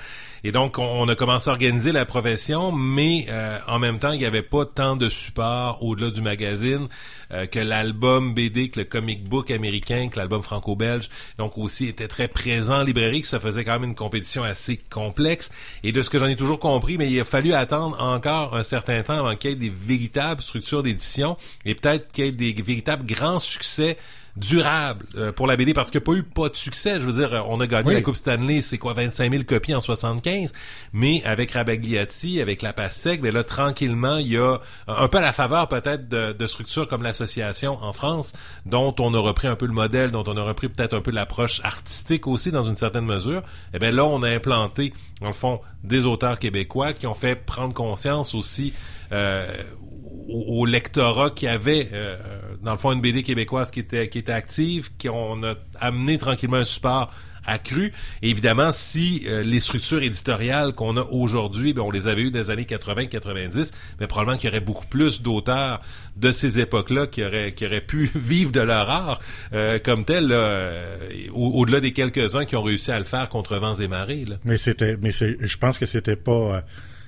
Et 0.44 0.50
donc, 0.50 0.78
on, 0.78 1.08
a 1.08 1.14
commencé 1.14 1.50
à 1.50 1.52
organiser 1.52 1.92
la 1.92 2.04
profession, 2.04 2.72
mais 2.72 3.26
euh, 3.28 3.58
en 3.68 3.78
même 3.78 4.00
temps, 4.00 4.10
il 4.10 4.18
n'y 4.18 4.26
avait 4.26 4.42
pas 4.42 4.64
tant 4.64 4.96
de 4.96 5.08
support 5.08 5.82
au-delà 5.84 6.10
du 6.10 6.20
magazine 6.20 6.88
euh, 7.32 7.46
que 7.46 7.60
l'album 7.60 8.34
BD, 8.34 8.68
que 8.68 8.80
le 8.80 8.84
comic 8.84 9.22
book 9.22 9.52
américain, 9.52 10.08
que 10.08 10.18
l'album 10.18 10.42
franco-belge, 10.42 11.10
donc 11.38 11.56
aussi 11.58 11.86
était 11.86 12.08
très 12.08 12.26
présent 12.26 12.80
en 12.80 12.82
librairie, 12.82 13.20
que 13.20 13.28
ça 13.28 13.38
faisait 13.38 13.64
quand 13.64 13.78
même 13.78 13.90
une 13.90 13.94
compétition 13.94 14.42
assez 14.42 14.78
complexe. 14.90 15.50
Et 15.84 15.92
de 15.92 16.02
ce 16.02 16.10
que 16.10 16.18
j'en 16.18 16.26
ai 16.26 16.36
toujours 16.36 16.58
compris, 16.58 16.98
mais 16.98 17.08
il 17.08 17.20
a 17.20 17.24
fallu 17.24 17.54
attendre 17.54 18.02
encore 18.02 18.56
un 18.56 18.64
certain 18.64 19.02
temps 19.02 19.18
avant 19.18 19.36
qu'il 19.36 19.50
y 19.50 19.52
ait 19.52 19.56
des 19.56 19.70
véritables 19.70 20.42
structures 20.42 20.82
d'édition 20.82 21.36
et 21.64 21.76
peut-être 21.76 22.08
qu'il 22.12 22.24
y 22.24 22.28
ait 22.28 22.32
des 22.32 22.52
véritables 22.52 23.06
grands 23.06 23.38
succès 23.38 23.96
durable 24.36 25.04
euh, 25.16 25.30
pour 25.32 25.46
la 25.46 25.56
BD 25.56 25.74
parce 25.74 25.90
qu'il 25.90 26.00
n'y 26.00 26.04
a 26.04 26.06
pas 26.06 26.18
eu 26.18 26.22
pas 26.22 26.48
de 26.48 26.56
succès. 26.56 27.00
Je 27.00 27.06
veux 27.06 27.12
dire, 27.12 27.44
on 27.48 27.60
a 27.60 27.66
gagné 27.66 27.94
la 27.94 28.02
Coupe 28.02 28.16
Stanley, 28.16 28.62
c'est 28.62 28.78
quoi, 28.78 28.94
25 28.94 29.30
000 29.30 29.44
copies 29.44 29.74
en 29.74 29.80
75, 29.80 30.52
mais 30.92 31.22
avec 31.24 31.52
Rabagliati, 31.52 32.40
avec 32.40 32.62
la 32.62 32.72
Pastèque, 32.72 33.20
mais 33.22 33.30
là, 33.30 33.44
tranquillement, 33.44 34.16
il 34.16 34.28
y 34.28 34.38
a 34.38 34.58
un 34.88 35.08
peu 35.08 35.18
à 35.18 35.22
la 35.22 35.32
faveur 35.32 35.68
peut-être 35.68 36.08
de, 36.08 36.32
de 36.32 36.46
structures 36.46 36.88
comme 36.88 37.02
l'association 37.02 37.78
en 37.82 37.92
France, 37.92 38.32
dont 38.66 38.94
on 38.98 39.12
a 39.14 39.18
repris 39.18 39.48
un 39.48 39.56
peu 39.56 39.66
le 39.66 39.72
modèle, 39.72 40.10
dont 40.10 40.24
on 40.26 40.36
a 40.36 40.42
repris 40.42 40.68
peut-être 40.68 40.94
un 40.94 41.00
peu 41.00 41.10
l'approche 41.10 41.60
artistique 41.64 42.26
aussi 42.26 42.50
dans 42.50 42.62
une 42.62 42.76
certaine 42.76 43.04
mesure. 43.04 43.40
Et 43.72 43.76
eh 43.76 43.78
bien 43.78 43.90
là, 43.90 44.04
on 44.04 44.22
a 44.22 44.30
implanté, 44.30 44.92
dans 45.20 45.28
le 45.28 45.32
fond, 45.32 45.60
des 45.84 46.06
auteurs 46.06 46.38
québécois 46.38 46.92
qui 46.92 47.06
ont 47.06 47.14
fait 47.14 47.36
prendre 47.36 47.74
conscience 47.74 48.34
aussi 48.34 48.72
euh, 49.12 49.46
au, 50.28 50.64
lectorat 50.64 51.30
qui 51.30 51.46
avait, 51.46 51.88
euh, 51.92 52.16
dans 52.62 52.72
le 52.72 52.78
fond, 52.78 52.92
une 52.92 53.00
BD 53.00 53.22
québécoise 53.22 53.70
qui 53.70 53.80
était, 53.80 54.08
qui 54.08 54.18
était 54.18 54.32
active, 54.32 54.90
qu'on 55.00 55.42
a 55.42 55.54
amené 55.80 56.18
tranquillement 56.18 56.58
un 56.58 56.64
support 56.64 57.12
accru. 57.44 57.92
Évidemment, 58.22 58.70
si 58.70 59.24
euh, 59.26 59.42
les 59.42 59.58
structures 59.58 60.02
éditoriales 60.02 60.74
qu'on 60.74 60.96
a 60.96 61.02
aujourd'hui, 61.02 61.72
ben, 61.72 61.82
on 61.82 61.90
les 61.90 62.06
avait 62.06 62.22
eues 62.22 62.30
des 62.30 62.50
années 62.50 62.64
80-90, 62.64 63.72
mais 63.98 64.06
probablement 64.06 64.38
qu'il 64.38 64.48
y 64.48 64.52
aurait 64.52 64.60
beaucoup 64.60 64.86
plus 64.86 65.22
d'auteurs 65.22 65.80
de 66.16 66.30
ces 66.30 66.60
époques-là 66.60 67.08
qui 67.08 67.24
auraient, 67.24 67.52
qui 67.52 67.66
auraient 67.66 67.80
pu 67.80 68.08
vivre 68.14 68.52
de 68.52 68.60
leur 68.60 68.88
art 68.88 69.18
euh, 69.52 69.80
comme 69.80 70.04
tel, 70.04 70.32
au-delà 71.32 71.80
des 71.80 71.92
quelques-uns 71.92 72.44
qui 72.44 72.54
ont 72.54 72.62
réussi 72.62 72.92
à 72.92 72.98
le 72.98 73.04
faire 73.04 73.28
contre 73.28 73.56
vents 73.56 73.74
et 73.74 73.88
marées. 73.88 74.24
Là. 74.24 74.36
Mais 74.44 74.56
c'était, 74.56 74.96
mais 74.96 75.10
je 75.12 75.56
pense 75.58 75.78
que 75.78 75.86
c'était 75.86 76.16
pas 76.16 76.62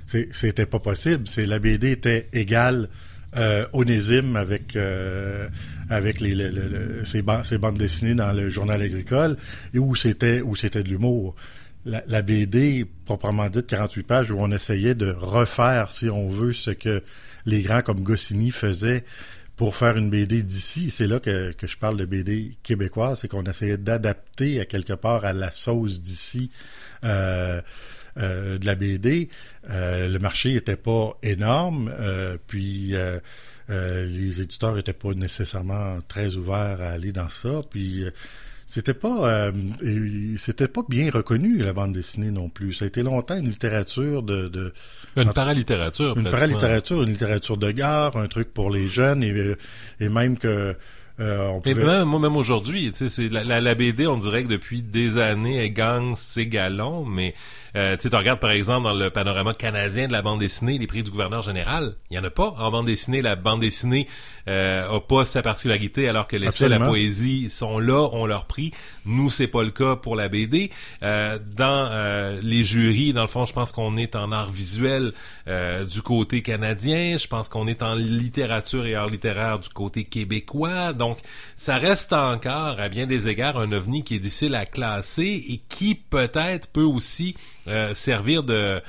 c'était 0.06 0.66
pas 0.66 0.80
possible. 0.80 1.26
C'est 1.26 1.46
la 1.46 1.58
BD 1.58 1.92
était 1.92 2.28
égale 2.32 2.88
euh, 3.36 3.66
onésime 3.72 4.36
avec 4.36 4.76
euh, 4.76 5.48
avec 5.90 6.20
les, 6.20 6.34
les, 6.34 6.50
ces, 7.04 7.22
bandes 7.22 7.78
dessinées 7.78 8.14
dans 8.14 8.32
le 8.32 8.48
journal 8.48 8.80
agricole 8.80 9.36
et 9.72 9.78
où 9.78 9.94
c'était 9.94 10.40
où 10.40 10.56
c'était 10.56 10.82
de 10.82 10.88
l'humour. 10.88 11.34
La, 11.86 12.02
la, 12.06 12.22
BD 12.22 12.86
proprement 13.04 13.50
dite 13.50 13.66
48 13.66 14.02
pages 14.04 14.30
où 14.30 14.36
on 14.38 14.50
essayait 14.50 14.94
de 14.94 15.10
refaire 15.10 15.92
si 15.92 16.08
on 16.08 16.30
veut 16.30 16.54
ce 16.54 16.70
que 16.70 17.02
les 17.44 17.60
grands 17.60 17.82
comme 17.82 18.02
Goscinny 18.02 18.50
faisaient 18.50 19.04
pour 19.56 19.76
faire 19.76 19.96
une 19.96 20.10
BD 20.10 20.42
d'ici. 20.42 20.90
C'est 20.90 21.06
là 21.06 21.20
que, 21.20 21.52
que 21.52 21.66
je 21.66 21.76
parle 21.76 21.96
de 21.96 22.04
BD 22.04 22.56
québécoise, 22.62 23.20
c'est 23.20 23.28
qu'on 23.28 23.44
essayait 23.44 23.76
d'adapter 23.76 24.60
à 24.60 24.64
quelque 24.64 24.94
part 24.94 25.24
à 25.24 25.32
la 25.32 25.50
sauce 25.50 26.00
d'ici. 26.00 26.50
Euh, 27.04 27.60
euh, 28.16 28.58
de 28.58 28.66
la 28.66 28.74
BD, 28.74 29.28
euh, 29.70 30.08
le 30.08 30.18
marché 30.18 30.54
était 30.54 30.76
pas 30.76 31.16
énorme, 31.22 31.92
euh, 31.98 32.36
puis 32.46 32.94
les 33.68 34.42
éditeurs 34.42 34.76
étaient 34.78 34.92
pas 34.92 35.14
nécessairement 35.14 35.98
très 36.06 36.36
ouverts 36.36 36.80
à 36.80 36.90
aller 36.90 37.12
dans 37.12 37.30
ça, 37.30 37.60
puis 37.70 38.04
c'était 38.66 38.94
pas 38.94 39.28
euh, 39.28 39.52
c'était 40.38 40.68
pas 40.68 40.80
bien 40.88 41.10
reconnu 41.10 41.58
la 41.58 41.72
bande 41.72 41.92
dessinée 41.92 42.30
non 42.30 42.48
plus. 42.48 42.72
Ça 42.72 42.86
a 42.86 42.88
été 42.88 43.02
longtemps 43.02 43.36
une 43.36 43.48
littérature 43.48 44.22
de, 44.22 44.48
de 44.48 44.72
une 45.16 45.32
paralittérature, 45.32 46.16
une 46.16 46.30
paralittérature, 46.30 47.02
une 47.02 47.10
littérature 47.10 47.56
de 47.58 47.70
gare, 47.70 48.16
un 48.16 48.26
truc 48.26 48.54
pour 48.54 48.70
les 48.70 48.88
jeunes 48.88 49.22
et, 49.22 49.56
et 50.00 50.08
même 50.08 50.38
que 50.38 50.74
euh, 51.20 51.46
on 51.48 51.60
pouvait... 51.60 51.84
même, 51.84 52.08
moi, 52.08 52.18
même 52.18 52.36
aujourd'hui, 52.36 52.90
tu 52.90 53.08
sais, 53.08 53.28
la, 53.28 53.44
la, 53.44 53.60
la, 53.60 53.74
BD, 53.74 54.06
on 54.06 54.16
dirait 54.16 54.42
que 54.42 54.48
depuis 54.48 54.82
des 54.82 55.18
années, 55.18 55.56
elle 55.56 55.72
gagne 55.72 56.16
ses 56.16 56.46
galons, 56.46 57.04
mais 57.04 57.34
euh, 57.76 57.96
tu 57.96 58.08
regardes 58.08 58.40
par 58.40 58.50
exemple 58.50 58.84
dans 58.84 58.94
le 58.94 59.10
panorama 59.10 59.54
canadien 59.54 60.06
de 60.06 60.12
la 60.12 60.22
bande 60.22 60.40
dessinée, 60.40 60.78
les 60.78 60.86
prix 60.86 61.02
du 61.02 61.10
gouverneur 61.10 61.42
général, 61.42 61.94
il 62.10 62.16
y 62.16 62.18
en 62.18 62.24
a 62.24 62.30
pas 62.30 62.54
en 62.58 62.70
bande 62.70 62.86
dessinée. 62.86 63.22
La 63.22 63.36
bande 63.36 63.60
dessinée 63.60 64.06
euh, 64.48 64.88
a 64.88 65.00
pas 65.00 65.24
sa 65.24 65.42
particularité, 65.42 66.08
alors 66.08 66.26
que 66.26 66.36
l'essai, 66.36 66.68
la 66.68 66.78
poésie 66.78 67.50
sont 67.50 67.78
là, 67.78 68.08
ont 68.12 68.26
leur 68.26 68.44
prix. 68.44 68.72
Nous, 69.06 69.30
c'est 69.30 69.46
pas 69.46 69.62
le 69.62 69.70
cas 69.70 69.96
pour 69.96 70.16
la 70.16 70.28
BD. 70.28 70.70
Euh, 71.02 71.38
dans 71.56 71.88
euh, 71.90 72.40
les 72.42 72.62
jurys, 72.62 73.12
dans 73.12 73.22
le 73.22 73.28
fond, 73.28 73.44
je 73.44 73.52
pense 73.52 73.72
qu'on 73.72 73.96
est 73.96 74.16
en 74.16 74.32
art 74.32 74.50
visuel 74.50 75.12
euh, 75.48 75.84
du 75.84 76.02
côté 76.02 76.42
canadien. 76.42 77.16
Je 77.16 77.26
pense 77.26 77.48
qu'on 77.48 77.66
est 77.66 77.82
en 77.82 77.94
littérature 77.94 78.86
et 78.86 78.94
art 78.94 79.08
littéraire 79.08 79.58
du 79.58 79.68
côté 79.68 80.04
québécois. 80.04 80.92
Donc, 80.92 81.18
ça 81.56 81.76
reste 81.76 82.12
encore, 82.12 82.78
à 82.78 82.88
bien 82.88 83.06
des 83.06 83.28
égards, 83.28 83.58
un 83.58 83.72
ovni 83.72 84.04
qui 84.04 84.16
est 84.16 84.18
difficile 84.18 84.54
à 84.54 84.66
classer 84.66 85.44
et 85.48 85.60
qui 85.68 85.94
peut-être 85.94 86.68
peut 86.68 86.82
aussi 86.82 87.34
euh, 87.68 87.94
servir 87.94 88.42
de, 88.42 88.82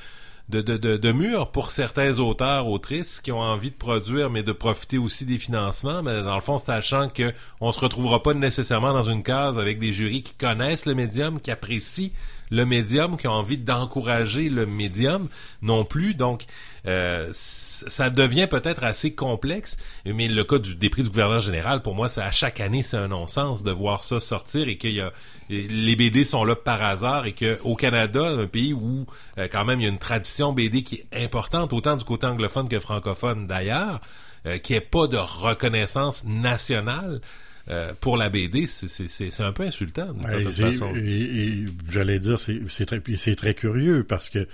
de, 0.49 1.11
mur 1.11 1.51
pour 1.51 1.69
certains 1.69 2.19
auteurs, 2.19 2.67
autrices 2.67 3.19
qui 3.19 3.31
ont 3.31 3.39
envie 3.39 3.71
de 3.71 3.75
produire, 3.75 4.29
mais 4.29 4.43
de 4.43 4.51
profiter 4.51 4.97
aussi 4.97 5.25
des 5.25 5.39
financements. 5.39 6.03
Mais 6.03 6.21
dans 6.21 6.35
le 6.35 6.41
fond, 6.41 6.57
sachant 6.57 7.09
que 7.09 7.33
on 7.61 7.71
se 7.71 7.79
retrouvera 7.79 8.21
pas 8.21 8.33
nécessairement 8.33 8.93
dans 8.93 9.03
une 9.03 9.23
case 9.23 9.57
avec 9.57 9.79
des 9.79 9.91
jurys 9.91 10.21
qui 10.21 10.35
connaissent 10.35 10.85
le 10.85 10.95
médium, 10.95 11.39
qui 11.39 11.51
apprécient 11.51 12.11
le 12.51 12.65
médium, 12.65 13.17
qui 13.17 13.27
ont 13.27 13.33
envie 13.33 13.57
d'encourager 13.57 14.49
le 14.49 14.65
médium 14.65 15.29
non 15.61 15.83
plus. 15.83 16.13
Donc, 16.13 16.45
euh, 16.87 17.29
ça 17.31 18.09
devient 18.09 18.47
peut-être 18.47 18.83
assez 18.83 19.13
complexe, 19.13 19.77
mais 20.05 20.27
le 20.27 20.43
cas 20.43 20.59
du, 20.59 20.75
des 20.75 20.89
prix 20.89 21.03
du 21.03 21.09
gouverneur 21.09 21.39
général, 21.39 21.81
pour 21.81 21.95
moi, 21.95 22.09
c'est 22.09 22.21
à 22.21 22.31
chaque 22.31 22.59
année, 22.59 22.83
c'est 22.83 22.97
un 22.97 23.07
non-sens 23.07 23.63
de 23.63 23.71
voir 23.71 24.03
ça 24.03 24.19
sortir 24.19 24.67
et 24.67 24.77
qu'il 24.77 24.93
y 24.93 25.01
a 25.01 25.11
les 25.49 25.95
BD 25.95 26.23
sont 26.23 26.43
là 26.43 26.55
par 26.55 26.81
hasard 26.81 27.25
et 27.25 27.33
que 27.33 27.59
au 27.63 27.75
Canada, 27.75 28.25
un 28.25 28.47
pays 28.47 28.73
où 28.73 29.05
euh, 29.37 29.47
quand 29.51 29.65
même 29.65 29.79
il 29.79 29.83
y 29.83 29.85
a 29.85 29.89
une 29.89 29.99
tradition 29.99 30.53
BD 30.53 30.83
qui 30.83 31.03
est 31.11 31.23
importante, 31.23 31.73
autant 31.73 31.95
du 31.95 32.03
côté 32.03 32.27
anglophone 32.27 32.67
que 32.67 32.79
francophone 32.79 33.47
d'ailleurs, 33.47 33.99
euh, 34.45 34.57
qui 34.57 34.73
est 34.73 34.81
pas 34.81 35.07
de 35.07 35.17
reconnaissance 35.17 36.25
nationale. 36.25 37.21
Euh, 37.67 37.93
pour 37.99 38.15
la 38.15 38.29
BD, 38.29 38.67
c'est 38.67 39.39
un 39.39 39.51
peu 39.51 39.63
insultant 39.63 40.13
d'une 40.13 40.27
certaine 40.27 40.51
façon. 40.51 40.93
Et, 40.95 41.65
j'allais 41.89 42.19
dire, 42.19 42.37
c'est 42.37 42.85
très, 42.85 43.01
très 43.35 43.55
curieux 43.55 44.03
parce 44.03 44.29
que 44.29 44.47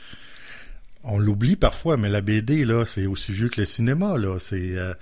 on 1.03 1.19
l'oublie 1.19 1.55
parfois, 1.55 1.97
mais 1.97 2.09
la 2.09 2.21
BD 2.21 2.65
là, 2.65 2.85
c'est 2.85 3.05
aussi 3.05 3.31
vieux 3.31 3.49
que 3.49 3.61
le 3.61 3.65
cinéma 3.65 4.17
là. 4.17 4.37
C'est 4.39 4.77
euh, 4.77 4.93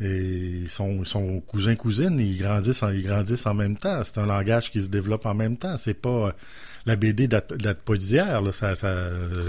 et 0.00 0.64
son, 0.66 1.04
son 1.04 1.40
cousin 1.40 1.76
cousine, 1.76 2.18
ils 2.18 2.38
grandissent, 2.38 2.82
en, 2.82 2.90
ils 2.90 3.04
grandissent 3.04 3.46
en 3.46 3.54
même 3.54 3.76
temps. 3.76 4.02
C'est 4.04 4.18
un 4.18 4.26
langage 4.26 4.70
qui 4.70 4.82
se 4.82 4.88
développe 4.88 5.26
en 5.26 5.34
même 5.34 5.56
temps. 5.56 5.76
C'est 5.76 5.94
pas 5.94 6.34
la 6.86 6.96
BD 6.96 7.28
date, 7.28 7.52
date 7.54 7.78
pas 7.82 7.94
d'hier, 7.94 8.42
ça, 8.52 8.74
ça, 8.74 8.94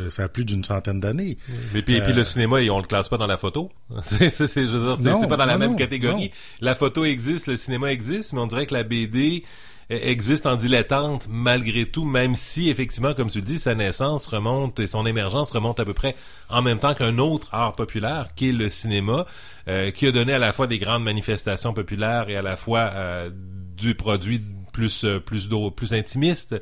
ça 0.09 0.23
a 0.23 0.27
plus 0.27 0.45
d'une 0.45 0.63
centaine 0.63 0.99
d'années. 0.99 1.37
Mais 1.73 1.81
puis, 1.81 1.99
puis 2.01 2.13
le 2.13 2.21
euh, 2.21 2.25
cinéma, 2.25 2.57
on 2.69 2.79
le 2.79 2.85
classe 2.85 3.09
pas 3.09 3.17
dans 3.17 3.25
la 3.25 3.37
photo. 3.37 3.71
c'est, 4.03 4.29
c'est, 4.29 4.47
c'est, 4.47 4.67
c'est 4.67 5.27
pas 5.27 5.37
dans 5.37 5.45
la 5.45 5.57
même 5.57 5.75
catégorie. 5.75 6.31
La 6.61 6.75
photo 6.75 7.03
existe, 7.03 7.47
le 7.47 7.57
cinéma 7.57 7.91
existe, 7.91 8.33
mais 8.33 8.39
on 8.39 8.47
dirait 8.47 8.67
que 8.67 8.75
la 8.75 8.83
BD 8.83 9.43
existe 9.89 10.45
en 10.45 10.55
dilettante 10.55 11.27
malgré 11.29 11.85
tout, 11.85 12.05
même 12.05 12.35
si 12.35 12.69
effectivement, 12.69 13.13
comme 13.13 13.29
tu 13.29 13.41
dis, 13.41 13.59
sa 13.59 13.75
naissance 13.75 14.27
remonte 14.27 14.79
et 14.79 14.87
son 14.87 15.05
émergence 15.05 15.51
remonte 15.51 15.79
à 15.79 15.85
peu 15.85 15.93
près 15.93 16.15
en 16.49 16.61
même 16.61 16.79
temps 16.79 16.93
qu'un 16.93 17.17
autre 17.17 17.49
art 17.53 17.75
populaire 17.75 18.29
qui 18.35 18.49
est 18.49 18.53
le 18.53 18.69
cinéma, 18.69 19.25
euh, 19.67 19.91
qui 19.91 20.07
a 20.07 20.11
donné 20.11 20.33
à 20.33 20.39
la 20.39 20.53
fois 20.53 20.67
des 20.67 20.77
grandes 20.77 21.03
manifestations 21.03 21.73
populaires 21.73 22.29
et 22.29 22.35
à 22.35 22.41
la 22.41 22.55
fois 22.55 22.91
euh, 22.93 23.29
du 23.77 23.95
produit 23.95 24.41
plus 24.71 25.05
euh, 25.05 25.19
plus 25.19 25.49
plus 25.75 25.93
intimiste 25.93 26.55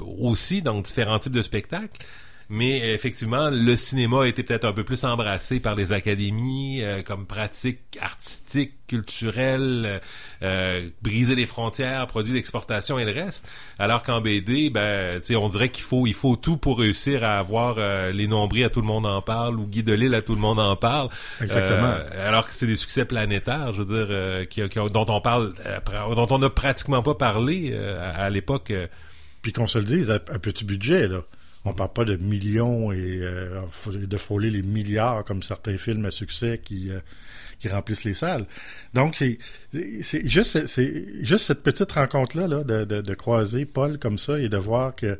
aussi, 0.00 0.62
donc 0.62 0.84
différents 0.84 1.18
types 1.18 1.32
de 1.32 1.42
spectacles 1.42 2.06
mais 2.48 2.92
effectivement, 2.94 3.50
le 3.50 3.76
cinéma 3.76 4.22
a 4.22 4.26
été 4.26 4.44
peut-être 4.44 4.66
un 4.66 4.72
peu 4.72 4.84
plus 4.84 5.04
embrassé 5.04 5.58
par 5.58 5.74
les 5.74 5.90
académies 5.90 6.80
euh, 6.80 7.02
comme 7.02 7.26
pratique 7.26 7.98
artistique, 8.00 8.72
culturelle, 8.86 10.00
euh, 10.42 10.88
briser 11.02 11.34
les 11.34 11.46
frontières, 11.46 12.06
produits 12.06 12.34
d'exportation 12.34 13.00
et 13.00 13.04
le 13.04 13.10
reste. 13.10 13.48
Alors 13.80 14.04
qu'en 14.04 14.20
BD, 14.20 14.70
ben, 14.70 15.20
on 15.36 15.48
dirait 15.48 15.70
qu'il 15.70 15.82
faut, 15.82 16.06
il 16.06 16.14
faut 16.14 16.36
tout 16.36 16.56
pour 16.56 16.78
réussir 16.78 17.24
à 17.24 17.38
avoir 17.38 17.76
euh, 17.78 18.12
les 18.12 18.28
nombris 18.28 18.62
à 18.62 18.70
tout 18.70 18.80
le 18.80 18.86
monde 18.86 19.06
en 19.06 19.22
parle 19.22 19.58
ou 19.58 19.66
Guy 19.66 19.82
Delisle 19.82 20.14
à 20.14 20.22
tout 20.22 20.36
le 20.36 20.40
monde 20.40 20.60
en 20.60 20.76
parle. 20.76 21.08
Exactement. 21.40 21.96
alors 22.24 22.46
que 22.46 22.54
c'est 22.54 22.68
des 22.68 22.76
succès 22.76 23.04
planétaires, 23.04 23.72
je 23.72 23.82
veux 23.82 24.46
dire, 24.46 24.48
qui, 24.48 24.62
dont 24.92 25.06
on 25.08 25.20
parle, 25.20 25.52
dont 26.14 26.28
on 26.30 26.38
n'a 26.38 26.50
pratiquement 26.50 27.02
pas 27.02 27.14
parlé 27.14 27.76
à, 27.76 28.30
l'époque. 28.30 28.72
Puis 29.42 29.52
qu'on 29.52 29.66
se 29.66 29.78
le 29.78 29.84
dise, 29.84 30.10
à 30.10 30.18
petit 30.20 30.64
budget, 30.64 31.08
là. 31.08 31.22
On 31.66 31.72
parle 31.72 31.92
pas 31.92 32.04
de 32.04 32.16
millions 32.16 32.92
et 32.92 33.18
euh, 33.20 33.60
de 33.86 34.16
frôler 34.16 34.50
les 34.50 34.62
milliards 34.62 35.24
comme 35.24 35.42
certains 35.42 35.76
films 35.76 36.04
à 36.04 36.12
succès 36.12 36.60
qui, 36.62 36.90
euh, 36.90 37.00
remplissent 37.70 38.04
les 38.04 38.14
salles. 38.14 38.46
Donc, 38.94 39.16
c'est 39.72 40.28
juste, 40.28 40.66
cette 40.68 41.62
petite 41.64 41.90
rencontre-là 41.90 42.46
là, 42.46 42.62
de, 42.62 42.84
de, 42.84 43.14
croiser 43.14 43.66
Paul 43.66 43.98
comme 43.98 44.18
ça 44.18 44.38
et 44.38 44.48
de 44.48 44.56
voir 44.56 44.94
que 44.94 45.18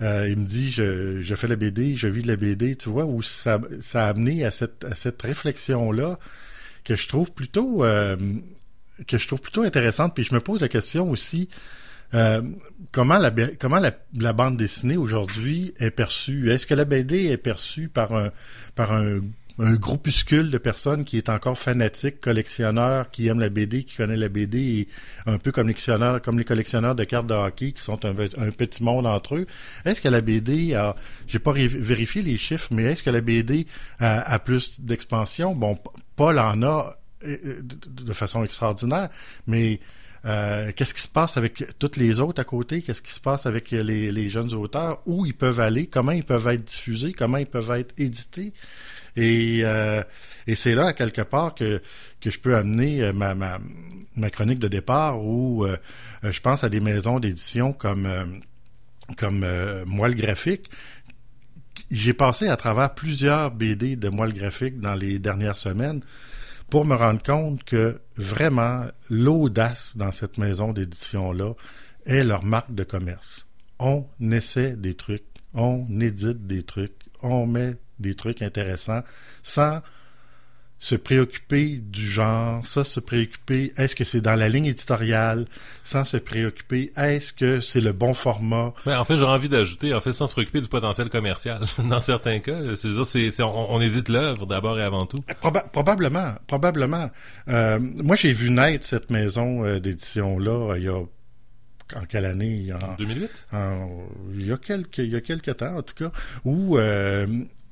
euh, 0.00 0.28
il 0.30 0.36
me 0.36 0.46
dit 0.46 0.70
je, 0.70 1.20
je 1.22 1.34
fais 1.34 1.48
la 1.48 1.56
BD, 1.56 1.96
je 1.96 2.06
vis 2.06 2.22
de 2.22 2.28
la 2.28 2.36
BD, 2.36 2.76
tu 2.76 2.88
vois, 2.88 3.04
où 3.04 3.20
ça, 3.20 3.60
ça 3.80 4.06
a 4.06 4.10
amené 4.10 4.44
à 4.44 4.52
cette, 4.52 4.84
à 4.84 4.94
cette 4.94 5.20
réflexion-là 5.20 6.20
que 6.84 6.94
je 6.94 7.08
trouve 7.08 7.32
plutôt 7.32 7.84
que 9.06 9.18
je 9.18 9.26
trouve 9.26 9.40
plutôt 9.40 9.62
intéressante. 9.62 10.14
Puis 10.14 10.22
je 10.22 10.34
me 10.34 10.40
pose 10.40 10.60
la 10.60 10.68
question 10.68 11.10
aussi 11.10 11.48
euh, 12.14 12.42
comment 12.90 13.18
la, 13.18 14.32
bande 14.32 14.56
dessinée 14.56 14.96
aujourd'hui 14.96 15.74
est 15.78 15.90
perçue? 15.90 16.50
Est-ce 16.50 16.66
que 16.66 16.74
la 16.74 16.84
BD 16.84 17.26
est 17.26 17.38
perçue 17.38 17.88
par 17.88 18.12
un, 18.12 18.30
par 18.74 18.92
un, 18.92 19.20
un, 19.58 19.74
groupuscule 19.74 20.50
de 20.50 20.58
personnes 20.58 21.04
qui 21.04 21.16
est 21.16 21.28
encore 21.28 21.56
fanatique, 21.56 22.20
collectionneur, 22.20 23.10
qui 23.10 23.28
aime 23.28 23.40
la 23.40 23.48
BD, 23.48 23.84
qui 23.84 23.96
connaît 23.96 24.16
la 24.16 24.28
BD, 24.28 24.58
et 24.58 24.88
un 25.26 25.38
peu 25.38 25.52
comme 25.52 25.72
comme 26.22 26.38
les 26.38 26.44
collectionneurs 26.44 26.94
de 26.94 27.04
cartes 27.04 27.26
de 27.26 27.34
hockey, 27.34 27.72
qui 27.72 27.82
sont 27.82 28.04
un, 28.04 28.14
petit 28.14 28.82
monde 28.82 29.06
entre 29.06 29.36
eux? 29.36 29.46
Est-ce 29.84 30.00
que 30.00 30.08
la 30.08 30.20
BD 30.20 30.74
a, 30.74 30.94
j'ai 31.26 31.38
pas 31.38 31.52
vérifié 31.52 32.22
les 32.22 32.36
chiffres, 32.36 32.68
mais 32.72 32.84
est-ce 32.84 33.02
que 33.02 33.10
la 33.10 33.22
BD 33.22 33.66
a, 34.00 34.20
a 34.20 34.38
plus 34.38 34.80
d'expansion? 34.80 35.54
Bon, 35.54 35.78
Paul 36.16 36.38
en 36.38 36.62
a 36.62 36.96
euh, 37.24 37.62
de 37.62 38.12
façon 38.12 38.44
extraordinaire, 38.44 39.08
mais 39.46 39.80
euh, 40.24 40.70
qu'est-ce 40.74 40.94
qui 40.94 41.02
se 41.02 41.08
passe 41.08 41.36
avec 41.36 41.78
toutes 41.78 41.96
les 41.96 42.20
autres 42.20 42.40
à 42.40 42.44
côté? 42.44 42.82
Qu'est-ce 42.82 43.02
qui 43.02 43.12
se 43.12 43.20
passe 43.20 43.46
avec 43.46 43.70
les, 43.70 44.30
jeunes 44.30 44.52
auteurs? 44.54 45.02
Où 45.06 45.26
ils 45.26 45.34
peuvent 45.34 45.60
aller? 45.60 45.86
Comment 45.86 46.12
ils 46.12 46.24
peuvent 46.24 46.46
être 46.46 46.64
diffusés? 46.64 47.12
Comment 47.12 47.38
ils 47.38 47.46
peuvent 47.46 47.70
être 47.72 47.94
édités? 47.98 48.52
Et, 49.16 49.60
euh, 49.64 50.02
et 50.46 50.54
c'est 50.54 50.74
là, 50.74 50.92
quelque 50.92 51.22
part, 51.22 51.54
que, 51.54 51.82
que 52.20 52.30
je 52.30 52.38
peux 52.38 52.56
amener 52.56 53.02
euh, 53.02 53.12
ma, 53.12 53.34
ma, 53.34 53.58
ma 54.16 54.30
chronique 54.30 54.58
de 54.58 54.68
départ 54.68 55.22
où 55.22 55.66
je 56.22 56.40
pense 56.40 56.64
à 56.64 56.68
des 56.68 56.80
maisons 56.80 57.18
d'édition 57.18 57.72
comme, 57.72 58.08
comme 59.16 59.44
Moelle 59.86 60.14
Graphique. 60.14 60.70
J'ai 61.90 62.14
passé 62.14 62.48
à 62.48 62.56
travers 62.56 62.94
plusieurs 62.94 63.50
BD 63.50 63.96
de 63.96 64.08
Moelle 64.08 64.32
Graphique 64.32 64.80
dans 64.80 64.94
les 64.94 65.18
dernières 65.18 65.56
semaines 65.56 66.02
pour 66.72 66.86
me 66.86 66.94
rendre 66.96 67.22
compte 67.22 67.64
que 67.64 68.00
vraiment 68.16 68.86
l'audace 69.10 69.94
dans 69.94 70.10
cette 70.10 70.38
maison 70.38 70.72
d'édition-là 70.72 71.52
est 72.06 72.24
leur 72.24 72.44
marque 72.44 72.74
de 72.74 72.82
commerce. 72.82 73.46
On 73.78 74.06
essaie 74.30 74.70
des 74.74 74.94
trucs, 74.94 75.26
on 75.52 75.86
édite 76.00 76.46
des 76.46 76.62
trucs, 76.62 76.96
on 77.20 77.44
met 77.44 77.74
des 77.98 78.14
trucs 78.14 78.40
intéressants 78.40 79.02
sans 79.42 79.82
se 80.82 80.96
préoccuper 80.96 81.76
du 81.76 82.04
genre, 82.04 82.66
sans 82.66 82.82
se 82.82 82.98
préoccuper, 82.98 83.72
est-ce 83.76 83.94
que 83.94 84.02
c'est 84.02 84.20
dans 84.20 84.34
la 84.34 84.48
ligne 84.48 84.66
éditoriale, 84.66 85.46
sans 85.84 86.04
se 86.04 86.16
préoccuper, 86.16 86.92
est-ce 86.96 87.32
que 87.32 87.60
c'est 87.60 87.80
le 87.80 87.92
bon 87.92 88.14
format? 88.14 88.74
Mais 88.84 88.96
en 88.96 89.04
fait, 89.04 89.16
j'aurais 89.16 89.34
envie 89.34 89.48
d'ajouter, 89.48 89.94
en 89.94 90.00
fait, 90.00 90.12
sans 90.12 90.26
se 90.26 90.32
préoccuper 90.32 90.60
du 90.60 90.68
potentiel 90.68 91.08
commercial. 91.08 91.64
dans 91.88 92.00
certains 92.00 92.40
cas, 92.40 92.58
c'est, 92.74 93.30
c'est, 93.30 93.42
on, 93.44 93.80
édite 93.80 94.08
l'œuvre 94.08 94.44
d'abord 94.44 94.76
et 94.76 94.82
avant 94.82 95.06
tout. 95.06 95.24
probablement, 95.72 96.34
probablement. 96.48 97.10
Euh, 97.46 97.78
moi, 97.78 98.16
j'ai 98.16 98.32
vu 98.32 98.50
naître 98.50 98.84
cette 98.84 99.10
maison 99.10 99.64
euh, 99.64 99.78
d'édition-là 99.78 100.74
il 100.78 100.82
y 100.82 100.88
a 100.88 100.98
en 101.94 102.04
quelle 102.08 102.24
année? 102.24 102.72
En 102.72 102.94
2008 102.96 103.46
il, 104.34 104.46
y 104.46 104.52
a 104.52 104.56
quelques, 104.56 104.98
il 104.98 105.12
y 105.12 105.16
a 105.16 105.20
quelques 105.20 105.56
temps, 105.58 105.76
en 105.76 105.82
tout 105.82 105.94
cas, 105.94 106.10
où 106.44 106.76
euh, 106.78 107.26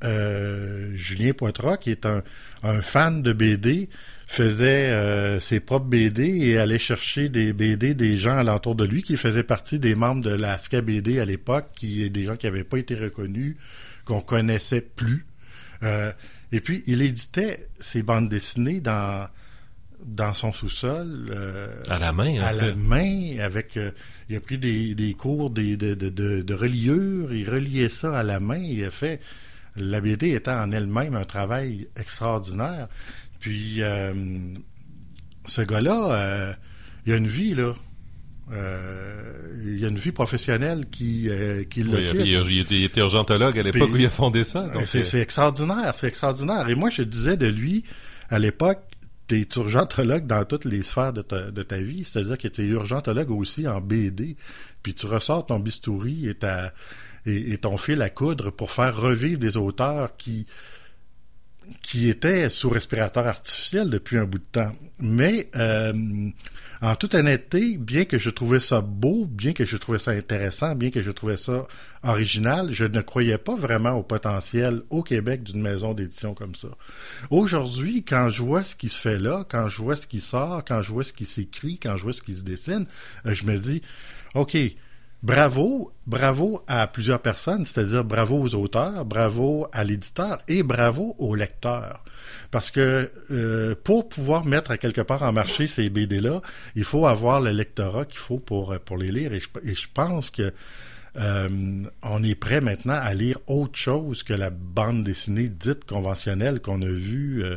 euh, 0.05 0.91
Julien 0.97 1.33
Poitras, 1.33 1.77
qui 1.77 1.91
est 1.91 2.07
un, 2.07 2.23
un 2.63 2.81
fan 2.83 3.23
de 3.23 3.33
BD, 3.33 3.89
faisait 4.27 4.89
euh, 4.91 5.41
ses 5.41 5.61
propres 5.61 5.87
BD 5.87 6.23
et 6.47 6.59
allait 6.59 6.79
chercher 6.79 7.29
des 7.29 7.53
BD 7.53 7.95
des 7.95 8.17
gens 8.17 8.37
alentour 8.37 8.75
de 8.77 8.85
lui 8.85 9.03
qui 9.03 9.17
faisaient 9.17 9.43
partie 9.43 9.79
des 9.79 9.95
membres 9.95 10.23
de 10.23 10.31
la 10.35 10.57
SCA 10.59 10.81
BD 10.81 11.19
à 11.19 11.25
l'époque, 11.25 11.67
qui 11.77 12.09
des 12.11 12.25
gens 12.25 12.37
qui 12.37 12.47
n'avaient 12.47 12.65
pas 12.65 12.79
été 12.79 12.95
reconnus, 12.95 13.57
qu'on 14.05 14.21
connaissait 14.21 14.81
plus. 14.83 15.27
Euh, 15.83 16.13
et 16.53 16.61
puis, 16.61 16.83
il 16.87 17.03
éditait 17.03 17.69
ses 17.79 18.03
bandes 18.03 18.29
dessinées 18.29 18.81
dans 18.81 19.29
dans 20.05 20.33
son 20.33 20.51
sous-sol. 20.51 21.29
Euh, 21.31 21.83
à 21.91 21.99
la 21.99 22.13
main, 22.15 22.41
en 22.41 22.45
à 22.47 22.49
fait. 22.51 22.69
la 22.71 22.75
main, 22.75 23.39
avec... 23.39 23.77
euh, 23.77 23.91
il 24.31 24.37
a 24.37 24.41
pris 24.41 24.57
des, 24.57 24.95
des 24.95 25.13
cours 25.13 25.51
des- 25.51 25.77
de, 25.77 25.95
de, 25.95 26.09
de, 26.09 26.41
de 26.41 26.55
reliure, 26.55 27.35
il 27.35 27.49
reliait 27.51 27.91
ça 27.91 28.19
à 28.19 28.23
la 28.23 28.41
main, 28.41 28.57
il 28.59 28.83
a 28.85 28.91
fait... 28.91 29.21
La 29.81 30.01
BD 30.01 30.31
était 30.35 30.51
en 30.51 30.71
elle-même 30.73 31.15
un 31.15 31.25
travail 31.25 31.89
extraordinaire. 31.97 32.89
Puis, 33.39 33.83
euh, 33.83 34.13
ce 35.47 35.63
gars-là, 35.63 36.13
euh, 36.13 36.53
il 37.07 37.13
a 37.13 37.17
une 37.17 37.27
vie, 37.27 37.55
là. 37.55 37.75
Euh, 38.53 39.61
il 39.65 39.79
y 39.79 39.85
a 39.85 39.89
une 39.89 39.99
vie 39.99 40.11
professionnelle 40.13 40.87
qui, 40.91 41.29
qui 41.71 41.83
Oui, 41.85 41.91
l'occupe. 41.91 42.21
il, 42.25 42.29
il 42.29 42.61
était, 42.61 42.75
il 42.75 42.85
était 42.85 43.01
urgentologue 43.01 43.59
à 43.59 43.63
l'époque 43.63 43.91
où 43.93 43.97
il 43.97 44.07
a 44.07 44.11
fondé 44.11 44.43
ça. 44.45 44.65
Ouais, 44.75 44.87
C'est 44.87 45.05
c'est 45.05 45.21
extraordinaire, 45.21 45.95
c'est 45.95 46.09
extraordinaire. 46.09 46.69
Et 46.69 46.75
moi, 46.75 46.91
je 46.91 47.03
disais 47.03 47.37
de 47.37 47.47
lui, 47.47 47.85
à 48.29 48.39
l'époque, 48.41 48.81
t'es 49.29 49.47
urgentologue 49.55 50.27
dans 50.27 50.45
toutes 50.45 50.65
les 50.65 50.83
sphères 50.83 51.13
de 51.13 51.23
ta, 51.23 51.53
de 51.53 51.63
ta 51.63 51.79
vie, 51.79 52.03
c'est-à-dire 52.03 52.37
que 52.37 52.49
t'es 52.49 52.65
urgentologue 52.65 53.31
aussi 53.31 53.69
en 53.69 53.81
BD, 53.81 54.37
puis 54.83 54.95
tu 54.95 55.07
ressors 55.07 55.47
ton 55.47 55.61
bistouri 55.61 56.29
et, 56.29 56.35
ta, 56.35 56.73
et, 57.27 57.59
ton 57.59 57.77
fil 57.77 58.03
à 58.03 58.11
coudre 58.11 58.51
pour 58.51 58.71
faire 58.71 58.97
revivre 58.97 59.39
des 59.39 59.57
auteurs 59.57 60.17
qui 60.17 60.47
qui 61.83 62.09
étaient 62.09 62.49
sous 62.49 62.69
respirateur 62.69 63.27
artificiel 63.27 63.91
depuis 63.91 64.19
un 64.19 64.25
bout 64.25 64.39
de 64.39 64.45
temps. 64.51 64.75
Mais 64.99 65.49
euh, 65.57 65.93
en 66.83 66.97
toute 66.97 67.15
honnêteté, 67.15 67.77
bien 67.79 68.05
que 68.05 68.19
je 68.19 68.31
trouvais 68.31 68.61
ça 68.61 68.81
beau, 68.81 69.27
bien 69.27 69.53
que 69.53 69.65
je 69.65 69.77
trouvais 69.77 69.99
ça 69.99 70.11
intéressant, 70.13 70.75
bien 70.75 70.91
que 70.91 71.03
je 71.03 71.11
trouvais 71.11 71.37
ça 71.37 71.67
original, 72.03 72.73
je 72.73 72.85
ne 72.85 73.01
croyais 73.01 73.39
pas 73.39 73.55
vraiment 73.55 73.93
au 73.93 74.03
potentiel 74.03 74.83
au 74.91 75.03
Québec 75.03 75.43
d'une 75.43 75.61
maison 75.61 75.95
d'édition 75.95 76.35
comme 76.35 76.55
ça. 76.55 76.69
Aujourd'hui, 77.31 78.03
quand 78.03 78.31
je 78.31 78.43
vois 78.43 78.65
ce 78.65 78.75
qui 78.75 78.89
se 78.89 78.99
fait 78.99 79.19
là, 79.19 79.45
quand 79.49 79.69
je 79.69 79.77
vois 79.77 79.97
ce 79.97 80.07
qui 80.07 80.21
sort, 80.21 80.65
quand 80.67 80.83
je 80.83 80.91
vois 80.91 81.05
ce 81.05 81.13
qui 81.13 81.27
s'écrit, 81.27 81.79
quand 81.79 81.97
je 81.97 82.03
vois 82.03 82.13
ce 82.13 82.23
qui 82.23 82.35
se 82.35 82.45
dessine, 82.45 82.87
euh, 83.27 83.35
je 83.35 83.45
me 83.45 83.57
dis, 83.57 83.83
OK, 84.35 84.57
bravo, 85.23 85.93
bravo 86.07 86.63
à 86.67 86.87
plusieurs 86.87 87.21
personnes, 87.21 87.65
c'est-à-dire 87.65 88.05
bravo 88.05 88.39
aux 88.39 88.55
auteurs, 88.55 89.05
bravo 89.05 89.67
à 89.73 89.85
l'éditeur 89.85 90.43
et 90.49 90.63
bravo 90.63 91.15
aux 91.19 91.35
lecteurs. 91.35 92.03
Parce 92.51 92.71
que 92.71 93.11
euh, 93.31 93.75
pour 93.85 94.09
pouvoir 94.09 94.45
mettre 94.45 94.71
à 94.71 94.79
quelque 94.79 95.01
part 95.01 95.23
en 95.23 95.33
marché 95.33 95.67
ces 95.67 95.89
BD-là, 95.91 96.41
il 96.75 96.85
faut 96.85 97.07
avoir 97.07 97.41
le 97.41 97.51
lectorat 97.51 98.05
qu'il 98.05 98.19
faut 98.19 98.39
pour, 98.39 98.75
les 98.99 99.13
lire. 99.13 99.33
Et 99.33 99.41
je, 99.41 99.49
et 99.65 99.75
je 99.75 99.87
pense 99.93 100.31
que 100.31 100.53
euh, 101.17 101.83
on 102.03 102.23
est 102.23 102.35
prêt 102.37 102.61
maintenant 102.61 102.99
à 103.01 103.13
lire 103.15 103.39
autre 103.49 103.77
chose 103.77 104.23
que 104.23 104.33
la 104.33 104.51
bande 104.51 105.03
dessinée 105.03 105.49
dite 105.49 105.85
conventionnelle 105.85 106.61
qu'on 106.61 106.83
a 106.83 106.89
vue 106.89 107.43
euh, 107.43 107.57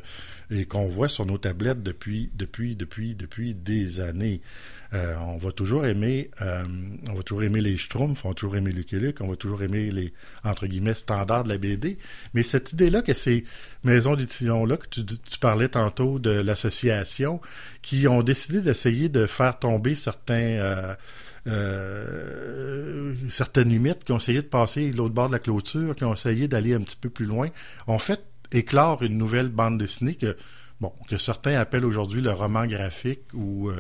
et 0.50 0.66
qu'on 0.66 0.88
voit 0.88 1.08
sur 1.08 1.26
nos 1.28 1.38
tablettes 1.38 1.84
depuis 1.84 2.32
depuis 2.36 2.76
depuis 2.76 3.16
depuis 3.16 3.54
des 3.54 4.00
années. 4.00 4.42
Euh, 4.94 5.16
on 5.26 5.38
va 5.38 5.52
toujours 5.52 5.86
aimer 5.86 6.30
euh, 6.42 6.64
aimer 7.42 7.62
les 7.62 7.78
Schtroumpfs, 7.78 8.26
on 8.26 8.30
va 8.30 8.34
toujours 8.36 8.58
aimer 8.58 8.72
Lucky 8.72 8.98
Luke, 8.98 9.18
on 9.22 9.28
va 9.28 9.36
toujours 9.36 9.64
aimer 9.64 9.90
les 9.90 10.14
entre 10.44 10.68
guillemets 10.68 10.94
standards 10.94 11.46
de 11.46 11.50
la 11.50 11.58
BD. 11.58 11.98
Mais 12.36 12.44
cette 12.44 12.74
idée-là 12.74 13.02
que 13.02 13.14
ces 13.14 13.44
maisons 13.84 14.16
d'édition-là 14.16 14.78
que 14.78 14.88
tu, 14.88 15.04
parlais 15.40 15.68
tantôt 15.68 16.20
de 16.20 16.30
l'association 16.30 17.42
qui 17.82 18.08
ont 18.08 18.22
décidé 18.22 18.62
d'essayer 18.62 19.10
de 19.10 19.26
faire 19.26 19.58
tomber 19.58 19.96
certains 19.96 20.96
euh, 21.48 23.16
certaines 23.30 23.70
limites, 23.70 24.04
qui 24.04 24.12
ont 24.12 24.18
essayé 24.18 24.44
de 24.44 24.48
passer 24.48 24.92
l'autre 24.92 25.16
bord 25.16 25.28
de 25.28 25.34
la 25.34 25.40
clôture, 25.40 25.96
qui 25.96 26.04
ont 26.04 26.14
essayé 26.14 26.48
d'aller 26.48 26.76
un 26.76 26.82
petit 26.82 26.98
peu 26.98 27.10
plus 27.10 27.26
loin, 27.26 27.50
ont 27.88 28.00
fait 28.00 28.22
éclore 28.52 29.02
une 29.02 29.18
nouvelle 29.18 29.50
bande 29.50 29.80
dessinée 29.80 30.14
que, 30.14 30.38
bon, 30.80 30.94
que 31.10 31.18
certains 31.18 31.56
appellent 31.60 31.86
aujourd'hui 31.86 32.22
le 32.22 32.32
roman 32.32 32.68
graphique 32.68 33.24
ou 33.34 33.72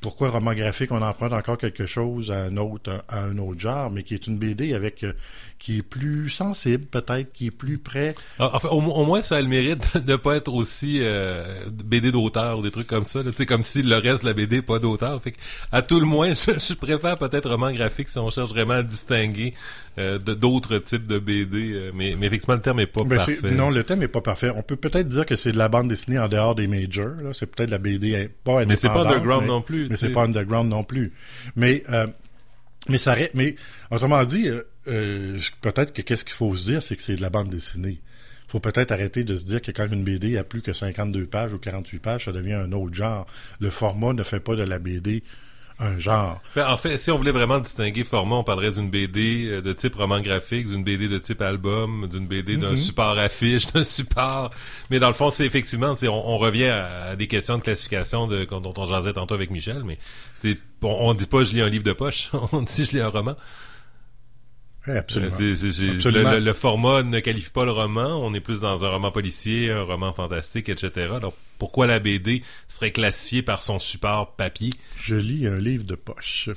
pourquoi 0.00 0.30
roman 0.30 0.54
graphique 0.54 0.90
on 0.90 1.02
emprunte 1.02 1.32
encore 1.32 1.58
quelque 1.58 1.86
chose 1.86 2.30
à 2.30 2.44
un 2.44 2.56
autre 2.56 3.04
à 3.08 3.20
un 3.24 3.36
autre 3.38 3.60
genre 3.60 3.90
mais 3.90 4.02
qui 4.02 4.14
est 4.14 4.26
une 4.26 4.38
BD 4.38 4.72
avec 4.74 5.04
euh, 5.04 5.12
qui 5.58 5.78
est 5.78 5.82
plus 5.82 6.30
sensible 6.30 6.86
peut-être 6.86 7.30
qui 7.32 7.48
est 7.48 7.50
plus 7.50 7.76
près 7.78 8.14
Ah, 8.38 8.50
Enfin, 8.54 8.70
au, 8.70 8.80
au 8.80 9.04
moins, 9.04 9.20
ça 9.22 9.36
a 9.36 9.40
le 9.42 9.46
mérite 9.48 9.98
de 10.04 10.12
ne 10.12 10.16
pas 10.16 10.36
être 10.36 10.52
aussi 10.52 10.98
euh, 11.02 11.64
BD 11.84 12.10
d'auteur 12.10 12.58
ou 12.58 12.62
des 12.62 12.70
trucs 12.70 12.86
comme 12.86 13.04
ça. 13.04 13.20
sais, 13.36 13.44
comme 13.46 13.62
si 13.62 13.82
le 13.82 13.96
reste 13.96 14.22
de 14.22 14.28
la 14.28 14.32
BD 14.34 14.56
n'est 14.56 14.62
pas 14.62 14.78
d'auteur. 14.78 15.20
Fait 15.22 15.32
que, 15.32 15.36
à 15.70 15.82
tout 15.82 16.00
le 16.00 16.06
moins, 16.06 16.28
je, 16.34 16.58
je 16.58 16.74
préfère 16.74 17.18
peut-être 17.18 17.50
roman 17.50 17.70
graphique 17.72 18.08
si 18.08 18.18
on 18.18 18.30
cherche 18.30 18.48
vraiment 18.50 18.74
à 18.74 18.82
distinguer 18.82 19.52
euh, 19.98 20.18
d'autres 20.18 20.78
types 20.78 21.06
de 21.06 21.18
BD. 21.18 21.90
mais, 21.94 22.16
mais 22.18 22.26
effectivement, 22.26 22.54
le 22.54 22.62
terme 22.62 22.80
est 22.80 22.86
pas 22.86 23.04
parfait. 23.04 23.38
c'est- 23.42 23.50
non, 23.50 23.68
le 23.68 23.84
thème 23.84 24.02
est 24.02 24.08
pas 24.08 24.22
parfait. 24.22 24.50
On 24.56 24.62
peut 24.62 24.76
peut-être 24.76 25.08
dire 25.08 25.26
que 25.26 25.36
c'est 25.36 25.52
de 25.52 25.58
la 25.58 25.68
bande 25.68 25.88
dessinée 25.88 26.18
en 26.18 26.28
dehors 26.28 26.54
des 26.54 26.66
majors. 26.66 27.34
C'est 27.34 27.46
peut-être 27.54 27.70
la 27.70 27.78
BD 27.78 28.30
pas 28.44 28.64
Mais 28.64 28.76
c'est 28.76 28.88
pas 28.88 29.00
indépendante, 29.00 29.12
underground 29.16 29.44
mais- 29.44 29.49
non 29.50 29.62
plus, 29.62 29.88
Mais 29.88 29.96
c'est 29.96 30.10
pas 30.10 30.24
underground 30.24 30.68
non 30.68 30.84
plus. 30.84 31.12
Mais 31.56 31.82
euh, 31.90 32.06
mais 32.88 32.98
ça 32.98 33.16
mais 33.34 33.54
autrement 33.90 34.24
dit, 34.24 34.48
euh, 34.48 34.62
euh, 34.88 35.38
peut-être 35.60 35.92
que 35.92 36.02
qu'est-ce 36.02 36.24
qu'il 36.24 36.34
faut 36.34 36.54
se 36.56 36.64
dire, 36.70 36.82
c'est 36.82 36.96
que 36.96 37.02
c'est 37.02 37.16
de 37.16 37.22
la 37.22 37.30
bande 37.30 37.48
dessinée. 37.48 38.00
faut 38.48 38.60
peut-être 38.60 38.90
arrêter 38.90 39.22
de 39.22 39.36
se 39.36 39.44
dire 39.44 39.60
que 39.62 39.70
quand 39.70 39.86
une 39.90 40.02
BD 40.02 40.38
a 40.38 40.44
plus 40.44 40.62
que 40.62 40.72
52 40.72 41.26
pages 41.26 41.52
ou 41.52 41.58
48 41.58 41.98
pages, 41.98 42.24
ça 42.24 42.32
devient 42.32 42.54
un 42.54 42.72
autre 42.72 42.94
genre. 42.94 43.26
Le 43.60 43.70
format 43.70 44.12
ne 44.12 44.22
fait 44.22 44.40
pas 44.40 44.54
de 44.54 44.62
la 44.62 44.78
BD 44.78 45.22
un 45.80 45.98
genre. 45.98 46.40
Ben, 46.54 46.68
en 46.68 46.76
fait, 46.76 46.98
si 46.98 47.10
on 47.10 47.16
voulait 47.16 47.32
vraiment 47.32 47.58
distinguer 47.58 48.04
format, 48.04 48.36
on 48.36 48.44
parlerait 48.44 48.70
d'une 48.70 48.90
BD 48.90 49.46
euh, 49.46 49.62
de 49.62 49.72
type 49.72 49.94
roman 49.94 50.20
graphique, 50.20 50.66
d'une 50.68 50.84
BD 50.84 51.08
de 51.08 51.18
type 51.18 51.40
album, 51.40 52.06
d'une 52.06 52.26
BD 52.26 52.56
d'un 52.56 52.76
support 52.76 53.18
affiche, 53.18 53.66
d'un 53.72 53.84
support. 53.84 54.50
Mais 54.90 54.98
dans 54.98 55.08
le 55.08 55.14
fond, 55.14 55.30
c'est 55.30 55.46
effectivement, 55.46 55.94
on, 56.02 56.08
on 56.08 56.36
revient 56.36 56.66
à, 56.66 57.04
à 57.10 57.16
des 57.16 57.26
questions 57.26 57.56
de 57.58 57.62
classification 57.62 58.26
de, 58.26 58.44
dont 58.44 58.74
on 58.76 58.84
jasait 58.84 59.14
tantôt 59.14 59.34
avec 59.34 59.50
Michel, 59.50 59.82
mais 59.84 59.98
on, 60.82 60.88
on 60.88 61.14
dit 61.14 61.26
pas 61.26 61.44
je 61.44 61.52
lis 61.52 61.62
un 61.62 61.68
livre 61.68 61.84
de 61.84 61.92
poche, 61.92 62.30
on 62.52 62.62
dit 62.62 62.84
je 62.84 62.92
lis 62.92 63.00
un 63.00 63.08
roman. 63.08 63.34
Ouais, 64.86 64.96
absolument. 64.96 65.32
Absolument. 65.32 66.32
le, 66.32 66.52
format 66.52 67.02
ne 67.02 67.20
qualifie 67.20 67.50
pas 67.50 67.64
le 67.64 67.70
roman. 67.70 68.16
On 68.24 68.32
est 68.32 68.40
plus 68.40 68.60
dans 68.60 68.84
un 68.84 68.88
roman 68.88 69.10
policier, 69.10 69.70
un 69.70 69.82
roman 69.82 70.12
fantastique, 70.12 70.68
etc. 70.68 71.12
Alors 71.16 71.34
pourquoi 71.58 71.86
la 71.86 71.98
BD 71.98 72.42
serait 72.66 72.90
classifiée 72.90 73.42
par 73.42 73.60
son 73.60 73.78
support 73.78 74.34
papier? 74.36 74.72
Je 75.02 75.16
lis 75.16 75.46
un 75.46 75.58
livre 75.58 75.84
de 75.84 75.94
poche. 75.94 76.48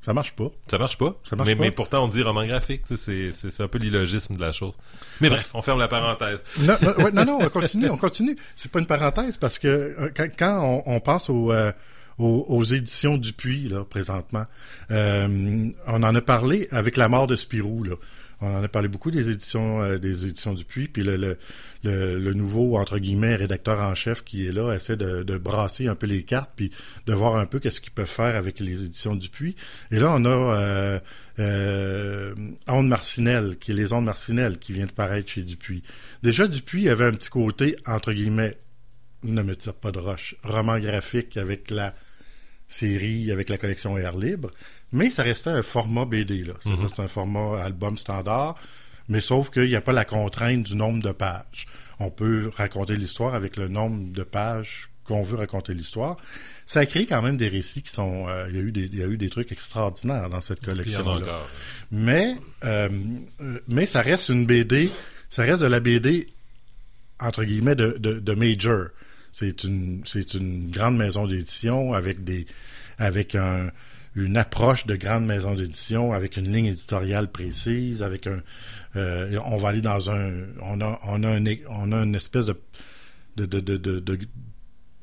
Ça 0.00 0.12
marche 0.12 0.36
pas. 0.36 0.52
Ça 0.70 0.78
marche 0.78 0.98
pas? 0.98 1.18
Ça 1.24 1.34
marche 1.34 1.48
mais, 1.48 1.56
pas. 1.56 1.62
mais 1.62 1.70
pourtant, 1.72 2.04
on 2.04 2.08
dit 2.08 2.22
roman 2.22 2.46
graphique. 2.46 2.82
C'est, 2.94 3.32
un 3.58 3.66
peu 3.66 3.78
l'illogisme 3.78 4.36
de 4.36 4.40
la 4.40 4.52
chose. 4.52 4.74
Mais 5.20 5.28
bref, 5.28 5.50
on 5.52 5.62
ferme 5.62 5.80
la 5.80 5.88
parenthèse. 5.88 6.44
Non, 6.60 6.76
non, 6.80 7.04
ouais, 7.04 7.10
non, 7.10 7.24
non, 7.24 7.38
on 7.42 7.48
continue, 7.48 7.90
on 7.90 7.96
continue. 7.96 8.36
C'est 8.54 8.70
pas 8.70 8.78
une 8.78 8.86
parenthèse 8.86 9.36
parce 9.36 9.58
que 9.58 9.66
euh, 9.66 10.10
quand, 10.16 10.28
quand 10.38 10.82
on, 10.86 10.94
on 10.94 11.00
pense 11.00 11.28
aux, 11.28 11.50
euh, 11.50 11.72
aux, 12.18 12.46
aux 12.48 12.64
éditions 12.64 13.18
Dupuis, 13.18 13.68
là, 13.68 13.84
présentement, 13.84 14.44
euh, 14.90 15.68
on 15.86 16.02
en 16.02 16.14
a 16.14 16.20
parlé 16.20 16.68
avec 16.70 16.96
la 16.96 17.08
mort 17.08 17.26
de 17.26 17.36
Spirou, 17.36 17.84
là. 17.84 17.94
On 18.42 18.54
en 18.54 18.62
a 18.62 18.68
parlé 18.68 18.88
beaucoup 18.88 19.10
des 19.10 19.30
éditions 19.30 19.80
euh, 19.80 19.96
des 19.96 20.26
éditions 20.26 20.52
Dupuis, 20.52 20.88
puis 20.88 21.02
le, 21.02 21.16
le, 21.16 21.38
le, 21.84 22.18
le 22.18 22.34
nouveau 22.34 22.76
entre 22.76 22.98
guillemets 22.98 23.34
rédacteur 23.34 23.80
en 23.80 23.94
chef 23.94 24.24
qui 24.24 24.46
est 24.46 24.52
là 24.52 24.74
essaie 24.74 24.98
de, 24.98 25.22
de 25.22 25.38
brasser 25.38 25.88
un 25.88 25.94
peu 25.94 26.06
les 26.06 26.22
cartes 26.22 26.50
puis 26.54 26.70
de 27.06 27.14
voir 27.14 27.36
un 27.36 27.46
peu 27.46 27.60
qu'est-ce 27.60 27.80
qu'ils 27.80 27.92
peuvent 27.92 28.06
faire 28.06 28.36
avec 28.36 28.60
les 28.60 28.84
éditions 28.84 29.14
Dupuis. 29.14 29.56
Et 29.90 29.98
là 29.98 30.12
on 30.14 30.24
a 30.26 30.28
euh, 30.28 31.00
euh, 31.38 32.34
Onde 32.68 32.88
Marcinelle, 32.88 33.56
qui 33.58 33.70
est 33.70 33.74
les 33.74 33.94
Ondes 33.94 34.04
Marcinelle 34.04 34.58
qui 34.58 34.74
vient 34.74 34.86
de 34.86 34.92
paraître 34.92 35.30
chez 35.30 35.42
Dupuis. 35.42 35.82
Déjà 36.22 36.46
Dupuis 36.46 36.90
avait 36.90 37.06
un 37.06 37.12
petit 37.12 37.30
côté 37.30 37.76
entre 37.86 38.12
guillemets 38.12 38.58
ne 39.22 39.42
me 39.42 39.56
tire 39.56 39.74
pas 39.74 39.90
de 39.92 39.98
roche, 39.98 40.34
roman 40.42 40.78
graphique 40.78 41.36
avec 41.36 41.70
la 41.70 41.94
série, 42.68 43.30
avec 43.30 43.48
la 43.48 43.58
collection 43.58 43.96
Air 43.96 44.16
Libre, 44.16 44.50
mais 44.92 45.10
ça 45.10 45.22
restait 45.22 45.50
un 45.50 45.62
format 45.62 46.04
BD, 46.04 46.44
là. 46.44 46.54
C'est 46.60 46.70
Mhm. 46.70 46.88
un 46.98 47.06
format 47.08 47.62
album 47.62 47.96
standard, 47.96 48.56
mais 49.08 49.20
sauf 49.20 49.50
qu'il 49.50 49.66
n'y 49.68 49.76
a 49.76 49.80
pas 49.80 49.92
la 49.92 50.04
contrainte 50.04 50.64
du 50.64 50.74
nombre 50.76 51.02
de 51.02 51.12
pages. 51.12 51.66
On 52.00 52.10
peut 52.10 52.50
raconter 52.56 52.96
l'histoire 52.96 53.34
avec 53.34 53.56
le 53.56 53.68
nombre 53.68 54.12
de 54.12 54.22
pages 54.22 54.88
qu'on 55.04 55.22
veut 55.22 55.36
raconter 55.36 55.72
l'histoire. 55.74 56.16
Ça 56.66 56.80
a 56.80 56.86
créé 56.86 57.06
quand 57.06 57.22
même 57.22 57.36
des 57.36 57.46
récits 57.48 57.82
qui 57.82 57.92
sont... 57.92 58.26
euh, 58.28 58.46
il, 58.50 58.56
y 58.56 58.58
a 58.58 58.62
eu 58.62 58.72
des, 58.72 58.86
il 58.86 58.98
y 58.98 59.02
a 59.02 59.06
eu 59.06 59.16
des 59.16 59.30
trucs 59.30 59.52
extraordinaires 59.52 60.28
dans 60.28 60.40
cette 60.40 60.60
collection-là. 60.64 61.12
encore. 61.18 61.48
Mais, 61.92 62.34
euh, 62.64 62.88
euh, 63.40 63.60
mais 63.68 63.86
ça 63.86 64.02
reste 64.02 64.28
une 64.30 64.44
BD, 64.46 64.90
ça 65.30 65.42
reste 65.44 65.62
de 65.62 65.66
la 65.66 65.78
BD, 65.78 66.26
entre 67.20 67.44
guillemets, 67.44 67.76
de, 67.76 67.96
de, 67.98 68.18
de 68.18 68.34
major. 68.34 68.88
C'est 69.38 69.64
une, 69.64 70.00
c'est 70.06 70.32
une 70.32 70.70
grande 70.70 70.96
maison 70.96 71.26
d'édition 71.26 71.92
avec 71.92 72.24
des, 72.24 72.46
avec 72.96 73.34
un, 73.34 73.70
une 74.14 74.38
approche 74.38 74.86
de 74.86 74.96
grande 74.96 75.26
maison 75.26 75.54
d'édition 75.54 76.14
avec 76.14 76.38
une 76.38 76.50
ligne 76.50 76.64
éditoriale 76.64 77.30
précise, 77.30 78.02
avec 78.02 78.26
un, 78.26 78.40
euh, 78.96 79.38
on 79.44 79.58
va 79.58 79.68
aller 79.68 79.82
dans 79.82 80.10
un, 80.10 80.32
on 80.62 80.80
a, 80.80 80.98
on 81.04 81.22
a, 81.22 81.28
un, 81.28 81.44
on 81.68 81.92
a 81.92 81.96
une 81.98 82.14
espèce 82.14 82.46
de 82.46 82.58
de, 83.36 83.44
de, 83.44 83.60
de, 83.60 84.00
de, 84.00 84.18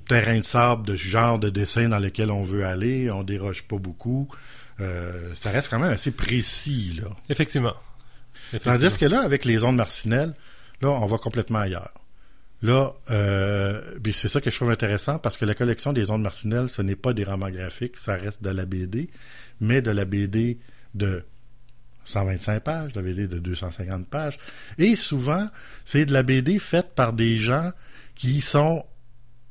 terrain 0.07 0.37
de 0.37 0.41
sable, 0.41 0.87
de 0.87 0.95
genre 0.95 1.37
de 1.37 1.51
dessin 1.51 1.89
dans 1.89 1.99
lequel 1.99 2.31
on 2.31 2.41
veut 2.41 2.65
aller, 2.65 3.11
on 3.11 3.21
déroge 3.21 3.61
pas 3.61 3.77
beaucoup. 3.77 4.29
Euh, 4.79 5.29
ça 5.35 5.51
reste 5.51 5.69
quand 5.69 5.77
même 5.77 5.91
assez 5.91 6.09
précis 6.09 6.99
là. 6.99 7.09
Effectivement. 7.29 7.75
Effectivement. 8.47 8.79
Tandis 8.79 8.97
que 8.97 9.05
là, 9.05 9.21
avec 9.21 9.45
les 9.45 9.63
ondes 9.63 9.75
marcinelles, 9.75 10.33
là, 10.81 10.89
on 10.89 11.05
va 11.05 11.19
complètement 11.19 11.59
ailleurs. 11.59 11.93
Là, 12.63 12.93
euh, 13.11 13.81
c'est 14.13 14.29
ça 14.29 14.39
que 14.39 14.49
je 14.49 14.55
trouve 14.55 14.69
intéressant 14.71 15.19
parce 15.19 15.35
que 15.35 15.43
la 15.43 15.53
collection 15.53 15.91
des 15.91 16.09
ondes 16.11 16.21
marcinelles, 16.21 16.69
ce 16.69 16.81
n'est 16.81 16.95
pas 16.95 17.11
des 17.11 17.25
romans 17.25 17.49
graphiques, 17.49 17.97
ça 17.97 18.15
reste 18.15 18.41
de 18.41 18.49
la 18.49 18.65
BD, 18.65 19.09
mais 19.59 19.81
de 19.81 19.91
la 19.91 20.05
BD 20.05 20.59
de 20.95 21.25
125 22.05 22.63
pages, 22.63 22.93
de 22.93 23.01
la 23.01 23.05
BD 23.05 23.27
de 23.27 23.39
250 23.39 24.07
pages. 24.07 24.37
Et 24.77 24.95
souvent, 24.95 25.49
c'est 25.83 26.05
de 26.05 26.13
la 26.13 26.23
BD 26.23 26.57
faite 26.57 26.93
par 26.95 27.11
des 27.11 27.37
gens 27.37 27.73
qui 28.15 28.39
sont 28.39 28.85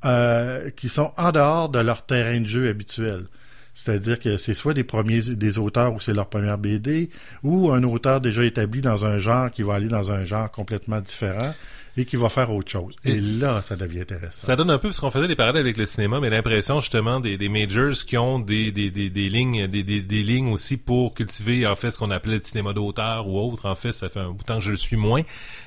euh, 0.07 0.71
qui 0.71 0.89
sont 0.89 1.13
en 1.19 1.33
dehors 1.33 1.69
de 1.69 1.81
leur 1.81 2.07
terrain 2.07 2.41
de 2.41 2.47
jeu 2.47 2.69
habituel. 2.69 3.27
C'est-à-dire 3.75 4.19
que 4.19 4.39
c'est 4.39 4.55
soit 4.55 4.75
des 4.75 4.85
premiers 4.85 5.21
des 5.21 5.59
auteurs 5.59 5.95
où 5.95 6.01
c'est 6.01 6.15
leur 6.15 6.31
première 6.31 6.57
BD, 6.57 7.11
ou 7.43 7.71
un 7.73 7.83
auteur 7.85 8.23
déjà 8.23 8.43
établi 8.43 8.81
dans 8.81 9.05
un 9.05 9.19
genre 9.19 9.51
qui 9.51 9.63
va 9.63 9.75
aller 9.75 9.89
dans 9.89 10.11
un 10.11 10.25
genre 10.25 10.51
complètement 10.51 11.01
différent 11.01 11.55
et 11.97 12.05
qui 12.05 12.17
va 12.17 12.29
faire 12.29 12.51
autre 12.51 12.71
chose. 12.71 12.95
Et, 13.05 13.21
là, 13.21 13.61
ça 13.61 13.77
devient 13.77 14.01
intéressant. 14.01 14.47
Ça 14.47 14.57
donne 14.57 14.71
un 14.71 14.79
peu, 14.79 14.89
parce 14.89 15.01
qu'on 15.01 15.11
faisait 15.11 15.29
des 15.29 15.37
parallèles 15.37 15.63
avec 15.63 15.77
le 15.77 15.87
cinéma, 15.87 16.21
mais 16.21 16.31
l'impression 16.31 16.81
justement 16.81 17.21
des, 17.21 17.37
des 17.37 17.49
majors 17.49 17.93
qui 18.07 18.17
ont 18.17 18.39
des, 18.39 18.73
des, 18.73 18.91
des, 18.91 19.11
des 19.11 19.29
lignes 19.29 19.67
des, 19.67 19.83
des, 19.83 20.01
des, 20.01 20.23
lignes 20.23 20.49
aussi 20.49 20.77
pour 20.77 21.15
cultiver 21.15 21.67
en 21.67 21.77
fait 21.77 21.91
ce 21.91 21.99
qu'on 21.99 22.11
appelait 22.11 22.37
le 22.37 22.43
cinéma 22.43 22.73
d'auteur 22.73 23.29
ou 23.29 23.39
autre. 23.39 23.67
En 23.67 23.75
fait, 23.75 23.93
ça 23.93 24.09
fait 24.09 24.21
un 24.21 24.31
bout 24.31 24.39
de 24.39 24.45
temps 24.45 24.59
que 24.59 24.65
je 24.65 24.71
le 24.71 24.77
suis 24.77 24.97
moins. 24.97 25.23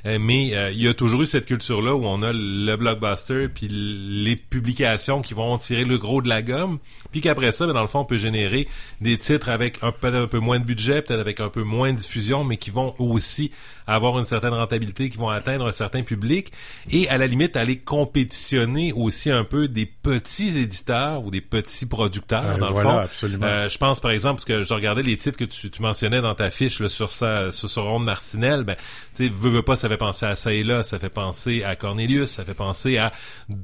Euh, 0.05 0.17
mais 0.19 0.55
euh, 0.55 0.71
il 0.71 0.82
y 0.82 0.88
a 0.88 0.93
toujours 0.93 1.21
eu 1.21 1.28
cette 1.28 1.45
culture-là 1.45 1.95
où 1.95 2.05
on 2.05 2.23
a 2.23 2.32
le 2.34 2.76
blockbuster 2.76 3.47
puis 3.47 3.67
les 3.69 4.36
publications 4.36 5.21
qui 5.21 5.34
vont 5.34 5.57
tirer 5.57 5.84
le 5.84 5.97
gros 5.97 6.21
de 6.21 6.30
la 6.30 6.41
gomme. 6.41 6.80
Puis 7.11 7.21
qu'après 7.21 7.51
ça, 7.51 7.67
ben, 7.67 7.73
dans 7.73 7.82
le 7.82 7.88
fond, 7.88 7.99
on 7.99 8.05
peut 8.05 8.17
générer 8.17 8.67
des 9.01 9.17
titres 9.17 9.49
avec 9.49 9.78
un, 9.84 9.91
peut-être 9.91 10.15
un 10.15 10.28
peu 10.28 10.39
moins 10.39 10.59
de 10.59 10.65
budget, 10.65 11.01
peut-être 11.01 11.19
avec 11.19 11.39
un 11.39 11.49
peu 11.49 11.63
moins 11.63 11.93
de 11.93 11.97
diffusion, 11.97 12.43
mais 12.43 12.57
qui 12.57 12.71
vont 12.71 12.95
aussi 12.97 13.51
avoir 13.88 14.17
une 14.17 14.26
certaine 14.26 14.53
rentabilité, 14.53 15.09
qui 15.09 15.17
vont 15.17 15.30
atteindre 15.30 15.67
un 15.67 15.71
certain 15.71 16.01
public 16.01 16.14
et 16.91 17.09
à 17.09 17.18
la 17.18 17.28
limite 17.28 17.57
aller 17.57 17.78
compétitionner 17.78 18.93
aussi 18.93 19.32
un 19.32 19.43
peu 19.43 19.68
des 19.68 19.86
petits 19.86 20.57
éditeurs 20.57 21.26
ou 21.26 21.32
des 21.32 21.41
petits 21.41 21.86
producteurs 21.86 22.57
dans 22.57 22.70
le 22.70 22.76
fond. 22.76 22.97
Absolument. 22.97 23.45
Euh, 23.45 23.70
je 23.70 23.78
pense 23.78 23.99
par 23.99 24.11
exemple 24.11 24.36
parce 24.36 24.45
que 24.45 24.63
je 24.63 24.74
regardais 24.74 25.03
les 25.03 25.18
titres 25.18 25.38
que 25.38 25.45
tu, 25.45 25.70
tu 25.70 25.82
mentionnais 25.82 26.22
dans 26.22 26.36
ta 26.36 26.49
fiche 26.49 26.80
là, 26.80 26.89
sur 26.89 27.11
sa 27.11 27.51
sur 27.51 27.70
ce 27.70 27.80
Ronde 27.80 28.05
Martinel, 28.05 28.63
ben 28.63 28.76
tu 29.16 29.26
sais 29.26 29.32
veux, 29.34 29.49
veux 29.49 29.61
pas 29.61 29.76
ça 29.76 29.89
fait 29.89 29.97
penser 29.97 30.26
à 30.26 30.36
ça 30.36 30.53
et 30.53 30.63
là, 30.63 30.84
ça 30.84 30.99
fait 30.99 31.09
penser 31.09 31.63
à 31.63 31.76
Cornelius, 31.76 32.30
ça 32.30 32.45
fait 32.45 32.53
penser 32.53 32.97
à 32.97 33.11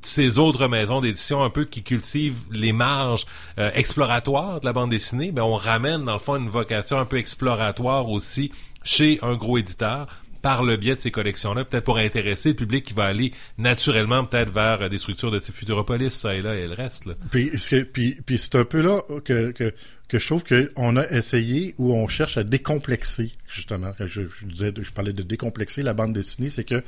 ces 0.02 0.39
autres 0.39 0.68
maisons 0.68 1.02
d'édition 1.02 1.43
un 1.43 1.49
peu 1.49 1.66
qui 1.66 1.84
cultivent 1.84 2.39
les 2.52 2.74
marges 2.74 3.26
euh, 3.60 3.72
exploratoires 3.74 4.60
de 4.60 4.66
la 4.66 4.74
bande 4.74 4.89
dessinée, 4.89 5.32
ben 5.32 5.43
on 5.43 5.56
ramène 5.56 6.06
dans 6.06 6.14
le 6.14 6.20
fond 6.20 6.36
une 6.36 6.49
vocation 6.49 6.97
un 6.97 7.06
peu 7.06 7.18
exploratoire 7.18 8.10
aussi 8.10 8.52
chez 8.84 9.20
un 9.22 9.36
gros 9.36 9.58
éditeur 9.58 10.08
par 10.42 10.64
le 10.64 10.78
biais 10.78 10.96
de 10.96 11.00
ces 11.00 11.12
collections-là, 11.12 11.66
peut-être 11.66 11.84
pour 11.84 11.98
intéresser 11.98 12.50
le 12.50 12.56
public 12.56 12.86
qui 12.86 12.94
va 12.94 13.06
aller 13.06 13.32
naturellement 13.58 14.26
peut-être 14.26 14.52
vers 14.52 14.89
des 14.89 14.98
structures 14.98 15.32
de 15.32 15.39
type 15.39 15.54
Futuropolis, 15.54 16.12
ça 16.12 16.34
et 16.36 16.42
là, 16.42 16.56
et 16.56 16.68
le 16.68 16.74
reste. 16.74 17.06
Puis, 17.30 17.52
c'est 17.58 18.56
un 18.56 18.66
peu 18.66 18.82
là 18.82 19.02
que, 19.24 19.52
que, 19.52 19.74
que 20.08 20.20
je 20.20 20.26
trouve 20.26 20.44
qu'on 20.44 20.98
a 20.98 21.08
essayé 21.10 21.76
ou 21.78 21.94
on 21.94 22.08
cherche 22.08 22.38
à 22.38 22.44
décomplexer, 22.44 23.32
justement. 23.48 23.94
Je, 24.00 24.24
je, 24.54 24.92
parlais 24.92 25.14
de 25.14 25.24
décomplexer 25.24 25.84
la 25.84 25.94
bande 25.94 26.14
dessinée, 26.14 26.50
c'est 26.50 26.66
que 26.66 26.84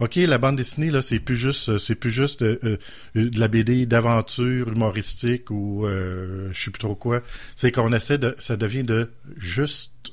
OK, 0.00 0.16
la 0.16 0.38
bande 0.38 0.56
dessinée 0.56 0.90
là, 0.90 1.02
c'est 1.02 1.20
plus 1.20 1.36
juste, 1.36 1.76
c'est 1.76 1.94
plus 1.94 2.10
juste 2.10 2.40
euh, 2.40 2.78
de 3.14 3.38
la 3.38 3.48
BD 3.48 3.84
d'aventure 3.84 4.68
humoristique 4.68 5.50
ou 5.50 5.84
euh, 5.84 6.48
je 6.52 6.64
sais 6.64 6.70
plus 6.70 6.78
trop 6.78 6.94
quoi. 6.94 7.20
C'est 7.54 7.70
qu'on 7.70 7.92
essaie 7.92 8.16
de, 8.16 8.34
ça 8.38 8.56
devient 8.56 8.84
de 8.84 9.10
juste 9.36 10.12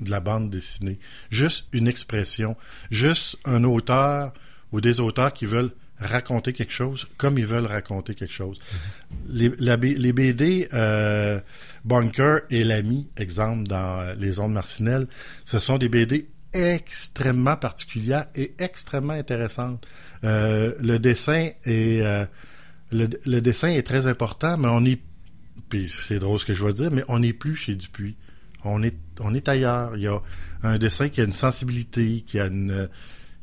de 0.00 0.10
la 0.10 0.20
bande 0.20 0.50
dessinée. 0.50 0.98
Juste 1.30 1.66
une 1.72 1.88
expression, 1.88 2.56
juste 2.90 3.36
un 3.44 3.64
auteur 3.64 4.32
ou 4.72 4.80
des 4.80 5.00
auteurs 5.00 5.32
qui 5.32 5.46
veulent 5.46 5.72
raconter 5.98 6.52
quelque 6.52 6.72
chose 6.72 7.08
comme 7.16 7.38
ils 7.38 7.46
veulent 7.46 7.66
raconter 7.66 8.14
quelque 8.14 8.32
chose. 8.32 8.58
les, 9.26 9.50
les, 9.58 10.12
BD 10.12 10.68
euh, 10.72 11.40
Bunker 11.84 12.40
et 12.50 12.64
l'ami, 12.64 13.08
exemple 13.16 13.66
dans 13.66 14.16
Les 14.18 14.38
Ondes 14.38 14.52
Marcinelles, 14.52 15.06
ce 15.44 15.58
sont 15.58 15.78
des 15.78 15.88
BD 15.88 16.28
extrêmement 16.52 17.56
particulières 17.56 18.26
et 18.34 18.54
extrêmement 18.58 19.12
intéressantes. 19.12 19.86
Euh, 20.24 20.74
le 20.80 20.98
dessin 20.98 21.50
est 21.64 22.00
euh, 22.02 22.24
le, 22.90 23.08
le, 23.26 23.40
dessin 23.40 23.68
est 23.68 23.82
très 23.82 24.06
important, 24.06 24.56
mais 24.56 24.68
on 24.68 24.84
est 24.84 25.00
puis 25.68 25.88
c'est 25.88 26.18
drôle 26.18 26.38
ce 26.38 26.46
que 26.46 26.54
je 26.54 26.64
vais 26.64 26.72
dire, 26.72 26.90
mais 26.90 27.04
on 27.08 27.18
n'est 27.18 27.32
plus 27.32 27.54
chez 27.54 27.74
Dupuis. 27.74 28.16
On 28.64 28.82
est, 28.82 28.96
on 29.20 29.34
est 29.34 29.48
ailleurs. 29.48 29.96
Il 29.96 30.02
y 30.02 30.08
a 30.08 30.20
un 30.62 30.78
dessin 30.78 31.08
qui 31.08 31.20
a 31.20 31.24
une 31.24 31.32
sensibilité, 31.32 32.22
qui 32.26 32.40
a 32.40 32.46
une, 32.46 32.88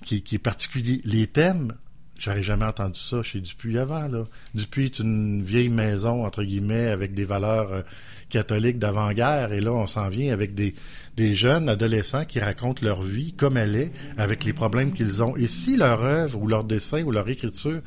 qui, 0.04 0.22
qui 0.22 0.36
est 0.36 0.40
particulier. 0.40 1.02
Les 1.04 1.28
thèmes, 1.28 1.74
j'aurais 2.18 2.44
jamais 2.44 2.66
entendu 2.66 3.00
ça 3.00 3.24
chez 3.24 3.42
Dupuis 3.42 3.78
avant. 3.78 4.08
Là. 4.08 4.24
Dupuis 4.54 4.86
est 4.86 5.00
une 5.00 5.44
vieille 5.44 5.70
maison 5.70 6.26
entre 6.26 6.44
guillemets 6.44 6.88
avec 6.88 7.14
des 7.14 7.26
valeurs 7.26 7.72
euh, 7.72 7.82
catholiques 8.30 8.80
d'avant-guerre, 8.80 9.54
et 9.54 9.62
là 9.62 9.72
on 9.72 9.88
s'en 9.88 10.10
vient 10.10 10.34
avec 10.34 10.56
des, 10.56 10.74
des 11.16 11.36
jeunes 11.36 11.70
adolescents 11.70 12.26
qui 12.26 12.40
racontent 12.40 12.84
leur 12.84 13.02
vie 13.02 13.34
comme 13.34 13.58
elle 13.58 13.76
est, 13.76 13.92
avec 14.18 14.44
les 14.44 14.54
problèmes 14.54 14.94
qu'ils 14.94 15.22
ont. 15.22 15.36
Et 15.36 15.48
si 15.48 15.78
leur 15.78 16.02
œuvre 16.02 16.42
ou 16.42 16.48
leur 16.48 16.64
dessin 16.64 17.04
ou 17.04 17.12
leur 17.12 17.28
écriture 17.30 17.82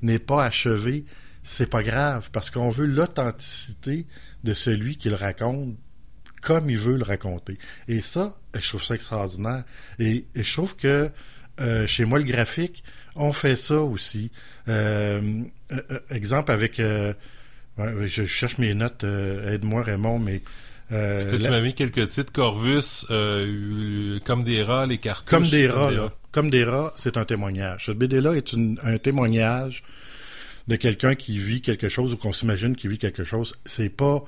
n'est 0.00 0.18
pas 0.18 0.44
achevée, 0.44 1.04
c'est 1.42 1.68
pas 1.68 1.82
grave 1.82 2.30
parce 2.32 2.50
qu'on 2.50 2.70
veut 2.70 2.86
l'authenticité 2.86 4.06
de 4.44 4.54
celui 4.54 4.96
qui 4.96 5.08
le 5.08 5.16
raconte 5.16 5.76
comme 6.42 6.68
il 6.68 6.76
veut 6.76 6.98
le 6.98 7.04
raconter. 7.04 7.56
Et 7.88 8.00
ça, 8.00 8.36
je 8.54 8.68
trouve 8.68 8.82
ça 8.82 8.94
extraordinaire. 8.94 9.64
Et, 9.98 10.26
je 10.34 10.52
trouve 10.52 10.76
que 10.76 11.10
euh, 11.60 11.86
chez 11.86 12.04
moi, 12.04 12.18
le 12.18 12.24
graphique, 12.24 12.84
on 13.14 13.32
fait 13.32 13.56
ça 13.56 13.80
aussi. 13.80 14.30
Euh, 14.68 15.42
euh, 15.72 15.98
exemple 16.10 16.50
avec... 16.50 16.78
je 16.78 18.24
cherche 18.26 18.58
mes 18.58 18.74
notes, 18.74 19.04
aide-moi 19.04 19.82
Raymond, 19.82 20.18
mais... 20.18 20.42
tu 20.90 21.48
m'as 21.48 21.60
mis 21.60 21.74
quelques 21.74 22.08
titres, 22.08 22.32
Corvus, 22.32 23.06
Comme 24.26 24.44
des 24.44 24.62
rats, 24.62 24.86
les 24.86 24.98
cartouches. 24.98 25.30
Comme 25.30 25.48
des 25.48 25.68
rats, 25.68 25.90
là. 25.90 26.12
Comme 26.32 26.50
des 26.50 26.64
rats, 26.64 26.92
c'est 26.96 27.16
un 27.18 27.24
témoignage. 27.24 27.86
Cette 27.86 27.98
BD-là 27.98 28.32
est 28.32 28.54
un 28.82 28.98
témoignage 28.98 29.82
de 30.66 30.76
quelqu'un 30.76 31.14
qui 31.14 31.38
vit 31.38 31.60
quelque 31.60 31.88
chose 31.88 32.14
ou 32.14 32.16
qu'on 32.16 32.32
s'imagine 32.32 32.74
qu'il 32.74 32.90
vit 32.90 32.98
quelque 32.98 33.24
chose. 33.24 33.54
C'est 33.66 33.90
pas 33.90 34.24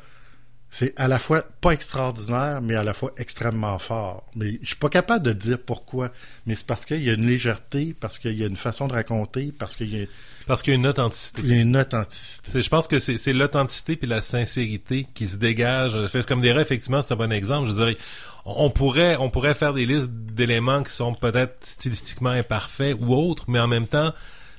c'est 0.75 0.93
à 0.99 1.07
la 1.07 1.21
fois 1.21 1.45
pas 1.61 1.71
extraordinaire, 1.71 2.61
mais 2.61 2.75
à 2.75 2.83
la 2.83 2.95
fois 2.95 3.13
extrêmement 3.17 3.79
fort. 3.79 4.27
Mais 4.35 4.59
je 4.61 4.67
suis 4.67 4.77
pas 4.77 4.89
capable 4.89 5.25
de 5.25 5.33
dire 5.33 5.57
pourquoi, 5.65 6.11
mais 6.47 6.57
c'est 6.57 6.67
parce 6.67 6.85
qu'il 6.85 7.01
y 7.01 7.11
a 7.11 7.13
une 7.13 7.29
légèreté, 7.29 7.95
parce 8.01 8.19
qu'il 8.19 8.37
y 8.37 8.43
a 8.43 8.49
une 8.49 8.57
façon 8.57 8.89
de 8.89 8.93
raconter, 8.93 9.53
parce 9.57 9.77
qu'il 9.77 9.97
y 9.97 10.03
a... 10.03 10.07
Parce 10.49 10.63
qu'il 10.63 10.73
y 10.73 10.77
a 10.77 10.79
une 10.81 10.89
authenticité. 10.89 11.43
Il 11.45 11.49
y 11.51 11.53
a 11.53 11.61
une 11.63 11.77
authenticité. 11.77 12.61
Je 12.61 12.69
pense 12.69 12.89
que 12.89 12.99
c'est 12.99 13.33
l'authenticité 13.33 13.95
puis 13.95 14.09
la 14.09 14.21
sincérité 14.21 15.07
qui 15.15 15.29
se 15.29 15.37
dégage. 15.37 15.97
Comme 16.27 16.41
des 16.41 16.49
effectivement, 16.49 17.03
c'est 17.03 17.15
un 17.15 17.19
bon 17.19 17.31
exemple. 17.31 17.69
Je 17.69 17.75
dirais, 17.75 17.97
on 18.45 18.69
pourrait, 18.71 19.15
on 19.15 19.31
pourrait 19.31 19.55
faire 19.55 19.75
des 19.75 19.87
listes 19.87 20.11
d'éléments 20.11 20.83
qui 20.83 20.93
sont 20.93 21.15
peut-être 21.15 21.55
stylistiquement 21.65 22.31
imparfaits 22.31 22.97
ou 22.99 23.15
autres, 23.15 23.45
mais 23.47 23.61
en 23.61 23.69
même 23.69 23.87
temps, 23.87 24.13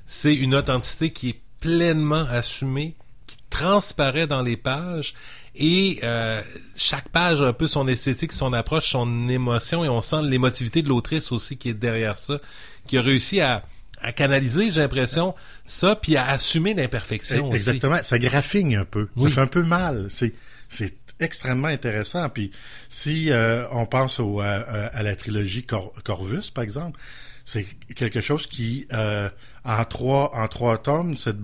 c'est 0.07 0.34
une 0.34 0.55
authenticité 0.55 1.11
qui 1.11 1.30
est 1.32 1.41
pleinement 1.59 2.26
assumée, 2.32 2.95
qui 3.28 3.36
transparaît 3.49 4.28
dans 4.28 4.43
les 4.43 4.55
pages 4.55 5.13
et 5.56 5.99
euh, 6.03 6.41
chaque 6.76 7.10
page 7.10 7.41
a 7.41 7.45
un 7.45 7.53
peu 7.53 7.68
son 7.68 7.88
esthétique, 7.88 8.34
son 8.34 8.53
approche, 8.53 8.89
son 8.89 9.30
émotion, 9.30 9.84
et 9.86 9.89
on 9.89 10.01
sent 10.01 10.22
l'émotivité 10.24 10.82
de 10.82 10.89
l'autrice 10.89 11.32
aussi 11.32 11.58
qui 11.58 11.70
est 11.70 11.74
derrière 11.74 12.18
ça, 12.18 12.39
qui 12.88 12.97
a 12.97 13.01
réussi 13.01 13.41
à, 13.41 13.64
à 14.01 14.12
canaliser, 14.12 14.72
j'ai 14.72 14.82
l'impression, 14.82 15.34
ça, 15.66 15.95
puis 15.95 16.18
à 16.18 16.28
assumer 16.28 16.74
l'imperfection 16.74 17.47
aussi. 17.47 17.56
Exactement, 17.56 17.97
ça 18.03 18.20
graphigne 18.20 18.78
un 18.78 18.86
peu, 18.86 19.08
ça 19.22 19.30
fait 19.30 19.41
un 19.41 19.47
peu 19.47 19.64
mal, 19.64 20.08
c'est 20.10 20.34
c'est 20.68 20.95
extrêmement 21.20 21.68
intéressant. 21.68 22.30
Puis 22.30 22.51
si 22.89 23.32
euh, 23.32 23.66
on 23.72 23.86
pense 23.86 24.20
au, 24.20 24.41
à, 24.41 25.03
la 25.03 25.16
trilogie 25.16 25.66
Corvus, 25.66 26.51
par 26.53 26.64
exemple, 26.64 26.99
c'est 27.45 27.66
quelque 27.95 28.22
chose 28.22 28.47
qui, 28.47 28.88
euh, 28.91 29.30
en 29.64 29.86
trois 29.86 30.36
en 30.36 30.47
trois 30.47 30.78
tomes, 30.80 31.16
cette 31.16 31.39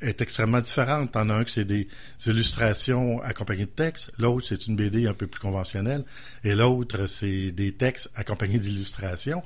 Est 0.00 0.22
extrêmement 0.22 0.60
différente. 0.60 1.12
T'en 1.12 1.28
as 1.30 1.34
un 1.34 1.44
c'est 1.46 1.64
des, 1.64 1.88
illustrations 2.26 3.20
accompagnées 3.22 3.66
de 3.66 3.70
textes, 3.70 4.12
l'autre 4.18 4.46
c'est 4.48 4.66
une 4.66 4.76
BD 4.76 5.06
un 5.06 5.14
peu 5.14 5.26
plus 5.26 5.40
conventionnelle, 5.40 6.04
et 6.44 6.54
l'autre 6.54 7.06
c'est 7.06 7.52
des 7.52 7.72
textes 7.72 8.10
accompagnés 8.14 8.58
d'illustrations. 8.58 9.42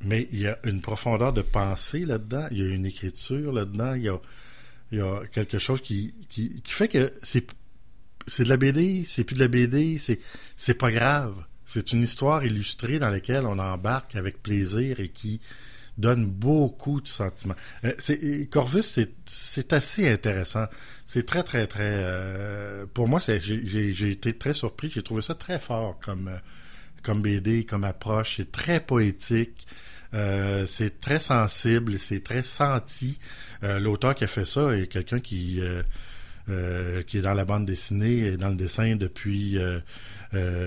Mais 0.00 0.28
il 0.32 0.40
y 0.40 0.48
a 0.48 0.58
une 0.64 0.80
profondeur 0.80 1.32
de 1.32 1.42
pensée 1.42 2.04
là-dedans, 2.04 2.46
il 2.50 2.58
y 2.58 2.62
a 2.62 2.66
une 2.66 2.86
écriture 2.86 3.52
là-dedans, 3.52 3.94
il 3.94 4.02
y 4.02 4.08
a, 4.08 4.18
Il 4.92 4.98
y 4.98 5.02
a 5.02 5.22
quelque 5.32 5.58
chose 5.58 5.80
qui, 5.80 6.14
qui, 6.28 6.60
qui 6.62 6.72
fait 6.72 6.88
que 6.88 7.12
c'est 7.22 7.46
c'est 8.26 8.44
de 8.44 8.48
la 8.48 8.56
BD, 8.56 9.04
c'est 9.04 9.24
plus 9.24 9.34
de 9.34 9.40
la 9.40 9.48
BD, 9.48 9.98
c'est 9.98 10.18
c'est 10.56 10.74
pas 10.74 10.90
grave. 10.90 11.44
C'est 11.66 11.92
une 11.92 12.02
histoire 12.02 12.44
illustrée 12.44 12.98
dans 12.98 13.10
laquelle 13.10 13.46
on 13.46 13.58
embarque 13.58 14.16
avec 14.16 14.42
plaisir 14.42 15.00
et 15.00 15.08
qui 15.08 15.40
donne 15.98 16.26
beaucoup 16.26 17.00
de 17.00 17.08
sentiments. 17.08 17.54
Euh, 17.84 18.44
Corvus, 18.50 18.98
c'est, 19.26 19.72
assez 19.72 20.08
intéressant. 20.08 20.66
C'est 21.06 21.26
très, 21.26 21.42
très, 21.42 21.66
très... 21.66 21.82
Euh, 21.84 22.86
pour 22.92 23.08
moi, 23.08 23.20
j'ai, 23.20 24.10
été 24.10 24.32
très 24.36 24.54
surpris. 24.54 24.90
J'ai 24.90 25.02
trouvé 25.02 25.22
ça 25.22 25.34
très 25.34 25.58
fort 25.58 25.98
comme, 26.00 26.28
euh, 26.28 26.38
comme 27.02 27.22
BD, 27.22 27.64
comme 27.64 27.84
approche. 27.84 28.36
C'est 28.38 28.52
très 28.52 28.80
poétique. 28.80 29.66
C'est 30.66 31.00
très 31.00 31.18
sensible, 31.18 31.98
c'est 31.98 32.22
très 32.22 32.44
senti. 32.44 33.18
L'auteur 33.62 34.14
qui 34.14 34.22
a 34.22 34.28
fait 34.28 34.44
ça 34.44 34.76
est 34.76 34.86
quelqu'un 34.86 35.18
qui 35.18 35.60
euh, 36.48 37.02
qui 37.02 37.18
est 37.18 37.22
dans 37.22 37.34
la 37.34 37.44
bande 37.44 37.66
dessinée 37.66 38.18
et 38.26 38.36
dans 38.36 38.48
le 38.48 38.54
dessin 38.54 38.96
depuis 38.96 39.58
euh, 39.58 39.80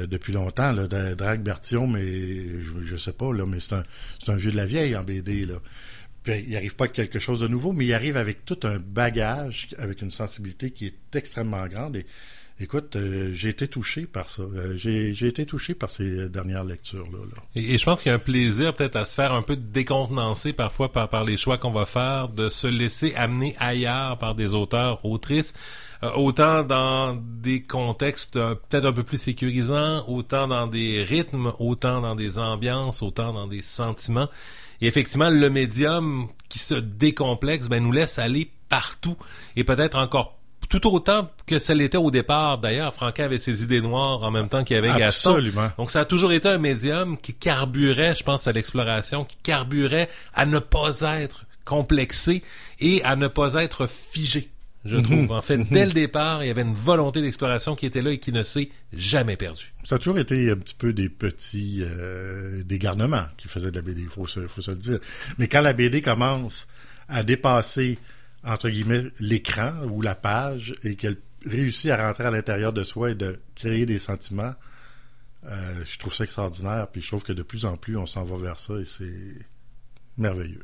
depuis 0.07 0.31
longtemps, 0.31 0.71
là, 0.71 0.87
Drag 0.87 1.41
Bertion, 1.41 1.87
mais 1.87 2.01
je, 2.01 2.85
je, 2.85 2.95
sais 2.95 3.11
pas, 3.11 3.31
mais 3.33 3.59
c'est 3.59 3.73
un, 3.73 3.83
c'est 4.23 4.31
un 4.31 4.35
vieux 4.35 4.51
de 4.51 4.55
la 4.55 4.65
vieille 4.65 4.95
en 4.95 5.03
BD, 5.03 5.45
il 6.27 6.55
arrive 6.55 6.75
pas 6.75 6.85
avec 6.85 6.95
quelque 6.95 7.19
chose 7.19 7.39
de 7.39 7.47
nouveau, 7.47 7.73
mais 7.73 7.85
il 7.85 7.93
arrive 7.93 8.17
avec 8.17 8.45
tout 8.45 8.59
un 8.63 8.77
bagage, 8.77 9.67
avec 9.77 10.01
une 10.01 10.11
sensibilité 10.11 10.71
qui 10.71 10.87
est 10.87 11.15
extrêmement 11.15 11.65
grande. 11.67 11.97
Écoute, 12.59 12.95
euh, 12.95 13.31
j'ai 13.33 13.49
été 13.49 13.67
touché 13.67 14.05
par 14.05 14.29
ça. 14.29 14.41
Euh, 14.41 14.75
j'ai, 14.77 15.11
été 15.27 15.45
touché 15.45 15.75
par 15.75 15.91
ces 15.91 16.27
dernières 16.27 16.63
lectures-là. 16.63 17.19
Là. 17.19 17.43
Et, 17.55 17.75
et, 17.75 17.77
je 17.77 17.85
pense 17.85 18.01
qu'il 18.01 18.09
y 18.09 18.13
a 18.13 18.15
un 18.15 18.19
plaisir 18.19 18.73
peut-être 18.73 18.95
à 18.95 19.05
se 19.05 19.13
faire 19.13 19.33
un 19.33 19.43
peu 19.43 19.55
décontenancer 19.55 20.53
parfois 20.53 20.91
par, 20.91 21.07
par 21.07 21.23
les 21.23 21.37
choix 21.37 21.59
qu'on 21.59 21.71
va 21.71 21.85
faire, 21.85 22.29
de 22.29 22.49
se 22.49 22.65
laisser 22.65 23.13
amener 23.15 23.55
ailleurs 23.59 24.17
par 24.17 24.33
des 24.33 24.55
auteurs, 24.55 25.05
autrices, 25.05 25.53
euh, 26.03 26.11
autant 26.15 26.63
dans 26.63 27.15
des 27.15 27.63
contextes 27.63 28.37
euh, 28.37 28.55
peut-être 28.55 28.85
un 28.85 28.93
peu 28.93 29.03
plus 29.03 29.17
sécurisants, 29.17 30.03
autant 30.07 30.47
dans 30.47 30.67
des 30.67 31.03
rythmes, 31.03 31.51
autant 31.59 32.01
dans 32.01 32.15
des 32.15 32.37
ambiances, 32.37 33.01
autant 33.01 33.33
dans 33.33 33.47
des 33.47 33.63
sentiments. 33.63 34.29
Et 34.81 34.87
effectivement, 34.87 35.29
le 35.29 35.49
médium 35.49 36.27
qui 36.49 36.59
se 36.59 36.75
décomplexe, 36.75 37.67
ben, 37.67 37.83
nous 37.83 37.91
laisse 37.91 38.19
aller 38.19 38.51
partout 38.69 39.17
et 39.55 39.63
peut-être 39.63 39.97
encore 39.97 40.36
tout 40.69 40.85
autant 40.93 41.29
que 41.45 41.59
ça 41.59 41.73
l'était 41.73 41.97
au 41.97 42.11
départ. 42.11 42.57
D'ailleurs, 42.57 42.93
Franquin 42.93 43.25
avait 43.25 43.39
ses 43.39 43.63
idées 43.63 43.81
noires 43.81 44.23
en 44.23 44.31
même 44.31 44.49
temps 44.49 44.63
qu'il 44.63 44.75
y 44.75 44.77
avait 44.77 44.89
Absolument. 45.03 45.61
Gaston. 45.61 45.73
Donc, 45.77 45.91
ça 45.91 46.01
a 46.01 46.05
toujours 46.05 46.31
été 46.31 46.47
un 46.49 46.57
médium 46.57 47.17
qui 47.17 47.33
carburait, 47.33 48.15
je 48.15 48.23
pense, 48.23 48.47
à 48.47 48.51
l'exploration, 48.51 49.25
qui 49.25 49.37
carburait 49.37 50.09
à 50.33 50.45
ne 50.45 50.59
pas 50.59 51.01
être 51.01 51.45
complexé 51.67 52.43
et 52.79 53.03
à 53.03 53.15
ne 53.15 53.27
pas 53.27 53.55
être 53.55 53.87
figé, 53.87 54.49
je 54.85 54.97
trouve. 54.97 55.31
En 55.31 55.41
fait, 55.41 55.57
dès 55.69 55.85
le 55.85 55.91
départ, 55.91 56.43
il 56.43 56.47
y 56.47 56.49
avait 56.49 56.61
une 56.61 56.73
volonté 56.73 57.21
d'exploration 57.21 57.75
qui 57.75 57.85
était 57.85 58.01
là 58.01 58.11
et 58.11 58.19
qui 58.19 58.31
ne 58.31 58.41
s'est 58.41 58.69
jamais 58.93 59.35
perdue. 59.35 59.73
Ça 59.83 59.95
a 59.95 59.97
toujours 59.97 60.17
été 60.17 60.49
un 60.49 60.55
petit 60.55 60.75
peu 60.75 60.93
des 60.93 61.09
petits 61.09 61.79
euh, 61.81 62.63
des 62.63 62.79
garnements 62.79 63.25
qui 63.35 63.47
faisaient 63.49 63.71
de 63.71 63.75
la 63.75 63.81
BD, 63.81 64.01
il 64.01 64.09
faut 64.09 64.27
se, 64.27 64.47
faut 64.47 64.61
se 64.61 64.71
le 64.71 64.77
dire. 64.77 64.99
Mais 65.37 65.47
quand 65.47 65.61
la 65.61 65.73
BD 65.73 66.01
commence 66.01 66.67
à 67.09 67.23
dépasser 67.23 67.99
entre 68.43 68.69
guillemets, 68.69 69.05
l'écran 69.19 69.83
ou 69.89 70.01
la 70.01 70.15
page 70.15 70.75
et 70.83 70.95
qu'elle 70.95 71.17
réussit 71.45 71.91
à 71.91 72.07
rentrer 72.07 72.25
à 72.25 72.31
l'intérieur 72.31 72.73
de 72.73 72.83
soi 72.83 73.11
et 73.11 73.15
de 73.15 73.39
créer 73.55 73.85
des 73.85 73.99
sentiments, 73.99 74.53
euh, 75.45 75.83
je 75.85 75.97
trouve 75.97 76.13
ça 76.13 76.23
extraordinaire. 76.23 76.87
Puis 76.91 77.01
je 77.01 77.07
trouve 77.07 77.23
que 77.23 77.33
de 77.33 77.43
plus 77.43 77.65
en 77.65 77.77
plus, 77.77 77.97
on 77.97 78.05
s'en 78.05 78.23
va 78.23 78.37
vers 78.37 78.59
ça 78.59 78.75
et 78.75 78.85
c'est 78.85 79.35
merveilleux. 80.17 80.63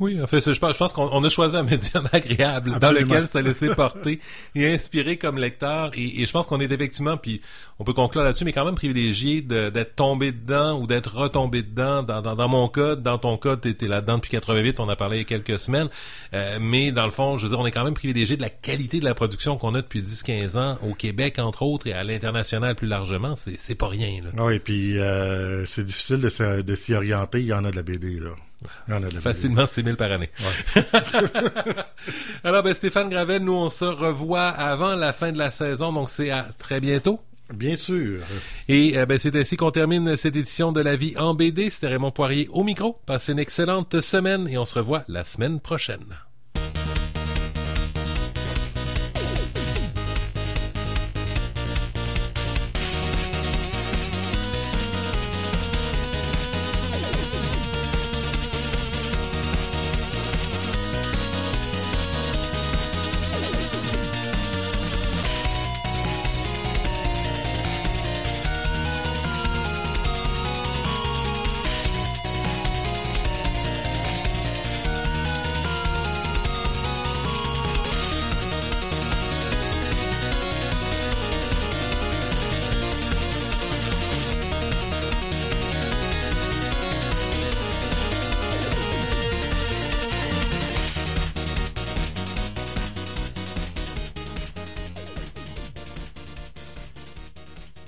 Oui, 0.00 0.20
en 0.20 0.26
fait, 0.26 0.40
je 0.40 0.58
pense, 0.58 0.72
je 0.72 0.78
pense 0.78 0.92
qu'on 0.92 1.22
a 1.22 1.28
choisi 1.28 1.56
un 1.56 1.62
médium 1.64 2.04
agréable 2.12 2.72
Absolument. 2.74 2.78
dans 2.78 2.90
lequel 2.90 3.26
se 3.28 3.38
laisser 3.38 3.68
porter 3.74 4.18
et 4.56 4.72
inspirer 4.72 5.18
comme 5.18 5.38
lecteur. 5.38 5.92
Et, 5.94 6.20
et 6.20 6.26
je 6.26 6.32
pense 6.32 6.46
qu'on 6.46 6.58
est 6.58 6.70
effectivement, 6.72 7.16
puis 7.16 7.40
on 7.78 7.84
peut 7.84 7.92
conclure 7.92 8.24
là-dessus, 8.24 8.44
mais 8.44 8.52
quand 8.52 8.64
même 8.64 8.74
privilégié 8.74 9.40
d'être 9.40 9.94
tombé 9.94 10.32
dedans 10.32 10.80
ou 10.80 10.88
d'être 10.88 11.14
retombé 11.14 11.62
dedans. 11.62 12.02
Dans, 12.02 12.22
dans, 12.22 12.34
dans, 12.34 12.48
mon 12.48 12.68
cas, 12.68 12.96
dans 12.96 13.18
ton 13.18 13.36
cas, 13.36 13.56
tu 13.56 13.68
étais 13.68 13.86
là-dedans 13.86 14.16
depuis 14.16 14.30
88, 14.30 14.80
on 14.80 14.88
a 14.88 14.96
parlé 14.96 15.18
il 15.18 15.20
y 15.20 15.22
a 15.22 15.24
quelques 15.24 15.60
semaines. 15.60 15.88
Euh, 16.34 16.58
mais 16.60 16.90
dans 16.90 17.04
le 17.04 17.12
fond, 17.12 17.38
je 17.38 17.44
veux 17.44 17.50
dire, 17.50 17.60
on 17.60 17.66
est 17.66 17.70
quand 17.70 17.84
même 17.84 17.94
privilégié 17.94 18.36
de 18.36 18.42
la 18.42 18.50
qualité 18.50 18.98
de 18.98 19.04
la 19.04 19.14
production 19.14 19.56
qu'on 19.58 19.74
a 19.74 19.82
depuis 19.82 20.02
10-15 20.02 20.58
ans 20.58 20.78
au 20.82 20.94
Québec, 20.94 21.38
entre 21.38 21.62
autres, 21.62 21.86
et 21.86 21.92
à 21.92 22.02
l'international 22.02 22.74
plus 22.74 22.88
largement. 22.88 23.34
C'est 23.36 23.74
pas 23.76 23.88
rien. 23.88 24.22
Là. 24.24 24.44
Oui, 24.44 24.58
puis 24.58 24.98
euh, 24.98 25.64
c'est 25.66 25.84
difficile 25.84 26.20
de, 26.20 26.62
de 26.62 26.74
s'y 26.74 26.94
orienter. 26.94 27.38
Il 27.40 27.46
y 27.46 27.52
en 27.52 27.64
a 27.64 27.70
de 27.70 27.76
la 27.76 27.82
BD, 27.82 28.18
là. 28.18 28.30
Facilement 29.20 29.66
6 29.66 29.82
000 29.82 29.96
par 29.96 30.12
année. 30.12 30.30
Ouais. 30.40 30.82
Alors, 32.44 32.62
ben, 32.62 32.74
Stéphane 32.74 33.08
Gravel, 33.08 33.42
nous, 33.42 33.54
on 33.54 33.70
se 33.70 33.84
revoit 33.84 34.48
avant 34.48 34.96
la 34.96 35.12
fin 35.12 35.32
de 35.32 35.38
la 35.38 35.50
saison, 35.50 35.92
donc 35.92 36.10
c'est 36.10 36.30
à 36.30 36.46
très 36.58 36.80
bientôt. 36.80 37.20
Bien 37.52 37.76
sûr. 37.76 38.22
Et 38.68 38.96
euh, 38.96 39.06
ben, 39.06 39.18
c'est 39.18 39.36
ainsi 39.36 39.56
qu'on 39.56 39.70
termine 39.70 40.16
cette 40.16 40.36
édition 40.36 40.72
de 40.72 40.80
La 40.80 40.96
vie 40.96 41.14
en 41.18 41.34
BD. 41.34 41.68
C'était 41.70 41.88
Raymond 41.88 42.10
Poirier 42.10 42.48
au 42.50 42.64
micro. 42.64 42.98
Passez 43.06 43.32
une 43.32 43.38
excellente 43.38 44.00
semaine 44.00 44.48
et 44.48 44.56
on 44.56 44.64
se 44.64 44.74
revoit 44.74 45.04
la 45.08 45.24
semaine 45.24 45.60
prochaine. 45.60 46.04